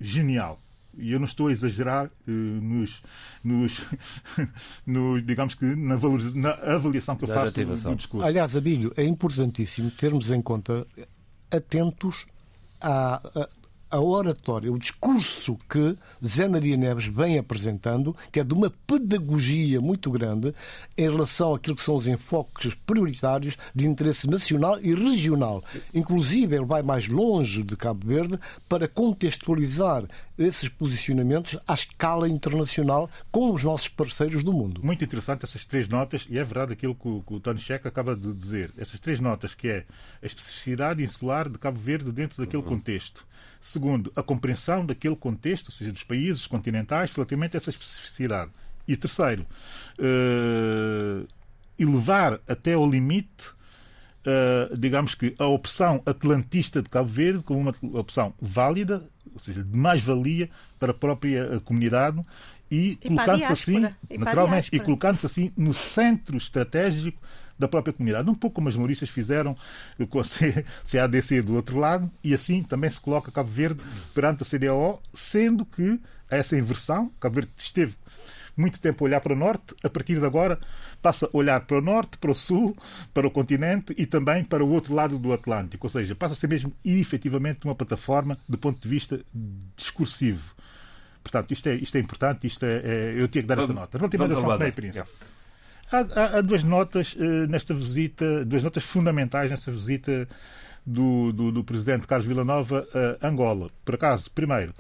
genial 0.01 0.61
e 0.97 1.13
eu 1.13 1.19
não 1.19 1.27
estou 1.27 1.49
a 1.49 1.53
exagerar 1.53 2.07
uh, 2.07 2.31
nos, 2.31 3.03
nos, 3.43 3.87
nos, 4.87 5.25
digamos 5.25 5.55
que 5.55 5.65
na, 5.65 5.97
na 6.35 6.51
avaliação 6.75 7.17
que 7.17 7.25
eu 7.25 7.29
faço 7.29 7.65
do, 7.65 7.77
do, 7.77 7.95
discurso. 7.97 8.27
Aliás, 8.27 8.55
Abílio, 8.55 8.93
é 8.97 9.05
importantíssimo 9.05 9.91
termos 9.91 10.31
em 10.31 10.43
conta 10.43 10.87
atentos 11.51 12.27
à, 12.81 13.49
a 13.93 14.01
oratória, 14.01 14.73
o 14.73 14.79
discurso 14.79 15.59
que 15.69 15.95
Zé 16.27 16.49
Maria 16.49 16.79
Neves 16.79 17.07
vem 17.07 17.37
apresentando, 17.37 18.17
que 18.33 18.41
é 18.41 18.45
de 18.45 18.55
uma 18.55 18.71
pedagogia 18.87 19.83
muito 19.83 20.11
grande 20.11 20.55
em 20.97 21.03
relação 21.03 21.55
àquilo 21.55 21.77
que 21.77 21.83
são 21.83 21.97
os 21.97 22.09
enfoques 22.09 22.75
prioritários 22.75 23.59
de 23.75 23.87
interesse 23.87 24.27
nacional 24.27 24.81
e 24.81 24.95
regional. 24.95 25.63
Inclusive, 25.93 26.57
ele 26.57 26.65
vai 26.65 26.83
mais 26.83 27.07
longe 27.07 27.63
de 27.63 27.77
Cabo 27.77 28.07
Verde 28.07 28.41
para 28.67 28.89
contextualizar 28.89 30.05
esses 30.39 30.71
posicionamentos 30.71 31.59
à 31.69 31.75
escala 31.75 32.27
internacional 32.27 33.11
com 33.31 33.53
os 33.53 33.63
nossos 33.63 33.89
parceiros 33.89 34.43
do 34.43 34.55
mundo. 34.55 34.81
Muito 34.83 35.05
interessante 35.05 35.45
essas 35.45 35.67
três 35.67 35.87
notas, 35.87 36.27
e 36.31 36.39
é 36.39 36.45
verdade 36.45 36.73
aquilo 36.73 36.95
que 36.95 37.09
o, 37.09 37.23
que 37.23 37.35
o 37.35 37.41
Tony 37.41 37.59
Checa 37.59 37.91
acaba 37.91 38.17
de 38.17 38.33
dizer. 38.33 38.73
Essas 38.79 38.99
três 38.99 39.21
notas, 39.21 39.55
que 39.55 39.69
é 39.69 39.85
a 40.23 40.27
especificidade 40.27 41.03
insular 41.03 41.51
de 41.51 41.59
Cabo 41.59 41.79
Verde 41.79 42.11
dentro 42.11 42.43
daquele 42.43 42.63
uhum. 42.63 42.71
contexto. 42.71 43.27
Segundo, 43.63 44.13
a 44.17 44.23
compreensão 44.25 44.85
daquele 44.85 45.15
contexto, 45.15 45.67
ou 45.67 45.73
seja, 45.73 45.93
dos 45.93 46.03
países 46.03 46.47
continentais, 46.49 47.15
relativamente 47.15 47.57
a 47.57 47.59
essa 47.59 47.71
especificidade. 47.71 48.51
E 48.89 48.97
terceiro, 48.97 49.47
uh, 49.99 51.27
elevar 51.79 52.41
até 52.49 52.75
ao 52.75 52.91
limite 52.91 53.55
Uh, 54.23 54.79
digamos 54.79 55.17
que 55.17 55.35
a 55.37 55.47
opção 55.47 56.01
atlantista 56.07 56.81
de 56.81 56.89
Cabo 56.89 57.09
Verde 57.09 57.43
como 57.43 57.59
uma 57.59 57.75
opção 57.99 58.33
válida, 58.41 59.03
ou 59.35 59.41
seja, 59.41 59.65
de 59.65 59.77
mais-valia 59.77 60.49
para 60.79 60.93
a 60.93 60.95
própria 60.95 61.61
comunidade 61.65 62.23
e, 62.71 62.97
e 63.03 63.09
colocando-se 63.09 63.53
assim, 63.53 63.89
e 64.09 64.19
naturalmente, 64.19 64.71
e 64.73 64.79
colocando-se 64.79 65.27
assim 65.27 65.53
no 65.57 65.75
centro 65.75 66.37
estratégico 66.37 67.21
da 67.59 67.69
própria 67.69 67.93
comunidade. 67.93 68.29
Um 68.29 68.35
pouco 68.35 68.57
como 68.57 68.69
as 68.69 68.77
Maurícias 68.77 69.11
fizeram 69.11 69.57
com 70.09 70.21
a 70.21 70.25
CADC 70.91 71.43
do 71.43 71.55
outro 71.55 71.79
lado, 71.79 72.11
e 72.23 72.35
assim 72.35 72.63
também 72.63 72.91
se 72.91 73.01
coloca 73.01 73.31
Cabo 73.31 73.51
Verde 73.51 73.81
perante 74.15 74.43
a 74.43 74.47
CDAO, 74.47 75.01
sendo 75.13 75.65
que 75.65 76.01
essa 76.31 76.57
inversão, 76.57 77.11
Cabo 77.21 77.37
Verde 77.37 77.53
esteve 77.57 77.95
muito 78.57 78.81
tempo 78.81 79.05
a 79.05 79.07
olhar 79.07 79.21
para 79.21 79.33
o 79.33 79.37
norte, 79.37 79.75
a 79.83 79.89
partir 79.89 80.19
de 80.19 80.27
agora 80.27 80.59
passa 81.01 81.27
a 81.27 81.37
olhar 81.37 81.61
para 81.63 81.79
o 81.79 81.81
norte, 81.81 82.19
para 82.19 82.31
o 82.31 82.35
sul, 82.35 82.77
para 83.13 83.27
o 83.27 83.31
continente 83.31 83.95
e 83.97 84.07
também 84.07 84.45
para 84.45 84.65
o 84.65 84.71
outro 84.71 84.95
lado 84.95 85.19
do 85.19 85.33
Atlântico. 85.33 85.87
Ou 85.87 85.91
seja, 85.91 86.15
passa 86.15 86.35
a 86.35 86.37
ser 86.37 86.49
mesmo 86.49 86.73
efetivamente 86.85 87.65
uma 87.65 87.75
plataforma 87.75 88.39
do 88.49 88.59
ponto 88.59 88.81
de 88.81 88.89
vista 88.89 89.21
discursivo. 89.77 90.55
Portanto, 91.23 91.53
isto 91.53 91.69
é, 91.69 91.75
isto 91.77 91.97
é 91.97 92.01
importante, 92.01 92.47
isto 92.47 92.65
é, 92.65 92.83
é 92.85 93.15
eu 93.17 93.29
tinha 93.29 93.43
que 93.43 93.49
dar 93.49 93.59
esta 93.59 93.73
nota. 93.73 93.97
Relativamente 93.99 94.37
a 94.37 94.41
São 94.41 94.49
Tomé 94.49 94.69
e 94.69 94.73
Príncipe. 94.73 95.09
Há, 95.93 95.99
há, 95.99 96.39
há, 96.39 96.41
duas 96.41 96.65
notas 96.65 97.15
uh, 97.15 97.47
nesta 97.49 97.75
visita, 97.75 98.47
duas 98.47 98.63
notas 98.63 98.83
fundamentais 98.83 99.51
nesta 99.51 99.71
visita 99.71 100.27
do, 100.87 101.33
do, 101.33 101.53
do 101.53 101.63
presidente 101.63 102.07
Carlos 102.07 102.27
Villanova 102.27 102.89
a 103.21 103.29
Angola. 103.29 103.71
Por 103.85 103.97
acaso, 103.97 104.31
primeiro, 104.31 104.73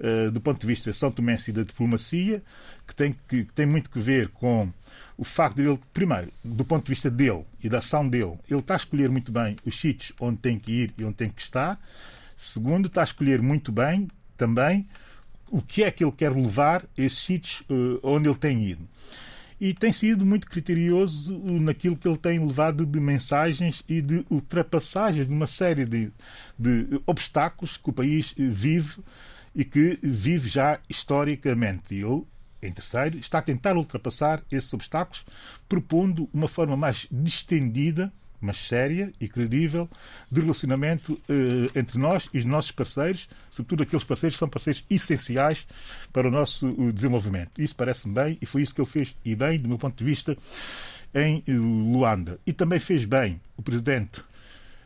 uh, 0.00 0.32
do 0.32 0.40
ponto 0.40 0.60
de 0.60 0.66
vista 0.66 0.92
São 0.92 1.12
Tomense 1.12 1.52
e 1.52 1.54
da 1.54 1.62
diplomacia, 1.62 2.42
que 2.88 2.92
tem, 2.92 3.12
que, 3.28 3.44
que 3.44 3.52
tem 3.52 3.66
muito 3.66 3.88
que 3.88 4.00
ver 4.00 4.30
com 4.30 4.68
o 5.16 5.22
facto 5.22 5.58
de 5.58 5.62
ele, 5.62 5.78
primeiro, 5.94 6.32
do 6.42 6.64
ponto 6.64 6.86
de 6.86 6.90
vista 6.90 7.08
dele 7.08 7.44
e 7.62 7.68
da 7.68 7.78
ação 7.78 8.08
dele, 8.08 8.36
ele 8.50 8.58
está 8.58 8.74
a 8.74 8.78
escolher 8.78 9.08
muito 9.10 9.30
bem 9.30 9.56
os 9.64 9.80
sítios 9.80 10.12
onde 10.18 10.38
tem 10.38 10.58
que 10.58 10.72
ir 10.72 10.94
e 10.98 11.04
onde 11.04 11.14
tem 11.14 11.30
que 11.30 11.40
estar. 11.40 11.80
Segundo, 12.36 12.88
está 12.88 13.02
a 13.02 13.04
escolher 13.04 13.40
muito 13.40 13.70
bem 13.70 14.08
também 14.36 14.88
o 15.50 15.62
que 15.62 15.84
é 15.84 15.90
que 15.92 16.02
ele 16.02 16.12
quer 16.12 16.32
levar 16.32 16.82
a 16.82 17.00
esses 17.00 17.18
sítios 17.18 17.60
uh, 17.70 18.00
onde 18.02 18.28
ele 18.28 18.36
tem 18.36 18.60
ido. 18.60 18.88
E 19.60 19.74
tem 19.74 19.92
sido 19.92 20.24
muito 20.24 20.46
criterioso 20.48 21.36
naquilo 21.38 21.96
que 21.96 22.06
ele 22.06 22.16
tem 22.16 22.44
levado 22.44 22.86
de 22.86 23.00
mensagens 23.00 23.82
e 23.88 24.00
de 24.00 24.24
ultrapassagens 24.30 25.26
de 25.26 25.32
uma 25.32 25.46
série 25.46 25.84
de, 25.84 26.12
de 26.58 27.00
obstáculos 27.04 27.76
que 27.76 27.90
o 27.90 27.92
país 27.92 28.34
eh, 28.38 28.46
vive 28.46 29.02
e 29.54 29.64
que 29.64 29.98
vive 30.02 30.48
já 30.48 30.78
historicamente. 30.88 31.94
E 31.94 32.02
ele, 32.02 32.22
em 32.62 32.72
terceiro, 32.72 33.18
está 33.18 33.38
a 33.38 33.42
tentar 33.42 33.76
ultrapassar 33.76 34.42
esses 34.50 34.72
obstáculos, 34.72 35.24
propondo 35.68 36.28
uma 36.32 36.46
forma 36.46 36.76
mais 36.76 37.08
distendida 37.10 38.12
mas 38.40 38.56
séria 38.56 39.12
e 39.20 39.28
credível 39.28 39.88
de 40.30 40.40
relacionamento 40.40 41.20
eh, 41.28 41.78
entre 41.78 41.98
nós 41.98 42.28
e 42.32 42.38
os 42.38 42.44
nossos 42.44 42.70
parceiros, 42.70 43.28
sobretudo 43.50 43.82
aqueles 43.82 44.04
parceiros 44.04 44.36
que 44.36 44.38
são 44.38 44.48
parceiros 44.48 44.84
essenciais 44.88 45.66
para 46.12 46.28
o 46.28 46.30
nosso 46.30 46.72
desenvolvimento. 46.92 47.60
Isso 47.60 47.74
parece-me 47.74 48.14
bem 48.14 48.38
e 48.40 48.46
foi 48.46 48.62
isso 48.62 48.74
que 48.74 48.80
ele 48.80 48.88
fez 48.88 49.14
e 49.24 49.34
bem, 49.34 49.58
do 49.58 49.68
meu 49.68 49.78
ponto 49.78 49.96
de 49.96 50.04
vista, 50.04 50.36
em 51.14 51.42
Luanda. 51.48 52.38
E 52.46 52.52
também 52.52 52.78
fez 52.78 53.04
bem 53.04 53.40
o 53.56 53.62
presidente, 53.62 54.22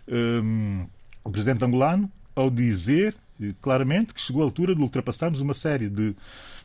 um, 0.09 0.87
o 1.25 1.31
presidente 1.31 1.65
angolano 1.65 2.11
ao 2.35 2.51
dizer 2.51 3.15
eh, 3.41 3.55
claramente 3.61 4.15
que 4.15 4.21
chegou 4.21 4.43
a 4.43 4.45
altura 4.45 4.75
de 4.75 4.81
ultrapassarmos 4.81 5.41
uma 5.41 5.55
série 5.55 5.89
de 5.89 6.15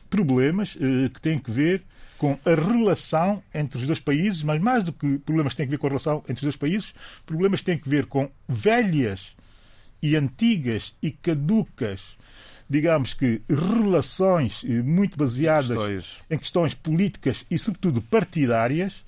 problemas 0.08 0.76
eh, 0.80 1.08
que 1.10 1.20
têm 1.20 1.38
que 1.38 1.50
ver 1.50 1.82
com 2.18 2.36
a 2.44 2.54
relação 2.54 3.42
entre 3.54 3.78
os 3.78 3.86
dois 3.86 4.00
países, 4.00 4.42
mas 4.42 4.60
mais 4.60 4.84
do 4.84 4.92
que 4.92 5.18
problemas 5.18 5.52
que 5.52 5.58
têm 5.58 5.66
a 5.66 5.70
ver 5.70 5.78
com 5.78 5.86
a 5.86 5.90
relação 5.90 6.18
entre 6.24 6.34
os 6.34 6.42
dois 6.42 6.56
países, 6.56 6.92
problemas 7.24 7.60
que 7.60 7.66
têm 7.66 7.80
a 7.84 7.88
ver 7.88 8.06
com 8.06 8.28
velhas 8.48 9.36
e 10.02 10.16
antigas 10.16 10.94
e 11.00 11.10
caducas, 11.10 12.00
digamos 12.68 13.14
que, 13.14 13.40
relações 13.48 14.62
eh, 14.64 14.82
muito 14.82 15.16
baseadas 15.16 15.68
questões. 15.68 16.22
em 16.30 16.38
questões 16.38 16.74
políticas 16.74 17.46
e, 17.50 17.58
sobretudo, 17.58 18.02
partidárias 18.02 19.04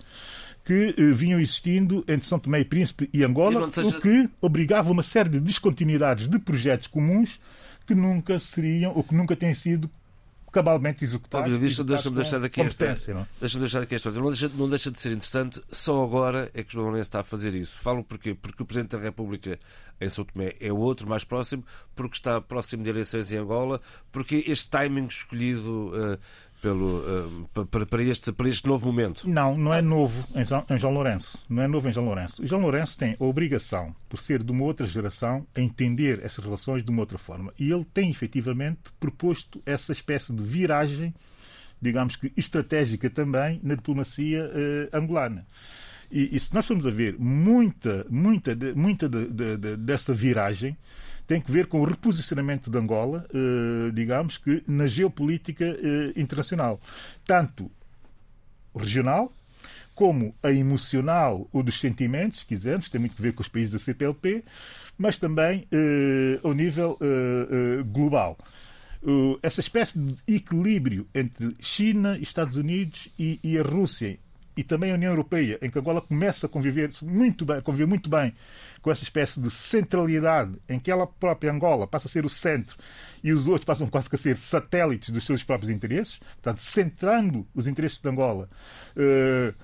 que 0.65 0.95
eh, 0.97 1.13
vinham 1.13 1.41
existindo 1.41 2.05
entre 2.09 2.27
São 2.27 2.39
Tomé 2.39 2.61
e 2.61 2.65
Príncipe 2.65 3.11
e 3.13 3.25
Angola, 3.25 3.69
e 3.69 3.75
seja... 3.75 3.89
o 3.89 4.01
que 4.01 4.29
obrigava 4.41 4.91
uma 4.91 5.03
série 5.03 5.29
de 5.29 5.41
descontinuidades 5.41 6.29
de 6.29 6.39
projetos 6.39 6.87
comuns 6.87 7.41
que 7.87 7.95
nunca 7.95 8.39
seriam 8.39 8.93
ou 8.95 9.03
que 9.03 9.15
nunca 9.15 9.35
têm 9.35 9.55
sido 9.55 9.91
cabalmente 10.51 11.05
executados. 11.05 11.59
Deixa-me 11.59 11.89
deixa 11.89 12.11
deixar 12.11 12.39
daqui 12.39 12.61
esta. 12.61 12.87
Deixa-me 13.41 13.61
deixar 13.61 13.81
daqui 13.81 13.95
esta. 13.95 14.11
Não 14.11 14.31
deixa, 14.31 14.51
não 14.55 14.69
deixa 14.69 14.91
de 14.91 14.99
ser 14.99 15.13
interessante, 15.13 15.63
só 15.71 16.03
agora 16.03 16.51
é 16.55 16.63
que 16.63 16.73
João 16.73 16.87
Lourenço 16.87 17.09
está 17.09 17.21
a 17.21 17.25
fazer 17.25 17.55
isso. 17.55 17.79
Falam 17.81 18.03
porquê? 18.03 18.35
Porque 18.35 18.63
o 18.63 18.67
Presidente 18.67 18.97
da 18.97 19.03
República 19.03 19.59
em 20.01 20.09
São 20.09 20.25
Tomé 20.25 20.55
é 20.61 20.73
o 20.73 20.79
outro 20.79 21.07
mais 21.09 21.25
próximo, 21.25 21.65
porque 21.95 22.17
está 22.17 22.41
próximo 22.41 22.83
de 22.83 22.89
eleições 22.89 23.31
em 23.31 23.37
Angola, 23.37 23.81
porque 24.11 24.45
este 24.47 24.71
timing 24.71 25.07
escolhido 25.07 25.89
uh, 25.89 26.19
pelo, 26.61 26.99
uh, 26.99 27.67
para, 27.71 27.87
para, 27.87 28.03
este, 28.03 28.33
para 28.33 28.49
este 28.49 28.67
novo 28.67 28.87
momento? 28.87 29.29
Não, 29.29 29.57
não 29.57 29.73
é 29.73 29.81
novo 29.81 30.27
em 30.35 30.45
João, 30.45 30.65
em 30.69 30.79
João 30.79 30.93
Lourenço. 30.95 31.39
Não 31.49 31.63
é 31.63 31.67
novo 31.67 31.89
em 31.89 31.93
João 31.93 32.07
Lourenço. 32.07 32.43
O 32.43 32.47
João 32.47 32.63
Lourenço 32.63 32.99
tem 32.99 33.17
a 33.19 33.25
obrigação, 33.25 33.95
por 34.09 34.19
ser 34.19 34.43
de 34.43 34.53
uma 34.53 34.65
outra 34.65 34.87
geração, 34.87 35.47
a 35.55 35.61
entender 35.61 36.21
essas 36.25 36.45
relações 36.45 36.85
de 36.85 36.91
uma 36.91 37.01
outra 37.01 37.19
forma. 37.19 37.53
E 37.59 37.71
ele 37.71 37.85
tem 37.85 38.11
efetivamente 38.11 38.93
proposto 38.99 39.63
essa 39.65 39.93
espécie 39.93 40.33
de 40.33 40.43
viragem, 40.43 41.15
digamos 41.81 42.17
que 42.17 42.33
estratégica 42.37 43.09
também, 43.09 43.61
na 43.63 43.75
diplomacia 43.75 44.45
uh, 44.45 44.97
angolana. 44.97 45.47
E, 46.11 46.37
e, 46.37 46.41
se 46.41 46.53
nós 46.53 46.67
formos 46.67 46.87
a 46.87 46.91
ver 46.91 47.17
muita, 47.19 48.05
muita, 48.11 48.57
muita 48.75 49.09
de, 49.09 49.29
de, 49.29 49.57
de, 49.57 49.77
dessa 49.77 50.13
viragem, 50.13 50.77
tem 51.31 51.41
que 51.41 51.53
ver 51.53 51.69
com 51.69 51.81
o 51.81 51.85
reposicionamento 51.85 52.69
de 52.69 52.77
Angola, 52.77 53.25
eh, 53.33 53.93
digamos 53.93 54.37
que, 54.37 54.65
na 54.67 54.89
geopolítica 54.89 55.65
eh, 55.65 56.13
internacional. 56.17 56.81
Tanto 57.25 57.71
regional, 58.75 59.33
como 59.95 60.35
a 60.43 60.51
emocional 60.51 61.49
ou 61.53 61.63
dos 61.63 61.79
sentimentos, 61.79 62.41
se 62.41 62.47
quisermos, 62.47 62.89
tem 62.89 63.01
muito 63.01 63.15
a 63.17 63.23
ver 63.23 63.33
com 63.33 63.43
os 63.43 63.49
países 63.49 63.71
da 63.71 63.79
CPLP, 63.79 64.43
mas 64.99 65.19
também 65.19 65.69
eh, 65.71 66.41
ao 66.43 66.53
nível 66.53 66.99
global. 67.93 68.37
essa 69.41 69.61
espécie 69.61 70.01
de 70.01 70.17
equilíbrio 70.27 71.07
entre 71.15 71.57
China, 71.61 72.19
Estados 72.19 72.57
Unidos 72.57 73.09
e, 73.17 73.39
e 73.41 73.57
a 73.57 73.63
Rússia 73.63 74.19
e 74.57 74.65
também 74.65 74.91
a 74.91 74.95
União 74.95 75.13
Europeia, 75.13 75.59
em 75.63 75.71
que 75.71 75.79
Angola 75.79 76.01
começa 76.01 76.47
a 76.47 76.49
conviver 76.49 76.91
muito 77.03 77.45
bem, 77.45 77.61
conviver 77.61 77.87
muito 77.87 78.11
bem 78.11 78.35
com 78.83 78.91
essa 78.91 79.05
espécie 79.05 79.41
de 79.41 79.51
centralidade, 79.51 80.57
em 80.69 80.79
que 80.79 80.91
ela 80.91 81.07
própria, 81.07 81.53
Angola, 81.53 81.87
passa 81.87 82.09
a 82.09 82.11
ser 82.11 82.25
o 82.25 82.29
centro 82.29 82.77
e 83.23 83.33
os 83.33 83.47
outros 83.47 83.65
passam 83.65 83.87
quase 83.87 84.09
a 84.13 84.17
ser 84.17 84.37
satélites 84.37 85.11
dos 85.11 85.25
seus 85.25 85.45
próprios 85.45 85.71
interesses, 85.71 86.19
portanto, 86.19 86.59
centrando 86.59 87.47
os 87.55 87.67
interesses 87.67 87.99
de 87.99 88.09
Angola. 88.09 88.49
Uh, 88.97 89.55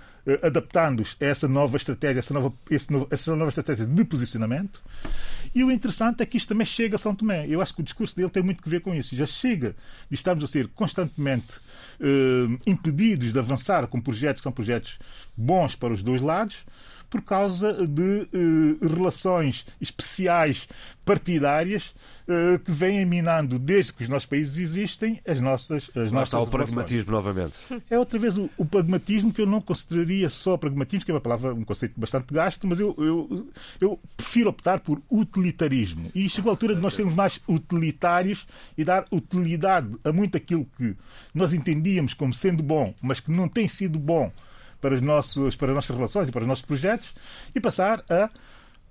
adaptando-os 0.42 1.16
a 1.20 1.24
essa 1.24 1.46
nova 1.46 1.76
estratégia, 1.76 2.18
essa 2.18 2.34
nova, 2.34 2.52
essa 3.10 3.36
nova 3.36 3.48
estratégia 3.48 3.86
de 3.86 4.04
posicionamento. 4.04 4.82
E 5.54 5.64
o 5.64 5.70
interessante 5.70 6.22
é 6.22 6.26
que 6.26 6.36
isto 6.36 6.48
também 6.48 6.64
chega 6.64 6.96
a 6.96 6.98
São 6.98 7.14
Tomé. 7.14 7.46
Eu 7.48 7.60
acho 7.60 7.74
que 7.74 7.80
o 7.80 7.84
discurso 7.84 8.14
dele 8.16 8.30
tem 8.30 8.42
muito 8.42 8.62
a 8.64 8.70
ver 8.70 8.80
com 8.80 8.94
isso. 8.94 9.14
Já 9.14 9.26
chega 9.26 9.74
de 10.08 10.14
estarmos 10.14 10.44
a 10.44 10.46
ser 10.46 10.68
constantemente 10.68 11.54
eh, 12.00 12.58
impedidos 12.66 13.32
de 13.32 13.38
avançar 13.38 13.86
com 13.86 14.00
projetos 14.00 14.40
que 14.40 14.44
são 14.44 14.52
projetos 14.52 14.98
bons 15.36 15.74
para 15.74 15.92
os 15.92 16.02
dois 16.02 16.20
lados, 16.20 16.56
por 17.08 17.22
causa 17.22 17.86
de 17.86 18.28
uh, 18.32 18.88
relações 18.88 19.66
especiais 19.80 20.68
partidárias 21.04 21.94
uh, 22.26 22.58
que 22.58 22.72
vêm 22.72 23.04
minando, 23.06 23.58
desde 23.58 23.92
que 23.92 24.02
os 24.02 24.08
nossos 24.08 24.26
países 24.26 24.58
existem, 24.58 25.20
as 25.26 25.40
nossas 25.40 25.88
as 25.90 26.10
Lá 26.10 26.20
nossas 26.20 26.28
está 26.28 26.40
o 26.40 26.44
relações. 26.44 26.50
pragmatismo 26.50 27.12
novamente. 27.12 27.56
É 27.88 27.98
outra 27.98 28.18
vez 28.18 28.36
o, 28.36 28.50
o 28.56 28.64
pragmatismo 28.64 29.32
que 29.32 29.40
eu 29.40 29.46
não 29.46 29.60
consideraria 29.60 30.28
só 30.28 30.56
pragmatismo, 30.56 31.04
que 31.04 31.10
é 31.10 31.14
uma 31.14 31.20
palavra, 31.20 31.54
um 31.54 31.64
conceito 31.64 31.98
bastante 31.98 32.32
gasto, 32.34 32.66
mas 32.66 32.80
eu, 32.80 32.94
eu, 32.98 33.48
eu 33.80 34.00
prefiro 34.16 34.50
optar 34.50 34.80
por 34.80 35.00
utilitarismo. 35.10 36.10
E 36.14 36.28
chegou 36.28 36.50
a 36.50 36.54
altura 36.54 36.74
de 36.74 36.82
nós 36.82 36.94
sermos 36.96 37.14
mais 37.14 37.40
utilitários 37.48 38.46
e 38.76 38.84
dar 38.84 39.06
utilidade 39.12 39.94
a 40.02 40.12
muito 40.12 40.36
aquilo 40.36 40.66
que 40.76 40.96
nós 41.32 41.54
entendíamos 41.54 42.14
como 42.14 42.34
sendo 42.34 42.62
bom, 42.62 42.92
mas 43.00 43.20
que 43.20 43.30
não 43.30 43.48
tem 43.48 43.68
sido 43.68 43.98
bom 43.98 44.32
para, 44.80 44.94
os 44.94 45.00
nossos, 45.00 45.56
para 45.56 45.68
as 45.68 45.74
nossas 45.74 45.96
relações 45.96 46.28
e 46.28 46.32
para 46.32 46.42
os 46.42 46.48
nossos 46.48 46.64
projetos, 46.64 47.14
e 47.54 47.60
passar 47.60 48.04
a 48.10 48.28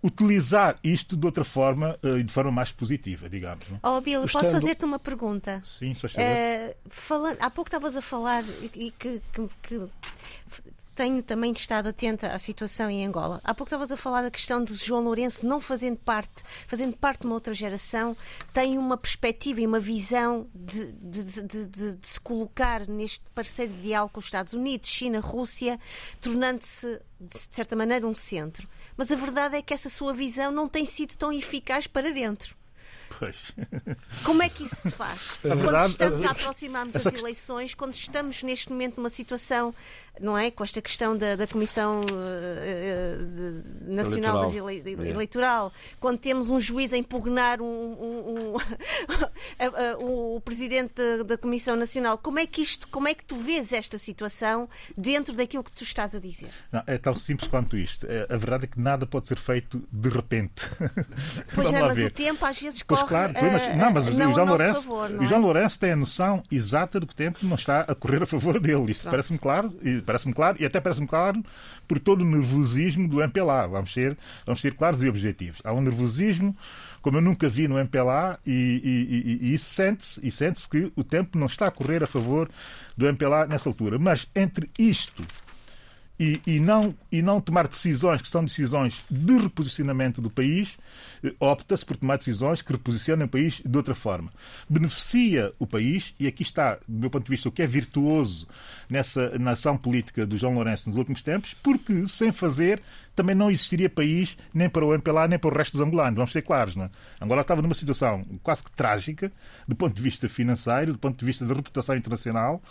utilizar 0.04 0.78
isto 0.84 1.18
de 1.18 1.26
outra 1.26 1.44
forma 1.44 1.98
e 2.04 2.22
de 2.24 2.32
forma 2.32 2.52
mais 2.52 2.72
positiva, 2.72 3.28
digamos. 3.28 3.66
Não? 3.70 3.80
Oh, 3.82 4.02
Bill, 4.02 4.22
posso 4.22 4.38
Estando- 4.38 4.52
fazer-te 4.62 4.86
uma 4.86 5.00
pergunta? 5.00 5.64
Sim, 5.66 5.96
só 5.96 6.08
Eh, 6.16 6.76
falando, 6.88 7.38
há 7.42 7.50
pouco 7.50 7.70
estavas 7.70 7.96
a 7.96 8.02
falar 8.04 8.44
e, 8.44 8.72
e 8.88 8.92
que, 8.92 9.20
que- 9.34 9.50
que 9.64 9.82
tenho 10.96 11.22
também 11.22 11.52
estado 11.52 11.90
atenta 11.90 12.28
à 12.30 12.40
situação 12.40 12.90
em 12.90 13.06
Angola. 13.06 13.42
Há 13.44 13.54
pouco 13.54 13.68
estavas 13.68 13.92
a 13.92 13.98
falar 13.98 14.22
da 14.22 14.32
questão 14.32 14.64
de 14.64 14.74
João 14.76 15.04
Lourenço 15.04 15.46
não 15.46 15.60
fazendo 15.60 15.98
parte, 15.98 16.44
fazendo 16.68 16.96
parte 16.96 17.22
de 17.22 17.26
uma 17.28 17.36
outra 17.36 17.54
geração, 17.54 18.16
tem 18.54 18.78
uma 18.78 18.96
perspectiva 18.98 19.60
e 19.62 19.68
uma 19.68 19.80
visão 19.80 20.48
de, 20.56 20.94
de- 20.94 21.24
de- 21.44 21.68
de- 21.68 21.96
de 21.96 22.08
se 22.08 22.20
colocar 22.20 22.88
neste 22.88 23.22
parceiro 23.36 23.74
de 23.74 23.82
diálogo 23.82 24.14
com 24.14 24.20
os 24.20 24.26
Estados 24.26 24.54
Unidos, 24.54 24.90
China, 24.90 25.20
Rússia, 25.20 25.80
tornando-se 26.22 27.02
de 27.20 27.38
certa 27.52 27.76
maneira 27.76 28.08
um 28.08 28.14
centro. 28.14 28.68
Mas 28.98 29.12
a 29.12 29.16
verdade 29.16 29.58
é 29.58 29.62
que 29.62 29.74
essa 29.74 29.90
sua 29.90 30.14
visão 30.14 30.52
não 30.52 30.68
tem 30.70 30.86
sido 30.86 31.16
tão 31.18 31.32
eficaz 31.34 31.86
para 31.88 32.12
dentro. 32.14 32.56
Pois. 33.20 33.38
Como 34.24 34.42
é 34.44 34.50
que 34.50 34.64
isso 34.64 34.76
se 34.76 34.92
faz? 34.92 35.38
Quando 35.42 35.62
verdade, 35.62 35.92
estamos 35.92 36.24
a- 36.24 36.28
a 36.28 36.32
aproximar-nos 36.32 36.94
das 37.04 37.14
eleições, 37.14 37.74
quando 37.74 37.94
estamos 37.94 38.42
neste 38.44 38.70
momento 38.72 38.98
numa 38.98 39.10
situação, 39.10 39.74
não 40.22 40.38
é? 40.38 40.50
Com 40.52 40.64
esta 40.64 40.82
questão 40.82 41.18
da, 41.18 41.36
da 41.36 41.48
Comissão 41.48 42.02
eh, 42.10 43.18
de- 43.88 43.94
Nacional 43.94 44.40
das 44.40 44.54
Eleitoral. 44.54 45.00
Ele- 45.00 45.10
É. 45.10 45.12
Eleitoral, 45.14 45.74
quando 46.00 46.18
temos 46.20 46.50
um 46.50 46.60
juiz 46.60 46.92
a 46.94 46.98
impugnar 46.98 47.62
um, 47.62 47.66
um- 47.66 48.54
um- 48.54 48.58
a- 49.60 49.92
a- 49.94 49.98
o 50.00 50.40
presidente 50.42 50.94
da, 51.26 51.38
Comissão 51.38 51.76
Nacional, 51.76 52.18
como 52.18 52.40
é 52.40 52.46
que 52.46 52.62
isto, 52.62 52.88
como 52.88 53.08
é 53.08 53.14
que 53.14 53.24
tu 53.24 53.36
vês 53.36 53.72
esta 53.74 53.98
situação 53.98 54.68
dentro 54.98 55.34
daquilo 55.36 55.64
que 55.64 55.72
tu 55.72 55.84
estás 55.84 56.16
a 56.16 56.20
dizer? 56.20 56.50
Não, 56.72 56.82
é 56.88 56.98
tão 56.98 57.16
simples 57.18 57.50
quanto 57.50 57.78
isto. 57.78 58.06
É, 58.10 58.26
A 58.34 58.38
verdade 58.38 58.66
é 58.66 58.68
que 58.68 58.80
nada 58.80 59.06
pode 59.06 59.28
ser 59.28 59.38
feito 59.38 59.84
de 59.92 60.10
repente. 60.10 60.64
Pois 61.54 61.72
é, 61.74 61.82
mas 61.82 61.98
ver. 61.98 62.08
o 62.08 62.12
tempo 62.12 62.46
às 62.46 62.60
vezes 62.60 62.82
Pois 62.84 63.00
corre 63.02 63.10
claro, 63.10 63.34
mas, 63.34 63.64
eh, 63.64 63.76
não, 63.76 63.92
mas 63.92 64.10
não 64.14 64.32
o 64.32 64.34
João 64.34 64.46
Lourenço, 64.48 64.82
favor, 64.82 65.10
não 65.10 65.20
o 65.20 65.24
é? 65.24 65.28
João 65.28 65.42
Lourenço 65.42 65.80
tem 65.80 65.92
a 65.92 65.96
noção 65.96 66.44
exata 66.52 67.00
de 67.00 67.06
que 67.06 67.14
o 67.14 67.16
tempo 67.16 67.40
não 67.44 67.56
está 67.56 67.82
a 67.82 67.94
correr 67.96 68.24
a 68.24 68.26
favor 68.26 68.60
dele. 68.60 68.92
Isto 68.92 69.10
parece-me 69.10 69.38
claro, 69.38 69.78
e 69.84 70.02
parece-me 70.06 70.34
claro, 70.34 70.58
e 70.60 70.66
até 70.66 70.80
parece-me 70.80 71.08
claro 71.08 71.44
por 71.88 72.00
todo 72.00 72.22
o 72.22 72.26
nervosismo 72.26 73.08
do 73.10 73.22
MPLA. 73.22 73.68
Vamos 73.68 73.92
ser, 73.94 74.18
vamos 74.46 74.62
ser 74.62 74.74
claros 74.76 75.04
e 75.04 75.10
objetivos. 75.10 75.60
Há 75.64 75.74
um 75.74 75.82
nervosismo 75.82 76.56
como 77.02 77.18
eu 77.18 77.22
nunca 77.22 77.48
vi 77.50 77.68
no 77.68 77.78
MPLA 77.78 78.40
e, 78.46 78.52
e- 78.52 79.46
e- 79.46 79.48
e 79.50 79.54
isso 79.54 79.66
sente-se 79.74 80.20
e 80.26 80.32
sente-se 80.32 80.68
que 80.68 80.92
o 80.96 81.04
tempo 81.04 81.38
não 81.38 81.48
está 81.48 81.68
a 81.68 81.72
correr 81.72 82.04
a 82.04 82.08
favor 82.08 82.50
do 82.98 83.06
MPLA 83.08 83.46
nessa 83.46 83.68
altura. 83.70 84.00
Mas 84.00 84.28
entre 84.36 84.70
isto 84.80 85.22
e, 86.20 86.40
e 86.48 86.60
não, 86.60 86.96
e 87.12 87.22
não 87.22 87.42
tomar 87.42 87.68
decisões 87.68 88.22
que 88.22 88.30
são 88.30 88.44
decisões 88.44 89.04
de 89.10 89.38
reposicionamento 89.38 90.22
do 90.22 90.30
país, 90.30 90.78
eh, 91.24 91.34
opta-se 91.40 91.86
por 91.86 91.98
tomar 91.98 92.18
decisões 92.18 92.62
que 92.62 92.72
reposicionem 92.72 93.26
o 93.26 93.30
país 93.30 93.62
de 93.66 93.78
outra 93.78 93.94
forma. 93.94 94.32
Beneficia 94.70 95.52
o 95.60 95.68
país, 95.68 96.14
e 96.20 96.26
aqui 96.26 96.44
está, 96.44 96.76
do 96.88 97.00
meu 97.00 97.10
ponto 97.10 97.26
de 97.26 97.30
vista, 97.30 97.50
o 97.50 97.52
que 97.52 97.62
é 97.62 97.68
virtuoso 97.68 98.48
nessa 98.90 99.38
na 99.38 99.52
ação 99.52 99.78
política 99.78 100.26
do 100.26 100.38
João 100.38 100.54
Lourenço 100.54 100.90
nos 100.90 100.98
últimos 100.98 101.22
tempos, 101.22 101.54
porque 101.62 102.08
sem 102.08 102.32
fazer 102.32 102.82
também 103.16 103.36
não 103.36 103.50
existiria 103.50 103.90
país 103.90 104.38
nem 104.54 104.70
para 104.70 104.86
o 104.86 104.94
MPLA 104.94 105.28
nem 105.28 105.40
para 105.40 105.50
o 105.50 105.58
resto 105.58 105.74
dos 105.74 105.82
angolanos. 105.82 106.18
Vamos 106.18 106.32
ser 106.32 106.42
claros, 106.42 106.76
não 106.76 106.86
é? 106.86 106.90
Angola 107.22 107.42
estava 107.42 107.62
numa 107.62 107.74
situação 107.74 108.26
quase 108.44 108.64
que 108.64 108.72
trágica, 108.72 109.32
do 109.68 109.76
ponto 109.76 109.96
de 109.96 110.02
vista 110.02 110.28
financeiro, 110.28 110.94
do 110.94 111.00
ponto 111.00 111.18
de 111.18 111.26
vista 111.26 111.46
da 111.46 111.54
reputação 111.54 111.96
internacional, 111.96 112.62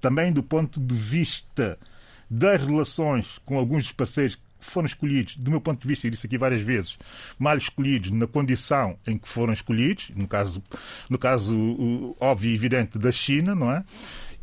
também 0.00 0.32
do 0.32 0.42
ponto 0.42 0.80
de 0.80 0.94
vista 0.94 1.78
das 2.34 2.64
relações 2.64 3.38
com 3.44 3.58
alguns 3.58 3.84
dos 3.84 3.92
parceiros 3.92 4.38
foram 4.64 4.86
escolhidos, 4.86 5.36
do 5.36 5.50
meu 5.50 5.60
ponto 5.60 5.80
de 5.82 5.88
vista, 5.88 6.06
e 6.06 6.10
disse 6.10 6.26
aqui 6.26 6.38
várias 6.38 6.62
vezes, 6.62 6.96
mal 7.38 7.56
escolhidos 7.56 8.10
na 8.10 8.26
condição 8.26 8.96
em 9.06 9.18
que 9.18 9.28
foram 9.28 9.52
escolhidos, 9.52 10.10
no 10.14 10.26
caso, 10.28 10.62
no 11.10 11.18
caso 11.18 12.16
óbvio 12.20 12.50
e 12.50 12.54
evidente 12.54 12.98
da 12.98 13.12
China, 13.12 13.54
não 13.54 13.70
é? 13.70 13.84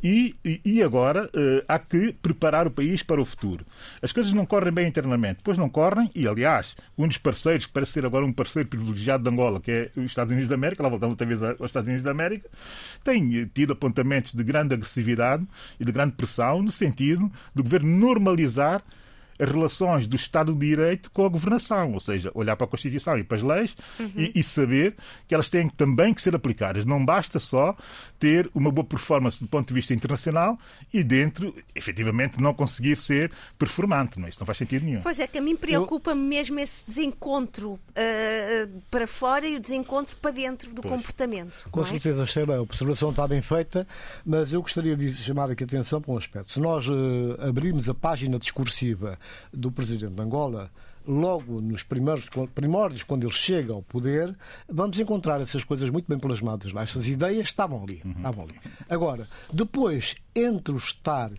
E, 0.02 0.34
e- 0.46 0.62
e 0.64 0.82
agora 0.82 1.30
eh, 1.34 1.62
há 1.68 1.78
que 1.78 2.14
preparar 2.14 2.66
o 2.66 2.72
país 2.72 3.04
para 3.04 3.20
o 3.20 3.26
futuro. 3.26 3.66
As 4.02 4.14
coisas 4.14 4.32
não 4.32 4.46
correm 4.46 4.72
bem 4.72 4.88
internamente, 4.88 5.42
pois 5.44 5.58
não 5.58 5.68
correm, 5.68 6.10
e 6.16 6.26
aliás, 6.26 6.74
um 6.98 7.06
dos 7.06 7.18
parceiros, 7.18 7.66
que 7.66 7.74
parece 7.74 7.92
ser 7.92 8.06
agora 8.06 8.26
um 8.26 8.32
parceiro 8.32 8.70
privilegiado 8.70 9.24
de 9.24 9.30
Angola, 9.30 9.60
que 9.60 9.70
é 9.70 9.92
os 9.98 10.06
Estados 10.06 10.32
Unidos 10.32 10.48
da 10.48 10.56
América, 10.56 10.82
lá 10.84 10.88
voltamos 10.88 11.12
outra 11.14 11.28
vez 11.28 11.44
aos 11.44 11.70
Estados 11.70 11.88
Unidos 11.90 12.04
da 12.06 12.12
América, 12.12 12.50
tem 13.04 13.40
eh, 13.40 13.50
tido 13.54 13.74
apontamentos 13.74 14.34
de 14.34 14.42
grande 14.42 14.74
agressividade 14.74 15.46
e 15.78 15.84
de 15.84 15.92
grande 15.92 16.14
pressão 16.14 16.62
no 16.62 16.72
sentido 16.72 17.30
do 17.54 17.62
governo 17.62 17.90
normalizar 17.90 18.82
as 19.40 19.50
relações 19.50 20.06
do 20.06 20.16
Estado 20.16 20.54
de 20.54 20.60
Direito 20.60 21.10
com 21.12 21.26
a 21.26 21.30
governação, 21.30 21.94
ou 21.94 22.00
seja, 22.00 22.30
olhar 22.34 22.56
para 22.56 22.66
a 22.66 22.70
Constituição 22.70 23.18
e 23.18 23.24
para 23.24 23.38
as 23.38 23.44
leis 23.44 23.76
e, 24.16 24.32
e 24.36 24.44
saber 24.44 24.96
que 25.28 25.34
elas 25.34 25.50
têm 25.50 25.70
também 25.70 26.14
que 26.14 26.22
ser 26.22 26.36
aplicadas. 26.36 26.84
Não 26.86 27.04
basta 27.04 27.40
só 27.40 27.76
ter 28.20 28.50
uma 28.54 28.70
boa 28.70 28.86
performance 28.86 29.40
do 29.40 29.48
ponto 29.48 29.70
de 29.70 29.74
vista 29.74 29.94
internacional 29.94 30.60
e 30.94 31.04
dentro, 31.04 31.56
efetivamente, 31.74 32.42
não 32.42 32.54
conseguir 32.54 32.98
ser 32.98 33.32
performante. 33.58 34.20
Não, 34.20 34.28
é? 34.28 34.30
isso 34.30 34.40
não 34.40 34.46
faz 34.46 34.58
sentido 34.58 34.86
nenhum. 34.86 35.02
Pois 35.02 35.20
é, 35.20 35.28
que 35.28 35.38
a 35.38 35.42
mim 35.42 35.56
preocupa-me 35.56 36.22
mesmo 36.22 36.60
esse 36.60 36.88
desencontro 36.88 37.80
eh, 37.96 38.68
para 38.92 39.08
fora 39.08 39.48
e 39.48 39.56
o 39.56 39.60
desencontro 39.60 40.18
para 40.18 40.32
dentro 40.32 40.74
do 40.74 40.82
Pois. 40.82 40.94
comportamento. 40.94 41.70
Com 41.72 41.82
é? 41.82 41.86
certeza, 41.86 42.26
Sheila, 42.26 42.58
a 42.58 42.62
observação 42.62 43.12
está 43.12 43.28
bem 43.28 43.42
feita, 43.42 43.88
mas 44.26 44.52
eu 44.52 44.62
gostaria 44.62 44.98
de 44.98 45.14
chamar 45.16 45.50
aqui 45.50 45.64
a 45.64 45.68
atenção 45.68 46.02
para 46.02 46.12
um 46.12 46.18
aspecto. 46.18 46.52
Se 46.52 46.60
nós 46.60 46.86
eh, 46.88 47.48
abrirmos 47.48 47.88
a 47.88 47.94
página 47.94 48.38
discursiva 48.38 49.18
do 49.54 49.72
Presidente 49.72 50.14
de 50.14 50.22
Angola, 50.22 50.72
logo 51.08 51.60
nos 51.62 51.84
primeiros 51.84 52.30
primórdios, 52.54 53.04
quando 53.04 53.24
ele 53.24 53.34
chega 53.34 53.74
ao 53.74 53.82
poder, 53.82 54.36
vamos 54.68 55.00
encontrar 55.00 55.42
essas 55.42 55.64
coisas 55.64 55.90
muito 55.90 56.08
bem 56.08 56.20
plasmadas 56.20 56.72
lá. 56.72 56.84
Essas 56.84 57.08
ideias 57.08 57.48
estavam 57.48 57.84
ali. 57.84 58.02
Estavam 58.06 58.46
ali. 58.46 58.56
Agora, 58.88 59.28
depois, 59.52 60.16
entre 60.36 60.74
o 60.74 60.78
estar, 60.78 61.32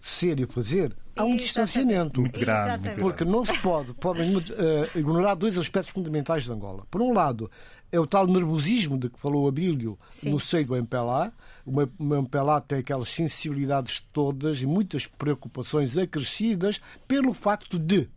ser 0.00 0.40
e 0.40 0.46
fazer, 0.46 0.96
há 1.16 1.24
um 1.24 1.34
Exatamente. 1.34 1.42
distanciamento. 1.42 2.20
Muito 2.20 2.40
Exatamente. 2.40 3.00
Porque 3.00 3.24
não 3.24 3.44
se 3.44 3.58
pode, 3.58 3.92
podem 3.94 4.36
eh, 4.36 4.98
ignorar 4.98 5.34
dois 5.34 5.58
aspectos 5.58 5.92
fundamentais 5.92 6.44
de 6.44 6.52
Angola. 6.52 6.84
Por 6.90 7.02
um 7.02 7.12
lado, 7.12 7.50
é 7.90 7.98
o 7.98 8.06
tal 8.06 8.26
nervosismo 8.26 8.98
de 8.98 9.08
que 9.08 9.18
falou 9.18 9.48
Abílio 9.48 9.98
Sim. 10.10 10.30
no 10.30 10.40
seio 10.40 10.66
do 10.66 10.76
MPLA. 10.76 11.32
O 11.64 11.80
MPLA 12.14 12.60
tem 12.60 12.78
aquelas 12.78 13.08
sensibilidades 13.08 14.04
todas 14.12 14.60
e 14.60 14.66
muitas 14.66 15.06
preocupações 15.06 15.96
acrescidas 15.96 16.80
pelo 17.06 17.32
facto 17.32 17.78
de 17.78 18.08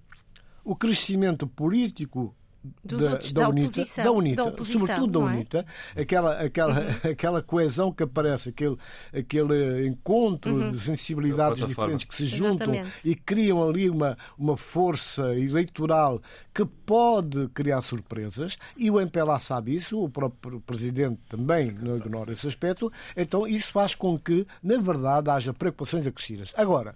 o 0.64 0.76
crescimento 0.76 1.48
político 1.48 2.36
da, 2.84 3.12
outros, 3.12 3.32
da, 3.34 3.42
da 3.42 3.50
UNITA, 3.50 3.68
oposição, 3.70 4.04
da 4.04 4.12
UNITA, 4.12 4.36
da 4.36 4.50
oposição, 4.50 4.80
sobretudo 4.80 5.20
da 5.20 5.20
é? 5.20 5.24
UNITA, 5.34 5.66
aquela, 5.96 6.42
aquela, 6.42 6.80
aquela 7.12 7.42
coesão 7.42 7.92
que 7.92 8.04
aparece, 8.04 8.50
aquele, 8.50 8.78
aquele 9.14 9.88
encontro 9.88 10.72
de 10.72 10.80
sensibilidades 10.80 11.66
diferentes 11.66 12.06
que 12.06 12.16
se 12.16 12.26
juntam 12.26 12.74
Exatamente. 12.74 13.10
e 13.10 13.16
criam 13.16 13.68
ali 13.68 13.90
uma, 13.90 14.18
uma 14.38 14.56
força 14.56 15.36
eleitoral 15.36 16.22
que 16.54 16.66
pode 16.66 17.48
criar 17.50 17.82
surpresas, 17.82 18.58
e 18.78 18.92
o 18.92 19.00
MPLA 19.00 19.40
sabe 19.40 19.76
isso, 19.76 20.04
o 20.04 20.10
próprio 20.10 20.60
Presidente 20.60 21.20
também 21.30 21.72
não 21.72 21.98
ignora 21.98 22.34
esse 22.34 22.48
aspecto, 22.48 22.92
então 23.16 23.48
isso 23.48 23.72
faz 23.72 23.96
com 23.96 24.20
que, 24.20 24.46
na 24.62 24.78
verdade, 24.78 25.30
haja 25.30 25.54
preocupações 25.54 26.06
acrescidas. 26.06 26.52
Agora, 26.56 26.96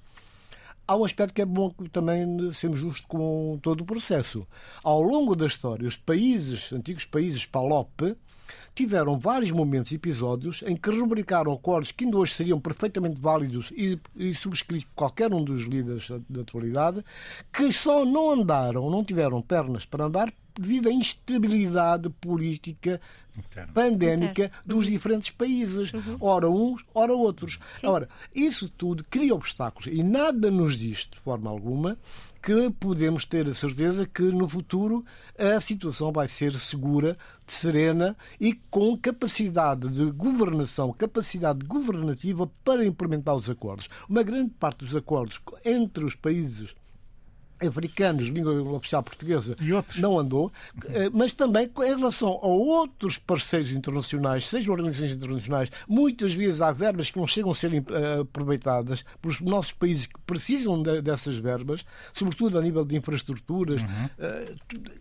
há 0.88 0.95
um 0.95 1.05
aspecto 1.05 1.33
que 1.33 1.41
é 1.41 1.45
bom 1.45 1.69
também 1.91 2.51
sermos 2.53 2.79
justos 2.79 3.05
com 3.07 3.59
todo 3.61 3.81
o 3.81 3.86
processo. 3.86 4.47
Ao 4.83 5.01
longo 5.01 5.36
da 5.36 5.45
história, 5.45 5.88
os 5.88 5.97
países, 5.97 6.71
antigos 6.71 7.05
países 7.05 7.45
PALOP, 7.45 8.15
tiveram 8.75 9.17
vários 9.17 9.51
momentos 9.51 9.91
e 9.91 9.95
episódios 9.95 10.61
em 10.67 10.75
que 10.75 10.89
rubricaram 10.89 11.53
acordos 11.53 11.91
que 11.91 12.03
ainda 12.03 12.17
hoje 12.17 12.33
seriam 12.33 12.59
perfeitamente 12.59 13.19
válidos 13.19 13.71
e, 13.71 13.97
e 14.15 14.36
subscritos 14.36 14.86
por 14.86 14.95
qualquer 14.95 15.33
um 15.33 15.43
dos 15.43 15.63
líderes 15.63 16.09
da 16.29 16.41
atualidade, 16.41 17.03
que 17.51 17.71
só 17.71 18.05
não 18.05 18.31
andaram, 18.31 18.89
não 18.89 19.03
tiveram 19.03 19.41
pernas 19.41 19.86
para 19.86 20.05
andar 20.05 20.31
devido 20.53 20.89
à 20.89 20.91
instabilidade 20.91 22.09
política 22.09 22.99
Interno. 23.38 23.73
pandémica 23.73 24.45
Interno. 24.45 24.63
dos 24.65 24.88
diferentes 24.88 25.29
países, 25.29 25.91
ora 26.19 26.49
uns, 26.49 26.83
ora 26.93 27.13
outros. 27.13 27.59
Sim. 27.73 27.88
Ora, 27.88 28.09
isso 28.33 28.69
tudo 28.69 29.03
cria 29.09 29.33
obstáculos 29.33 29.88
e 29.88 30.03
nada 30.03 30.49
nos 30.51 30.77
diz, 30.77 31.07
de 31.11 31.19
forma 31.19 31.49
alguma, 31.49 31.97
que 32.41 32.69
podemos 32.69 33.25
ter 33.25 33.47
a 33.47 33.53
certeza 33.55 34.05
que 34.05 34.21
no 34.21 34.47
futuro 34.47 35.03
a 35.38 35.59
situação 35.59 36.11
vai 36.11 36.27
ser 36.27 36.53
segura, 36.53 37.17
serena 37.47 38.15
e 38.39 38.53
com 38.69 38.95
capacidade 38.97 39.89
de 39.89 40.11
governação, 40.11 40.93
capacidade 40.93 41.65
governativa 41.65 42.49
para 42.63 42.86
implementar 42.86 43.36
os 43.36 43.49
acordos. 43.49 43.89
Uma 44.07 44.21
grande 44.21 44.51
parte 44.51 44.86
dos 44.86 44.95
acordos 44.95 45.41
entre 45.63 46.05
os 46.05 46.15
países 46.15 46.75
africanos, 47.61 48.27
língua 48.27 48.53
oficial 48.73 49.03
portuguesa, 49.03 49.55
E 49.59 49.99
não 49.99 50.17
andou, 50.19 50.51
eh, 50.85 51.09
mas 51.13 51.33
também 51.33 51.69
em 51.77 51.95
relação 51.95 52.29
a 52.41 52.47
outros 52.47 53.17
parceiros 53.17 53.71
internacionais, 53.71 54.45
sejam 54.45 54.73
organizações 54.73 55.11
internacionais, 55.11 55.71
muitas 55.87 56.33
vezes 56.33 56.61
há 56.61 56.71
verbas 56.71 57.09
que 57.09 57.17
não 57.19 57.27
chegam 57.27 57.51
a 57.51 57.55
ser 57.55 57.73
eh, 57.73 58.19
aproveitadas 58.21 59.05
pelos 59.21 59.39
nossos 59.41 59.71
países 59.71 60.07
que 60.07 60.19
precisam 60.25 60.81
de- 60.81 61.01
dessas 61.01 61.37
verbas, 61.37 61.85
sobretudo 62.13 62.57
a 62.57 62.61
nível 62.61 62.83
de 62.85 62.95
infraestruturas, 62.95 63.81
eh, 64.19 64.53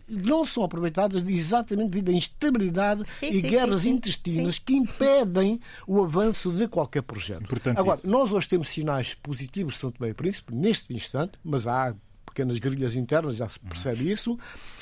não 0.07 0.45
são 0.45 0.63
aproveitadas 0.63 1.23
exatamente 1.27 1.89
devido 1.89 2.09
à 2.09 2.13
instabilidade 2.13 3.09
Sim, 3.09 3.29
e 3.29 3.41
sim, 3.41 3.49
guerras 3.49 3.77
sim, 3.77 3.83
sim. 3.83 3.89
intestinas 3.91 4.59
que 4.59 4.73
impedem 4.73 5.59
o 5.87 6.03
avanço 6.03 6.51
de 6.51 6.67
qualquer 6.67 7.01
projeto. 7.03 7.43
Importante 7.43 7.79
Agora, 7.79 7.97
isso. 7.99 8.09
nós 8.09 8.31
hoje 8.31 8.47
temos 8.49 8.69
sinais 8.69 9.13
positivos 9.13 9.73
de 9.75 9.79
São 9.79 9.91
Tomé 9.91 10.09
e 10.09 10.13
Príncipe, 10.13 10.53
neste 10.53 10.93
instante, 10.93 11.33
mas 11.43 11.67
há 11.67 11.93
pequenas 12.35 12.59
guerrilhas 12.59 12.95
internas, 12.97 13.37
já 13.37 13.47
se 13.47 13.57
percebe 13.61 14.11
isso, 14.11 14.37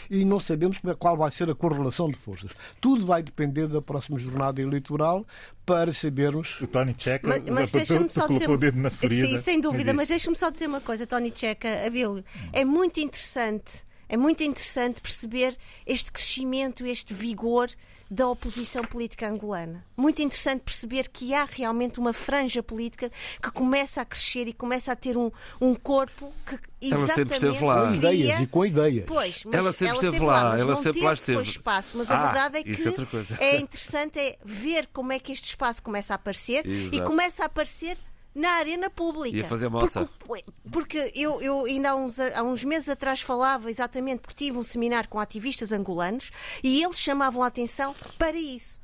e 0.09 0.25
não 0.25 0.39
sabemos 0.39 0.79
como 0.79 0.91
é- 0.91 0.95
qual 0.95 1.15
vai 1.15 1.29
ser 1.29 1.47
a 1.51 1.55
correlação 1.55 2.09
de 2.09 2.17
forças. 2.17 2.49
Tudo 2.81 3.05
vai 3.05 3.21
depender 3.21 3.67
da 3.67 3.79
próxima 3.79 4.17
jornada 4.17 4.59
eleitoral 4.59 5.23
para 5.63 5.93
sabermos. 5.93 6.59
O 6.61 6.65
Tony 6.67 6.95
Checa 6.97 7.27
Mas, 7.27 7.41
mas 7.45 7.71
deixa-me 7.71 8.09
só 8.11 8.27
dizer. 8.27 8.49
o 8.49 8.57
dedo 8.57 8.79
na 8.79 8.89
ferida. 8.89 9.27
Sim, 9.27 9.37
sem 9.37 9.61
dúvida, 9.61 9.93
mas 9.93 10.09
deixa-me 10.09 10.35
só 10.35 10.49
dizer 10.49 10.65
uma 10.67 10.81
coisa, 10.81 11.05
Tony 11.05 11.31
Checa, 11.33 11.69
Abílio. 11.85 12.23
É 12.51 12.65
muito 12.65 12.99
interessante, 12.99 13.83
é 14.09 14.17
muito 14.17 14.41
interessante 14.43 14.99
perceber 14.99 15.55
este 15.85 16.11
crescimento, 16.11 16.83
este 16.87 17.13
vigor 17.13 17.69
da 18.13 18.27
oposição 18.29 18.83
política 18.83 19.27
angolana. 19.27 19.83
Muito 19.97 20.21
interessante 20.21 20.61
perceber 20.61 21.09
que 21.09 21.33
há 21.33 21.45
realmente 21.49 21.99
uma 21.99 22.13
franja 22.13 22.61
política 22.61 23.11
que 23.41 23.51
começa 23.51 24.01
a 24.01 24.05
crescer 24.05 24.47
e 24.47 24.53
começa 24.53 24.91
a 24.91 24.95
ter 24.95 25.17
um, 25.17 25.31
um 25.59 25.73
corpo 25.73 26.31
que 26.45 26.53
Ela 26.91 27.03
exatamente 27.05 27.15
sempre 27.15 27.35
esteve 27.49 27.65
lá. 27.65 27.87
Com 27.87 27.93
ideias 27.95 28.39
e 28.41 28.47
com 28.47 28.65
ideias. 28.65 29.05
Pois, 29.07 29.43
mas 29.45 29.53
Ela 29.55 29.73
sempre 29.73 29.95
esteve 29.95 30.07
esteve 30.15 30.25
lá, 30.25 30.43
mas 30.51 30.61
ela 30.61 30.69
não 30.69 30.77
sempre 30.77 30.93
teve, 30.93 31.05
lá 31.05 31.13
esteve. 31.13 31.37
Foi 31.39 31.47
espaço, 31.47 31.97
mas 31.97 32.11
a 32.11 32.15
Ah, 32.19 32.25
verdade 32.25 32.57
é 32.59 32.63
que 32.63 32.83
é 32.83 32.87
outra 32.89 33.05
coisa. 33.07 33.37
é 33.39 33.59
interessante 33.59 34.19
é 34.19 34.37
ver 34.45 34.87
como 34.93 35.11
é 35.11 35.17
que 35.17 35.31
este 35.31 35.47
espaço 35.49 35.81
começa 35.81 36.13
a 36.13 36.15
aparecer 36.15 36.65
e 36.67 36.87
Exato. 36.97 37.03
começa 37.09 37.41
a 37.41 37.45
aparecer 37.47 37.97
na 38.35 38.49
arena 38.53 38.89
pública. 38.89 39.35
E 39.37 39.41
a 39.41 39.47
fazer 39.47 39.69
moça. 39.69 40.09
Porque, 40.19 40.45
porque 40.71 41.11
eu, 41.15 41.41
eu 41.41 41.65
ainda 41.65 41.91
há 41.91 41.95
uns, 41.95 42.19
há 42.19 42.41
uns 42.43 42.63
meses 42.63 42.89
atrás 42.89 43.21
falava 43.21 43.69
exatamente 43.69 44.19
porque 44.21 44.33
tive 44.45 44.57
um 44.57 44.63
seminário 44.63 45.09
com 45.09 45.19
ativistas 45.19 45.71
angolanos 45.71 46.31
e 46.63 46.83
eles 46.83 46.99
chamavam 46.99 47.43
a 47.43 47.47
atenção 47.47 47.95
para 48.17 48.37
isso. 48.37 48.79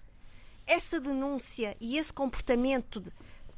Essa 0.68 1.00
denúncia 1.00 1.76
e 1.82 1.98
esse 1.98 2.14
comportamento 2.14 3.00
de- 3.00 3.12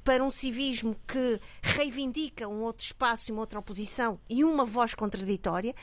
para 0.03 0.23
um 0.23 0.29
civismo 0.29 0.95
que 1.07 1.39
reivindica 1.61 2.47
um 2.47 2.61
outro 2.61 2.85
espaço 2.85 3.29
e 3.29 3.31
uma 3.31 3.41
outra 3.41 3.59
oposição 3.59 4.19
e 4.29 4.43
uma 4.43 4.65
voz 4.65 4.93
contraditória, 4.95 5.75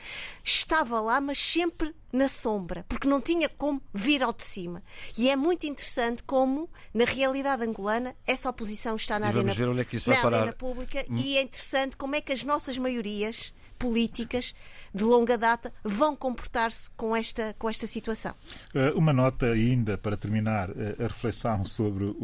estava 0.43 0.99
lá, 0.99 1.21
mas 1.21 1.37
sempre 1.37 1.95
na 2.11 2.27
sombra, 2.27 2.85
porque 2.89 3.07
não 3.07 3.21
tinha 3.21 3.47
como 3.47 3.81
vir 3.93 4.23
ao 4.23 4.33
de 4.33 4.43
cima. 4.43 4.83
E 5.17 5.29
é 5.29 5.35
muito 5.35 5.65
interessante 5.65 6.23
como, 6.23 6.69
na 6.93 7.05
realidade 7.05 7.63
angolana, 7.63 8.15
essa 8.25 8.49
oposição 8.49 8.95
está 8.95 9.19
na, 9.19 9.27
arena, 9.27 9.51
é 9.51 10.29
na 10.29 10.37
arena 10.37 10.53
pública 10.53 11.05
e 11.09 11.37
é 11.37 11.41
interessante 11.41 11.95
como 11.95 12.15
é 12.15 12.21
que 12.21 12.33
as 12.33 12.43
nossas 12.43 12.77
maiorias 12.77 13.53
políticas 13.77 14.53
de 14.93 15.03
longa 15.03 15.37
data 15.37 15.71
vão 15.83 16.15
comportar-se 16.15 16.89
com 16.91 17.15
esta, 17.15 17.53
com 17.57 17.69
esta 17.69 17.85
situação. 17.87 18.33
Eh, 18.73 18.91
Uma 18.95 19.13
nota 19.13 19.45
ainda 19.47 19.97
para 19.97 20.15
terminar 20.17 20.69
eh, 20.71 20.95
a 20.99 21.03
reflexão 21.07 21.63
sobre 21.65 22.03
o- 22.05 22.15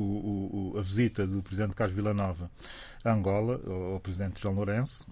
o- 0.73 0.77
a 0.77 0.81
visita 0.81 1.25
do 1.27 1.41
Presidente 1.41 1.73
Carlos 1.75 1.95
Villanova 1.95 2.49
a 3.05 3.13
Angola, 3.13 3.61
ao 3.93 3.99
Presidente 3.99 4.41
João 4.41 4.55
Lourenço, 4.55 5.07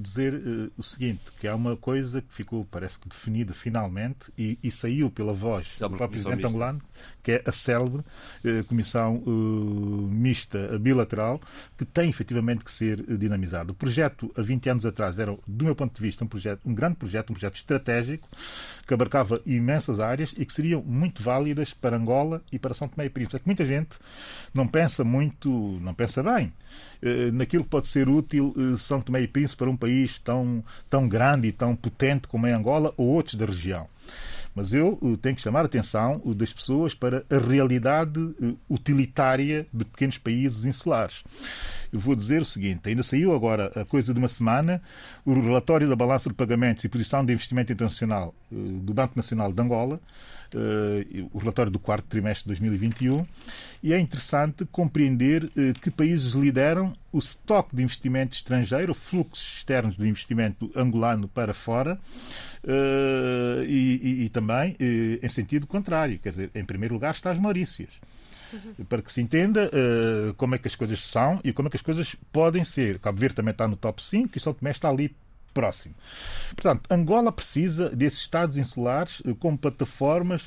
dizer 0.00 0.34
eh, 0.34 0.70
o 0.76 0.82
seguinte, 0.82 1.32
que 1.40 1.48
há 1.48 1.54
uma 1.54 1.74
coisa 1.74 2.20
que 2.20 2.32
ficou, 2.34 2.66
parece 2.70 2.98
que 2.98 3.08
definida 3.08 3.54
finalmente 3.54 4.30
e, 4.36 4.58
e 4.62 4.70
saiu 4.70 5.10
pela 5.10 5.32
voz 5.32 5.78
do 5.78 5.88
próprio 5.88 6.10
Presidente 6.10 6.46
angolano, 6.46 6.82
que 7.22 7.32
é 7.32 7.42
a 7.46 7.50
célebre 7.50 8.02
eh, 8.44 8.62
Comissão 8.64 9.22
eh, 9.26 9.30
Mista 10.12 10.78
Bilateral, 10.78 11.40
que 11.78 11.86
tem 11.86 12.10
efetivamente 12.10 12.62
que 12.62 12.70
ser 12.70 13.00
eh, 13.08 13.16
dinamizada. 13.16 13.72
O 13.72 13.74
projeto, 13.74 14.30
há 14.36 14.42
20 14.42 14.68
anos 14.68 14.86
atrás, 14.86 15.18
era, 15.18 15.34
do 15.46 15.64
meu 15.64 15.74
ponto 15.74 15.94
de 15.94 16.02
vista, 16.02 16.24
um, 16.24 16.28
projeto, 16.28 16.60
um 16.62 16.74
grande 16.74 16.96
projeto, 16.96 17.30
um 17.30 17.32
projeto 17.34 17.56
estratégico, 17.56 18.28
que 18.86 18.92
abarcava 18.92 19.40
imensas 19.46 19.98
áreas 19.98 20.34
e 20.36 20.44
que 20.44 20.52
seriam 20.52 20.82
muito 20.82 21.22
válidas 21.22 21.72
para 21.72 21.96
Angola 21.96 22.42
e 22.52 22.58
para 22.58 22.74
São 22.74 22.86
Tomé 22.86 23.06
e 23.06 23.10
Príncipe. 23.10 23.36
É 23.36 23.38
que 23.38 23.46
muita 23.46 23.64
gente 23.64 23.98
não 24.52 24.68
pensa 24.68 25.02
muito, 25.02 25.48
não 25.80 25.94
pensa 25.94 26.22
bem 26.22 26.52
eh, 27.00 27.13
naquilo 27.32 27.64
que 27.64 27.70
pode 27.70 27.88
ser 27.88 28.08
útil 28.08 28.54
eh, 28.56 28.76
São 28.78 29.00
Tomé 29.00 29.22
e 29.22 29.28
Príncipe 29.28 29.58
para 29.58 29.70
um 29.70 29.76
país 29.76 30.18
tão, 30.18 30.62
tão 30.88 31.08
grande 31.08 31.48
e 31.48 31.52
tão 31.52 31.74
potente 31.74 32.28
como 32.28 32.46
é 32.46 32.52
Angola 32.52 32.92
ou 32.96 33.06
outros 33.08 33.34
da 33.34 33.46
região. 33.46 33.88
Mas 34.54 34.72
eu 34.72 34.98
eh, 35.02 35.16
tenho 35.20 35.34
que 35.34 35.42
chamar 35.42 35.62
a 35.62 35.64
atenção 35.64 36.22
eh, 36.24 36.34
das 36.34 36.52
pessoas 36.52 36.94
para 36.94 37.24
a 37.28 37.38
realidade 37.38 38.20
eh, 38.40 38.54
utilitária 38.70 39.66
de 39.72 39.84
pequenos 39.84 40.16
países 40.16 40.64
insulares. 40.64 41.24
Eu 41.92 41.98
vou 41.98 42.14
dizer 42.14 42.40
o 42.40 42.44
seguinte: 42.44 42.88
ainda 42.88 43.02
saiu 43.02 43.34
agora, 43.34 43.72
a 43.74 43.84
coisa 43.84 44.14
de 44.14 44.18
uma 44.18 44.28
semana, 44.28 44.80
o 45.24 45.34
relatório 45.34 45.88
da 45.88 45.96
balança 45.96 46.28
de 46.28 46.34
pagamentos 46.34 46.84
e 46.84 46.88
posição 46.88 47.24
de 47.24 47.32
investimento 47.32 47.72
internacional 47.72 48.32
eh, 48.52 48.54
do 48.56 48.94
Banco 48.94 49.14
Nacional 49.16 49.52
de 49.52 49.60
Angola, 49.60 50.00
eh, 50.54 51.24
o 51.32 51.38
relatório 51.38 51.70
do 51.72 51.78
quarto 51.78 52.06
trimestre 52.06 52.44
de 52.44 52.48
2021, 52.48 53.26
e 53.82 53.92
é 53.92 53.98
interessante 53.98 54.64
compreender 54.64 55.44
eh, 55.56 55.72
que 55.80 55.90
países 55.90 56.32
lideram 56.32 56.92
o 57.12 57.18
estoque 57.18 57.74
de 57.76 57.82
investimento 57.82 58.34
estrangeiro, 58.34 58.94
fluxos 58.94 59.56
externos 59.58 59.96
de 59.96 60.08
investimento 60.08 60.70
angolano 60.74 61.28
para 61.28 61.52
fora, 61.52 61.98
eh, 62.62 63.64
e, 63.66 64.00
e- 64.02 64.24
e 64.24 64.28
também 64.28 64.76
em 65.22 65.28
sentido 65.28 65.66
contrário. 65.66 66.18
Quer 66.18 66.30
dizer, 66.30 66.50
em 66.54 66.64
primeiro 66.64 66.94
lugar 66.94 67.12
está 67.14 67.30
as 67.30 67.38
Maurícias. 67.38 67.90
Para 68.88 69.02
que 69.02 69.12
se 69.12 69.20
entenda 69.20 69.68
eh, 69.72 70.32
como 70.36 70.54
é 70.54 70.58
que 70.58 70.68
as 70.68 70.76
coisas 70.76 71.02
são 71.02 71.40
e 71.42 71.52
como 71.52 71.66
é 71.66 71.70
que 71.70 71.76
as 71.76 71.82
coisas 71.82 72.14
podem 72.32 72.64
ser. 72.64 73.00
Cabo 73.00 73.18
Verde 73.18 73.34
também 73.34 73.50
está 73.50 73.66
no 73.66 73.74
top 73.74 74.00
5 74.00 74.30
e 74.36 74.40
São 74.40 74.54
Tomé 74.54 74.70
está 74.70 74.88
ali 74.88 75.12
próximo. 75.54 75.94
Portanto, 76.54 76.82
Angola 76.90 77.30
precisa 77.32 77.88
desses 77.88 78.20
Estados 78.20 78.58
insulares 78.58 79.22
eh, 79.24 79.34
como 79.38 79.56
plataformas 79.56 80.42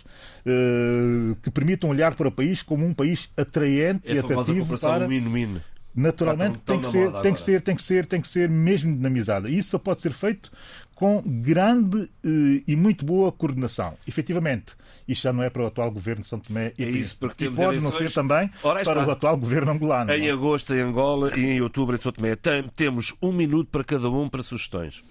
eh, 0.45 1.35
que 1.41 1.49
permitam 1.49 1.89
olhar 1.89 2.13
para 2.13 2.27
o 2.27 2.31
país 2.31 2.61
como 2.61 2.85
um 2.85 2.93
país 2.93 3.29
atraente 3.37 4.07
É 4.07 4.15
e 4.15 4.19
atrativo 4.19 4.77
para 4.77 5.07
win-win. 5.07 5.61
Naturalmente 5.97 6.59
tão- 6.59 6.79
tem 6.79 6.81
que 6.81 6.87
ser 6.91 7.11
tem 7.21 7.33
que 7.33 7.41
ser 7.41 7.61
tem 7.61 7.75
que 7.75 7.81
ser 7.83 8.05
tem 8.05 8.21
que 8.21 8.27
ser 8.27 8.47
mesmo 8.49 8.95
dinamizada 8.95 9.49
e 9.49 9.57
isso 9.57 9.71
só 9.71 9.79
pode 9.79 10.01
ser 10.01 10.13
feito 10.13 10.51
com 10.95 11.21
grande 11.25 12.09
eh, 12.23 12.63
e 12.67 12.75
muito 12.75 13.03
boa 13.05 13.31
coordenação 13.31 13.93
efetivamente 14.07 14.73
isto 15.07 15.23
já 15.23 15.31
não 15.33 15.41
é 15.41 15.49
para 15.49 15.63
o 15.63 15.65
atual 15.67 15.89
governo 15.89 16.21
de 16.21 16.27
São 16.27 16.37
Tomé 16.39 16.73
e 16.77 16.83
É 16.83 16.89
isso, 16.89 17.17
porque 17.17 17.45
e 17.45 17.47
temos 17.47 17.59
pode 17.59 17.77
não 17.79 17.87
eleições. 17.89 18.09
ser 18.09 18.13
também 18.13 18.49
para 18.61 18.81
está. 18.81 19.07
o 19.07 19.11
atual 19.11 19.37
governo 19.37 19.71
angolano 19.71 20.11
Em 20.11 20.19
não 20.19 20.27
é? 20.27 20.31
agosto 20.31 20.73
em 20.73 20.81
Angola 20.81 21.31
e 21.39 21.45
em 21.45 21.61
outubro 21.61 21.95
em 21.95 21.99
São 21.99 22.11
Tomé. 22.11 22.35
Tem- 22.35 22.63
Temos 22.75 23.13
um 23.21 23.31
minuto 23.31 23.69
para 23.71 23.85
cada 23.85 24.09
um 24.09 24.27
para 24.27 24.43
sugestões. 24.43 25.01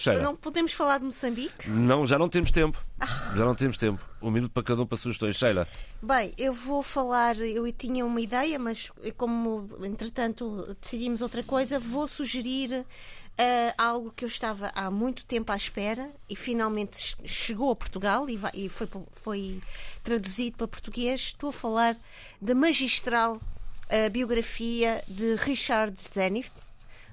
Sheila. 0.00 0.22
Não 0.22 0.36
podemos 0.36 0.72
falar 0.72 0.98
de 0.98 1.04
Moçambique? 1.06 1.68
Não, 1.68 2.06
já 2.06 2.16
não 2.16 2.28
temos 2.28 2.52
tempo. 2.52 2.80
Já 3.36 3.44
não 3.44 3.54
temos 3.54 3.76
tempo. 3.76 4.00
Um 4.22 4.30
minuto 4.30 4.52
para 4.52 4.62
cada 4.62 4.80
um 4.82 4.86
para 4.86 4.96
sugestões. 4.96 5.34
Sheila. 5.36 5.66
Bem, 6.00 6.32
eu 6.38 6.52
vou 6.52 6.82
falar, 6.84 7.36
eu 7.38 7.70
tinha 7.72 8.06
uma 8.06 8.20
ideia, 8.20 8.58
mas 8.60 8.92
como 9.16 9.68
entretanto 9.84 10.74
decidimos 10.80 11.20
outra 11.20 11.42
coisa, 11.42 11.80
vou 11.80 12.06
sugerir 12.06 12.86
eh, 13.36 13.74
algo 13.76 14.12
que 14.14 14.24
eu 14.24 14.28
estava 14.28 14.70
há 14.74 14.88
muito 14.88 15.24
tempo 15.24 15.50
à 15.50 15.56
espera 15.56 16.08
e 16.30 16.36
finalmente 16.36 16.96
che- 16.98 17.16
chegou 17.28 17.72
a 17.72 17.76
Portugal 17.76 18.30
e, 18.30 18.36
vai- 18.36 18.52
e 18.54 18.68
foi, 18.68 18.88
foi 19.12 19.60
traduzido 20.04 20.56
para 20.58 20.68
português. 20.68 21.20
Estou 21.20 21.50
a 21.50 21.52
falar 21.52 21.96
da 22.40 22.54
magistral 22.54 23.40
eh, 23.88 24.08
biografia 24.08 25.02
de 25.08 25.34
Richard 25.36 26.00
Zenith 26.00 26.52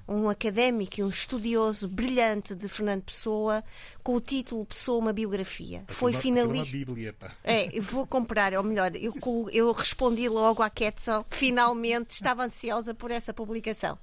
um 0.08 0.28
académico 0.28 1.00
e 1.00 1.02
um 1.02 1.08
estudioso 1.08 1.88
brilhante 1.88 2.54
de 2.54 2.68
Fernando 2.68 3.02
Pessoa, 3.02 3.64
com 4.02 4.14
o 4.14 4.20
título 4.20 4.64
Pessoa, 4.64 4.98
uma 4.98 5.12
biografia. 5.12 5.84
Foi 5.88 6.12
Aquilo 6.12 6.38
é 6.38 6.42
finalista. 6.42 6.76
uma 6.76 6.84
bíblia, 6.84 7.12
pá. 7.12 7.32
É, 7.42 7.80
vou 7.80 8.06
comprar, 8.06 8.54
ou 8.54 8.62
melhor, 8.62 8.92
eu, 8.94 9.14
eu 9.52 9.72
respondi 9.72 10.28
logo 10.28 10.62
à 10.62 10.70
Quetzal, 10.70 11.26
finalmente 11.28 12.10
estava 12.10 12.44
ansiosa 12.44 12.94
por 12.94 13.10
essa 13.10 13.34
publicação. 13.34 13.98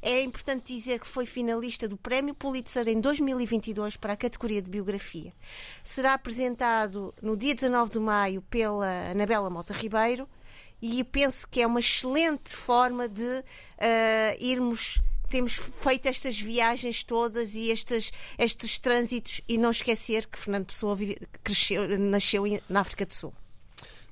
É 0.00 0.22
importante 0.22 0.72
dizer 0.74 1.00
que 1.00 1.06
foi 1.06 1.26
finalista 1.26 1.88
do 1.88 1.96
Prémio 1.96 2.34
Pulitzer 2.34 2.88
em 2.88 3.00
2022 3.00 3.96
para 3.96 4.12
a 4.12 4.16
categoria 4.16 4.62
de 4.62 4.70
biografia. 4.70 5.32
Será 5.82 6.14
apresentado 6.14 7.12
no 7.20 7.36
dia 7.36 7.54
19 7.54 7.90
de 7.90 7.98
maio 7.98 8.42
pela 8.42 9.10
Anabela 9.10 9.50
Mota 9.50 9.72
Ribeiro 9.72 10.28
e 10.80 11.02
penso 11.02 11.48
que 11.48 11.60
é 11.60 11.66
uma 11.66 11.80
excelente 11.80 12.54
forma 12.54 13.08
de 13.08 13.44
ah, 13.78 14.36
irmos. 14.38 15.00
Temos 15.28 15.52
feito 15.54 16.06
estas 16.06 16.38
viagens 16.40 17.02
todas 17.04 17.54
e 17.54 17.70
estes, 17.70 18.10
estes 18.38 18.78
trânsitos 18.78 19.40
e 19.48 19.58
não 19.58 19.70
esquecer 19.70 20.26
que 20.26 20.38
Fernando 20.38 20.66
Pessoa 20.66 20.96
vive- 20.96 21.18
cresceu, 21.44 21.98
nasceu 21.98 22.44
na 22.68 22.80
África 22.80 23.04
do 23.04 23.12
Sul. 23.12 23.34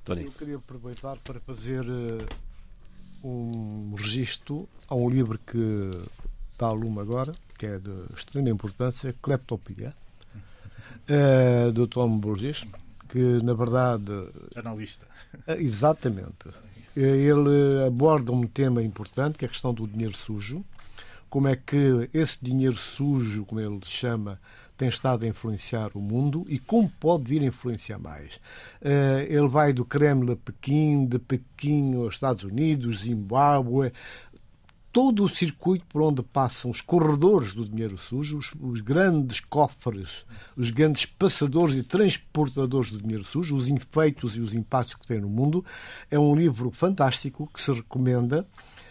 Tony. 0.05 0.25
Eu 0.25 0.31
queria 0.31 0.55
aproveitar 0.57 1.17
para 1.17 1.39
fazer 1.39 1.83
eh, 1.85 2.25
um 3.23 3.93
registro 3.97 4.69
a 4.87 4.95
um 4.95 5.09
livro 5.09 5.39
que 5.39 5.91
está 6.53 6.67
a 6.67 6.71
lume 6.71 6.99
agora, 6.99 7.33
que 7.57 7.65
é 7.65 7.77
de 7.79 7.91
extrema 8.15 8.49
importância, 8.49 9.13
Cleptopia, 9.21 9.93
eh, 11.07 11.71
do 11.71 11.87
Tom 11.87 12.17
Burgess, 12.19 12.63
que 13.09 13.19
na 13.43 13.53
verdade 13.53 14.11
Analista. 14.55 15.05
é, 15.47 15.57
Exatamente. 15.61 16.47
Ele 16.95 17.85
aborda 17.85 18.31
um 18.31 18.47
tema 18.47 18.81
importante, 18.81 19.37
que 19.37 19.45
é 19.45 19.47
a 19.47 19.51
questão 19.51 19.73
do 19.73 19.87
dinheiro 19.87 20.15
sujo. 20.17 20.63
Como 21.29 21.47
é 21.47 21.55
que 21.55 22.09
esse 22.13 22.37
dinheiro 22.41 22.77
sujo, 22.77 23.45
como 23.45 23.59
ele 23.59 23.79
chama, 23.83 24.39
tem 24.77 24.87
estado 24.87 25.25
a 25.25 25.27
influenciar 25.27 25.89
o 25.95 25.99
mundo 25.99 26.45
e 26.47 26.59
como 26.59 26.89
pode 26.99 27.23
vir 27.23 27.41
a 27.41 27.47
influenciar 27.47 27.97
mais. 27.97 28.39
Eh, 28.79 29.27
Ele 29.29 29.47
vai 29.47 29.73
do 29.73 29.83
Kremlin 29.83 30.33
a 30.33 30.35
Pequim, 30.35 31.05
de 31.05 31.17
Pequim 31.17 31.95
aos 31.95 32.13
Estados 32.13 32.43
Unidos, 32.43 32.99
Zimbábue, 32.99 33.91
todo 34.93 35.23
o 35.23 35.29
circuito 35.29 35.85
por 35.87 36.01
onde 36.01 36.21
passam 36.23 36.71
os 36.71 36.81
corredores 36.81 37.53
do 37.53 37.67
dinheiro 37.67 37.97
sujo, 37.97 38.37
os, 38.37 38.51
os 38.59 38.81
grandes 38.81 39.39
cofres, 39.39 40.25
os 40.55 40.69
grandes 40.69 41.05
passadores 41.05 41.75
e 41.75 41.83
transportadores 41.83 42.91
do 42.91 42.99
dinheiro 42.99 43.23
sujo, 43.23 43.55
os 43.55 43.67
efeitos 43.67 44.35
e 44.35 44.41
os 44.41 44.53
impactos 44.53 44.95
que 44.95 45.07
tem 45.07 45.19
no 45.19 45.29
mundo. 45.29 45.65
É 46.09 46.17
um 46.17 46.35
livro 46.35 46.71
fantástico 46.71 47.49
que 47.53 47.61
se 47.61 47.71
recomenda. 47.71 48.47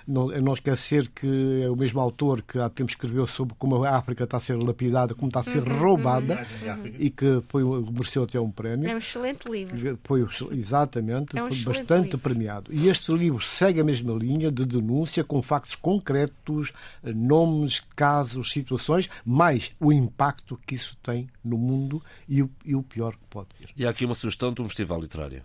Não, 0.07 0.30
é 0.30 0.40
não 0.40 0.52
esquecer 0.52 1.09
que 1.09 1.62
é 1.64 1.68
o 1.68 1.74
mesmo 1.76 1.98
autor 2.00 2.42
que 2.42 2.59
há 2.59 2.68
tempo 2.68 2.90
escreveu 2.90 3.26
sobre 3.26 3.54
como 3.59 3.84
a 3.84 3.96
África 3.96 4.24
está 4.24 4.36
a 4.36 4.40
ser 4.40 4.54
lapidada, 4.62 5.14
como 5.14 5.28
está 5.28 5.40
a 5.40 5.42
ser 5.42 5.62
roubada 5.66 6.34
Imagem 6.34 6.59
de 6.59 6.68
África. 6.68 6.96
e 7.02 7.11
que 7.11 7.42
foi, 7.48 7.64
mereceu 7.64 8.22
até 8.22 8.38
um 8.40 8.50
prémio. 8.50 8.88
É 8.88 8.94
um 8.94 8.98
excelente 8.98 9.48
livro. 9.48 9.98
Foi 10.04 10.26
exatamente 10.52 11.36
É 11.36 11.42
um 11.42 11.48
foi 11.48 11.57
excelente 11.57 11.78
bastante 11.80 12.04
livro. 12.04 12.18
premiado. 12.18 12.72
E 12.72 12.88
este 12.88 13.12
livro 13.12 13.40
segue 13.42 13.80
a 13.80 13.84
mesma 13.84 14.12
linha 14.14 14.50
de 14.50 14.64
denúncia 14.64 15.24
com 15.24 15.42
factos 15.42 15.74
concretos, 15.74 16.72
nomes, 17.02 17.80
casos, 17.94 18.52
situações, 18.52 19.09
mais 19.24 19.72
o 19.80 19.92
impacto 19.92 20.59
que 20.66 20.74
isso 20.74 20.96
tem 21.02 21.28
no 21.44 21.59
mundo 21.59 22.02
e 22.28 22.42
o, 22.42 22.50
e 22.64 22.74
o 22.74 22.82
pior 22.82 23.12
que 23.12 23.24
pode 23.28 23.48
vir. 23.59 23.70
E 23.76 23.86
há 23.86 23.90
aqui 23.90 24.04
uma 24.04 24.14
sugestão 24.14 24.52
de 24.52 24.62
um 24.62 24.68
festival 24.68 25.00
literário. 25.00 25.42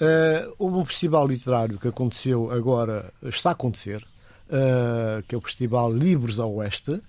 Eh, 0.00 0.48
houve 0.58 0.76
um 0.76 0.84
festival 0.84 1.26
literário 1.26 1.78
que 1.78 1.88
aconteceu 1.88 2.50
agora, 2.52 3.12
está 3.22 3.50
a 3.50 3.52
acontecer, 3.52 4.04
eh, 4.48 5.22
que 5.26 5.34
é 5.34 5.38
o 5.38 5.40
Festival 5.40 5.92
Livros 5.92 6.38
ao 6.38 6.54
Oeste, 6.54 7.00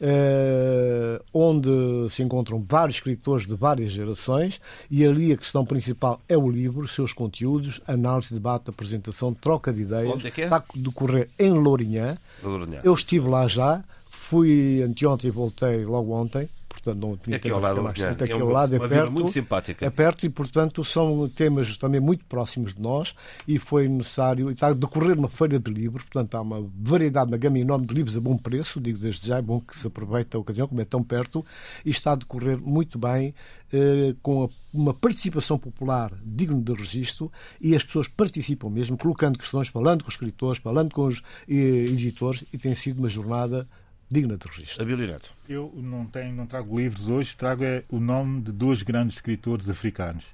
eh, 0.00 1.22
onde 1.32 1.70
se 2.10 2.22
encontram 2.22 2.64
vários 2.68 2.96
escritores 2.96 3.46
de 3.46 3.54
várias 3.54 3.92
gerações 3.92 4.60
e 4.90 5.06
ali 5.06 5.32
a 5.32 5.36
questão 5.36 5.64
principal 5.64 6.20
é 6.28 6.36
o 6.36 6.50
livro, 6.50 6.88
seus 6.88 7.12
conteúdos, 7.12 7.80
análise, 7.86 8.34
debate, 8.34 8.68
apresentação, 8.68 9.32
troca 9.32 9.72
de 9.72 9.82
ideias. 9.82 10.12
Onde 10.12 10.26
é 10.26 10.30
que 10.32 10.42
é? 10.42 10.44
Está 10.44 10.56
a 10.56 10.64
decorrer 10.74 11.30
em 11.38 11.52
Lourinhã. 11.52 12.18
Lourinhã. 12.42 12.80
Eu 12.82 12.94
estive 12.94 13.28
lá 13.28 13.46
já, 13.46 13.84
fui 14.10 14.82
anteontem 14.82 15.28
e 15.28 15.30
voltei 15.30 15.84
logo 15.84 16.12
ontem. 16.12 16.48
Portanto, 16.84 17.00
não 17.06 17.16
tinha 17.16 17.36
É 17.36 17.38
aqui 17.38 17.50
ao 17.50 17.60
lado, 17.60 17.76
tempo. 17.76 17.88
É 17.88 18.24
aqui 18.24 18.32
É 18.32 18.34
ao 18.34 18.48
lado, 18.48 18.74
é 18.76 18.88
perto. 18.88 19.12
muito 19.12 19.30
simpática. 19.30 19.86
É 19.86 19.90
perto 19.90 20.26
e, 20.26 20.28
portanto, 20.28 20.84
são 20.84 21.28
temas 21.30 21.76
também 21.78 22.00
muito 22.00 22.24
próximos 22.26 22.74
de 22.74 22.82
nós 22.82 23.14
e 23.48 23.58
foi 23.58 23.88
necessário. 23.88 24.50
E 24.50 24.52
está 24.52 24.68
a 24.68 24.72
decorrer 24.74 25.18
uma 25.18 25.28
feira 25.28 25.58
de 25.58 25.70
livros, 25.72 26.02
portanto, 26.04 26.34
há 26.34 26.42
uma 26.42 26.70
variedade, 26.78 27.30
uma 27.30 27.38
gama 27.38 27.58
enorme 27.58 27.86
de 27.86 27.94
livros 27.94 28.16
a 28.16 28.20
bom 28.20 28.36
preço. 28.36 28.80
Digo 28.80 28.98
desde 28.98 29.26
já, 29.26 29.38
é 29.38 29.42
bom 29.42 29.60
que 29.60 29.76
se 29.76 29.86
aproveite 29.86 30.36
a 30.36 30.38
ocasião, 30.38 30.68
como 30.68 30.80
é 30.80 30.84
tão 30.84 31.02
perto, 31.02 31.44
e 31.84 31.90
está 31.90 32.12
a 32.12 32.16
decorrer 32.16 32.58
muito 32.60 32.98
bem, 32.98 33.34
eh, 33.72 34.14
com 34.22 34.48
uma 34.72 34.92
participação 34.92 35.58
popular 35.58 36.12
digna 36.24 36.60
de 36.60 36.72
registro 36.74 37.32
e 37.60 37.74
as 37.74 37.82
pessoas 37.82 38.08
participam 38.08 38.68
mesmo, 38.68 38.98
colocando 38.98 39.38
questões, 39.38 39.68
falando 39.68 40.02
com 40.02 40.08
os 40.08 40.14
escritores, 40.14 40.60
falando 40.60 40.92
com 40.92 41.06
os 41.06 41.22
eh, 41.48 41.54
editores, 41.54 42.44
e 42.52 42.58
tem 42.58 42.74
sido 42.74 42.98
uma 42.98 43.08
jornada 43.08 43.66
digna 44.14 44.36
de 44.36 44.46
registro. 44.46 44.82
Abílio 44.82 45.06
Neto. 45.08 45.30
Eu 45.48 45.72
não 45.76 46.06
tenho, 46.06 46.34
não 46.34 46.46
trago 46.46 46.78
livros 46.78 47.08
hoje, 47.08 47.36
trago 47.36 47.64
é 47.64 47.82
o 47.90 47.98
nome 47.98 48.42
de 48.42 48.52
dois 48.52 48.82
grandes 48.82 49.16
escritores 49.16 49.68
africanos. 49.68 50.24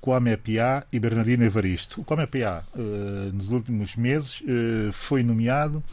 Kwame 0.00 0.32
Appiah 0.32 0.86
e 0.90 0.98
Bernardino 0.98 1.44
Evaristo. 1.44 2.00
O 2.00 2.04
Kwame 2.04 2.22
Appiah, 2.22 2.64
eh, 2.74 3.30
nos 3.34 3.50
últimos 3.50 3.94
meses, 3.96 4.42
eh, 4.48 4.90
foi 4.92 5.22
nomeado 5.22 5.84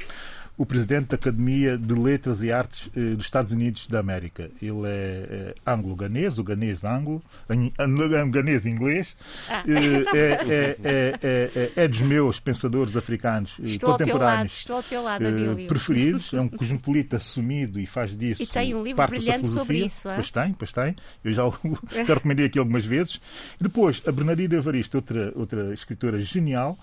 o 0.58 0.66
presidente 0.66 1.10
da 1.10 1.16
Academia 1.16 1.78
de 1.78 1.93
Letras 1.93 2.41
e 2.41 2.51
Artes 2.51 2.89
eh, 2.95 3.14
dos 3.16 3.26
Estados 3.26 3.51
Unidos 3.51 3.86
da 3.88 3.99
América. 3.99 4.49
Ele 4.60 4.88
é, 4.88 5.28
eh, 5.30 5.55
anglo-ganês, 5.66 6.39
o 6.39 6.43
ganês 6.43 6.84
anglo, 6.84 7.22
an- 7.47 7.70
an- 7.78 8.32
ganês 8.32 8.66
inglês. 8.66 9.16
Ah. 9.49 9.64
Eh, 9.68 10.03
é, 10.18 10.20
é, 10.20 10.78
é, 10.84 11.14
é, 11.22 11.72
é- 11.78 11.84
é 11.84 11.88
dos 11.88 11.99
meus 12.01 12.39
pensadores 12.39 12.97
africanos 12.97 13.55
eh, 13.60 13.66
Estou 13.66 13.91
ao 13.91 13.97
teu 13.97 14.08
lado, 14.08 14.18
contemporâneos 14.20 14.53
estou 14.58 14.76
ao 14.78 14.84
teu 14.84 15.03
lado, 15.03 15.24
eh, 15.26 15.68
preferidos. 15.68 16.34
É 16.34 16.41
um 16.41 16.47
cosmopolita 16.49 17.18
assumido 17.18 17.80
e 17.80 17.86
faz 17.86 18.18
disso. 18.18 18.41
E 18.41 18.47
tem 18.47 18.74
um 18.74 18.84
livro 18.84 19.05
brilhante 19.08 19.47
sobre 19.47 19.86
isso, 19.86 20.10
é? 20.10 20.16
Pois 20.16 20.32
tem, 20.32 20.53
pois 20.53 20.72
tem. 20.72 20.95
Eu 21.24 21.34
já, 21.34 21.43
já 22.08 22.14
recomendei 22.16 22.47
aqui 22.47 22.58
algumas 22.58 22.84
vezes. 22.84 23.22
E 23.60 23.64
depois, 23.64 24.01
a 24.08 24.12
Bernardina 24.12 24.55
Evaristo, 24.55 24.97
outra, 24.97 25.32
outra 25.36 25.72
escritora 25.74 26.20
genial. 26.20 26.80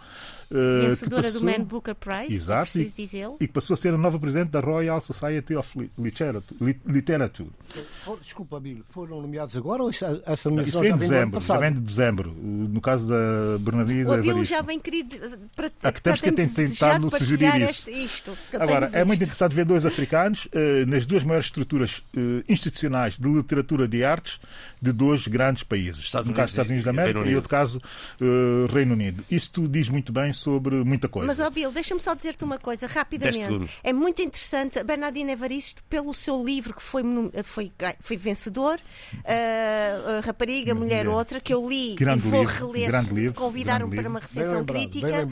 Eh, 0.51 0.81
Vencedora 0.89 1.31
do 1.31 1.41
passou- 1.41 1.59
Man 1.59 1.65
Booker 1.65 1.95
Prize, 1.95 2.33
é 2.33 2.35
Exato, 2.35 2.63
preciso 2.71 2.95
dizê-lo. 2.97 3.37
E 3.41 3.47
que 3.47 3.53
passou 3.53 3.75
a 3.75 3.77
ser 3.77 3.95
a 3.95 3.99
nova 3.99 4.19
presidente 4.19 4.51
da 4.51 4.61
Royal 4.61 5.01
Society 5.03 5.55
of 5.57 5.79
Li- 5.79 5.91
Literature. 5.99 6.57
Li- 6.61 6.81
Literature. 6.87 7.49
Oh, 8.07 8.17
Desculpa, 8.17 8.59
Bílio, 8.61 8.85
foram 8.91 9.21
nomeados 9.21 9.57
agora 9.57 9.83
ou 9.83 9.91
essa 9.91 10.23
essa 10.27 10.33
Isso 10.33 10.51
nomeação 10.51 10.81
foi 10.81 10.89
em 10.89 10.93
do 10.93 10.99
dezembro, 10.99 11.41
já 11.41 11.59
vem 11.59 11.73
de 11.73 11.81
dezembro. 11.81 12.31
No 12.35 12.81
caso 12.81 13.07
da 13.09 13.59
Bernardina 13.61 14.11
O 14.11 14.15
Evaristo. 14.15 14.45
já 14.45 14.63
vem 14.63 14.79
querido 14.81 15.17
eh, 15.17 15.39
para 15.55 15.71
Ah, 15.83 15.93
que 15.93 16.01
temos 16.03 16.21
que 16.21 16.33
tem 16.33 16.47
tentar 16.47 16.63
desejado 16.99 17.11
sugerir 17.19 17.71
isso. 17.71 17.91
isto. 17.91 18.33
Agora, 18.59 18.91
é 18.93 19.05
muito 19.05 19.23
interessante 19.23 19.55
ver 19.55 19.65
dois 19.65 19.85
africanos 19.87 20.49
eh, 20.53 20.85
nas 20.87 21.07
duas 21.07 21.25
maiores 21.25 21.47
estruturas 21.47 22.03
eh, 22.17 22.45
institucionais 22.49 23.19
de 23.19 23.29
literatura 23.29 23.87
de 23.89 24.05
artes 24.05 24.39
de 24.81 24.93
dois 24.93 25.27
grandes 25.27 25.63
países. 25.63 26.05
Estados 26.05 26.27
no 26.27 26.35
caso, 26.35 26.45
Unidos 26.45 26.51
Estados 26.53 26.71
e- 26.71 26.73
Unidos 26.75 26.85
da 26.85 26.91
e 26.91 26.95
América 26.95 27.19
Reino 27.21 27.33
e, 27.33 27.37
outro 27.37 27.51
caso, 27.51 27.81
eh, 28.21 28.73
Reino 28.73 28.93
Unido. 28.95 29.25
Isto 29.31 29.67
diz 29.69 29.89
muito 29.89 30.13
bem 30.13 30.33
sobre 30.35 30.77
muita 30.85 31.09
coisa. 31.09 31.27
Mas, 31.27 31.41
ó 31.41 31.49
Bill, 31.51 31.71
deixa-me 31.73 32.01
só 32.01 32.15
dizer-te 32.15 32.45
uma 32.45 32.59
coisa, 32.59 32.87
rapidamente. 32.87 33.71
É 33.83 33.93
muito 33.93 34.21
interessante, 34.23 34.79
a 34.79 34.85
Bernardina 34.85 35.33
Evaristo, 35.33 35.83
pelo 35.85 36.13
seu 36.13 36.45
livro 36.45 36.75
que 36.75 36.83
foi, 36.83 37.03
foi, 37.43 37.73
foi 38.01 38.17
vencedor, 38.17 38.79
uh, 38.79 40.21
Rapariga, 40.25 40.75
Mulher, 40.75 41.05
Mulher. 41.05 41.09
Outra, 41.17 41.41
que 41.41 41.53
eu 41.55 41.69
li 41.69 41.95
Grande 41.95 42.27
e 42.27 42.31
vou 42.31 42.41
livro, 42.41 42.67
reler, 42.73 42.87
grande 42.89 43.15
livro, 43.15 43.35
convidaram-me 43.35 43.91
grande 43.97 44.03
para 44.03 44.11
uma 44.11 44.21
recensião 44.21 44.59
lembrado, 44.61 44.77
crítica. 44.77 45.29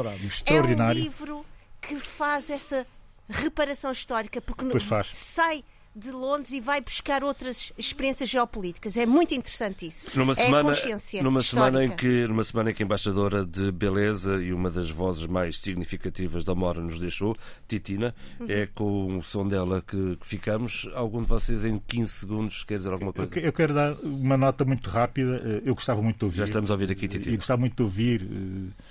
É 0.46 0.60
um 0.60 0.92
livro 0.92 1.44
que 1.80 1.98
faz 1.98 2.50
essa 2.50 2.86
reparação 3.28 3.92
histórica, 3.92 4.40
porque 4.40 4.64
no- 4.64 4.70
Pois 4.72 4.84
faz. 4.84 5.08
sai 5.12 5.64
de 5.94 6.10
Londres 6.10 6.52
e 6.52 6.60
vai 6.60 6.80
buscar 6.80 7.22
outras 7.22 7.72
experiências 7.76 8.28
geopolíticas. 8.28 8.96
É 8.96 9.04
muito 9.04 9.34
interessante 9.34 9.86
isso. 9.86 10.10
Numa 10.18 10.32
é 10.32 10.36
semana, 10.36 10.64
consciência 10.70 11.22
numa 11.22 11.40
semana 11.42 11.84
em 11.84 11.90
que 11.90 12.26
numa 12.26 12.42
semana 12.44 12.70
em 12.70 12.74
que 12.74 12.82
a 12.82 12.86
embaixadora 12.86 13.44
de 13.44 13.70
beleza 13.70 14.42
e 14.42 14.52
uma 14.52 14.70
das 14.70 14.88
vozes 14.88 15.26
mais 15.26 15.58
significativas 15.58 16.44
da 16.44 16.54
Mora 16.54 16.80
nos 16.80 16.98
deixou, 16.98 17.36
Titina, 17.68 18.14
Uhum. 18.40 18.46
é 18.48 18.66
com 18.66 19.18
o 19.18 19.22
som 19.22 19.46
dela 19.46 19.82
que, 19.82 20.16
que 20.16 20.26
ficamos. 20.26 20.88
Algum 20.94 21.22
de 21.22 21.28
vocês 21.28 21.64
em 21.64 21.78
15 21.78 22.10
segundos 22.12 22.64
quer 22.64 22.78
dizer 22.78 22.90
alguma 22.92 23.10
Eu 23.10 23.14
coisa? 23.14 23.30
que- 23.30 23.40
Eu 23.40 23.52
quero 23.52 23.74
dar 23.74 23.92
uma 24.02 24.36
nota 24.36 24.64
muito 24.64 24.88
rápida. 24.88 25.42
Eh, 25.44 25.62
Eu 25.68 25.74
gostava 25.74 26.00
muito 26.00 26.18
de 26.20 26.24
ouvir. 26.24 26.38
Já 26.38 26.44
estamos 26.46 26.70
a 26.70 26.74
ouvir 26.74 26.90
aqui, 26.90 27.04
E 27.04 27.08
Titina. 27.08 27.36
gostava 27.36 27.60
muito 27.60 27.76
de 27.76 27.82
ouvir 27.82 28.22
eh, 28.22 28.82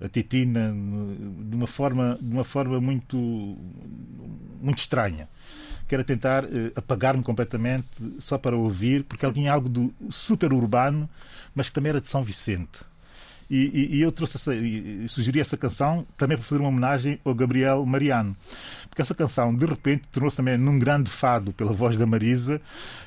a 0.00 0.08
Titina 0.08 0.72
de 0.72 1.56
uma 1.56 1.66
forma, 1.66 2.18
de 2.20 2.32
uma 2.32 2.44
forma 2.44 2.80
muito, 2.80 3.16
muito 4.60 4.78
estranha. 4.78 5.28
Quero 5.88 6.02
tentar 6.04 6.44
eh, 6.44 6.72
apagar-me 6.74 7.22
completamente 7.22 7.88
só 8.18 8.36
para 8.36 8.56
ouvir, 8.56 9.04
porque 9.04 9.24
ela 9.24 9.32
tinha 9.34 9.52
algo 9.52 9.68
do 9.68 9.94
super 10.10 10.52
urbano, 10.52 11.08
mas 11.54 11.68
que 11.68 11.74
também 11.74 11.90
era 11.90 12.00
de 12.00 12.08
São 12.08 12.24
Vicente. 12.24 12.80
E, 13.48 13.56
e, 13.56 13.96
e 13.96 14.02
eu 14.02 14.10
trouxe 14.10 14.36
essa, 14.36 14.54
e 14.54 15.08
sugeri 15.08 15.40
essa 15.40 15.56
canção 15.56 16.06
também 16.16 16.36
para 16.36 16.46
fazer 16.46 16.60
uma 16.60 16.68
homenagem 16.68 17.18
ao 17.24 17.34
Gabriel 17.34 17.84
Mariano. 17.86 18.36
Porque 18.88 19.02
essa 19.02 19.14
canção, 19.14 19.54
de 19.54 19.66
repente, 19.66 20.04
tornou-se 20.10 20.36
também 20.36 20.56
num 20.56 20.78
grande 20.78 21.10
fado 21.10 21.52
pela 21.52 21.72
voz 21.72 21.98
da 21.98 22.06
Marisa, 22.06 22.60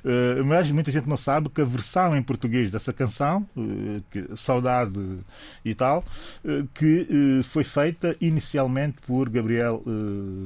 uh, 0.04 0.46
mas 0.46 0.70
muita 0.72 0.92
gente 0.92 1.08
não 1.08 1.18
sabe 1.18 1.50
que 1.50 1.62
a 1.62 1.66
versão 1.66 2.16
em 2.16 2.22
português 2.22 2.72
dessa 2.72 2.94
canção, 2.94 3.48
uh, 3.58 4.02
que, 4.10 4.30
Saudade 4.36 5.00
e 5.66 5.74
tal, 5.76 6.06
uh, 6.46 6.68
que 6.74 7.42
foi 7.44 7.64
feita 7.64 8.16
inicialmente 8.22 8.98
por 9.06 9.30
Gabriel 9.30 9.84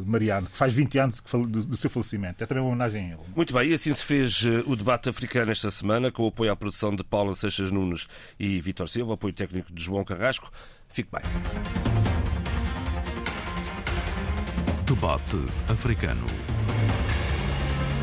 Mariano, 0.06 0.48
que 0.48 0.58
faz 0.58 0.74
20 0.74 0.98
anos 0.98 1.24
do, 1.32 1.46
do 1.46 1.78
seu 1.78 1.90
falecimento. 1.90 2.44
É 2.44 2.48
também 2.48 2.64
uma 2.64 2.70
homenagem 2.70 3.04
a 3.04 3.08
ele. 3.14 3.22
Muito 3.36 3.54
bem, 3.54 3.70
e 3.70 3.74
assim 3.74 3.94
se 3.94 4.04
fez 4.04 4.44
o 4.66 4.76
debate 4.76 5.10
africano 5.10 5.52
esta 5.52 5.70
semana, 5.70 6.12
com 6.12 6.24
o 6.24 6.28
apoio 6.28 6.52
à 6.52 6.56
produção 6.56 6.96
de 6.96 7.04
Paula 7.04 7.36
Seixas 7.36 7.72
Nunes 7.72 8.08
e 8.40 8.60
Vitor 8.62 8.88
Silva, 8.88 9.14
apoio 9.14 9.34
técnico 9.34 9.72
de 9.74 9.83
João 9.84 10.04
Carrasco. 10.04 10.50
Fique 10.90 11.10
bem. 11.12 11.22
Debate 14.86 15.38
africano. 15.70 16.26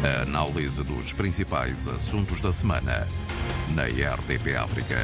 A 0.02 0.22
análise 0.22 0.82
dos 0.82 1.12
principais 1.12 1.88
assuntos 1.88 2.40
da 2.40 2.52
semana 2.52 3.06
na 3.74 3.84
RDP 3.84 4.56
África. 4.56 4.96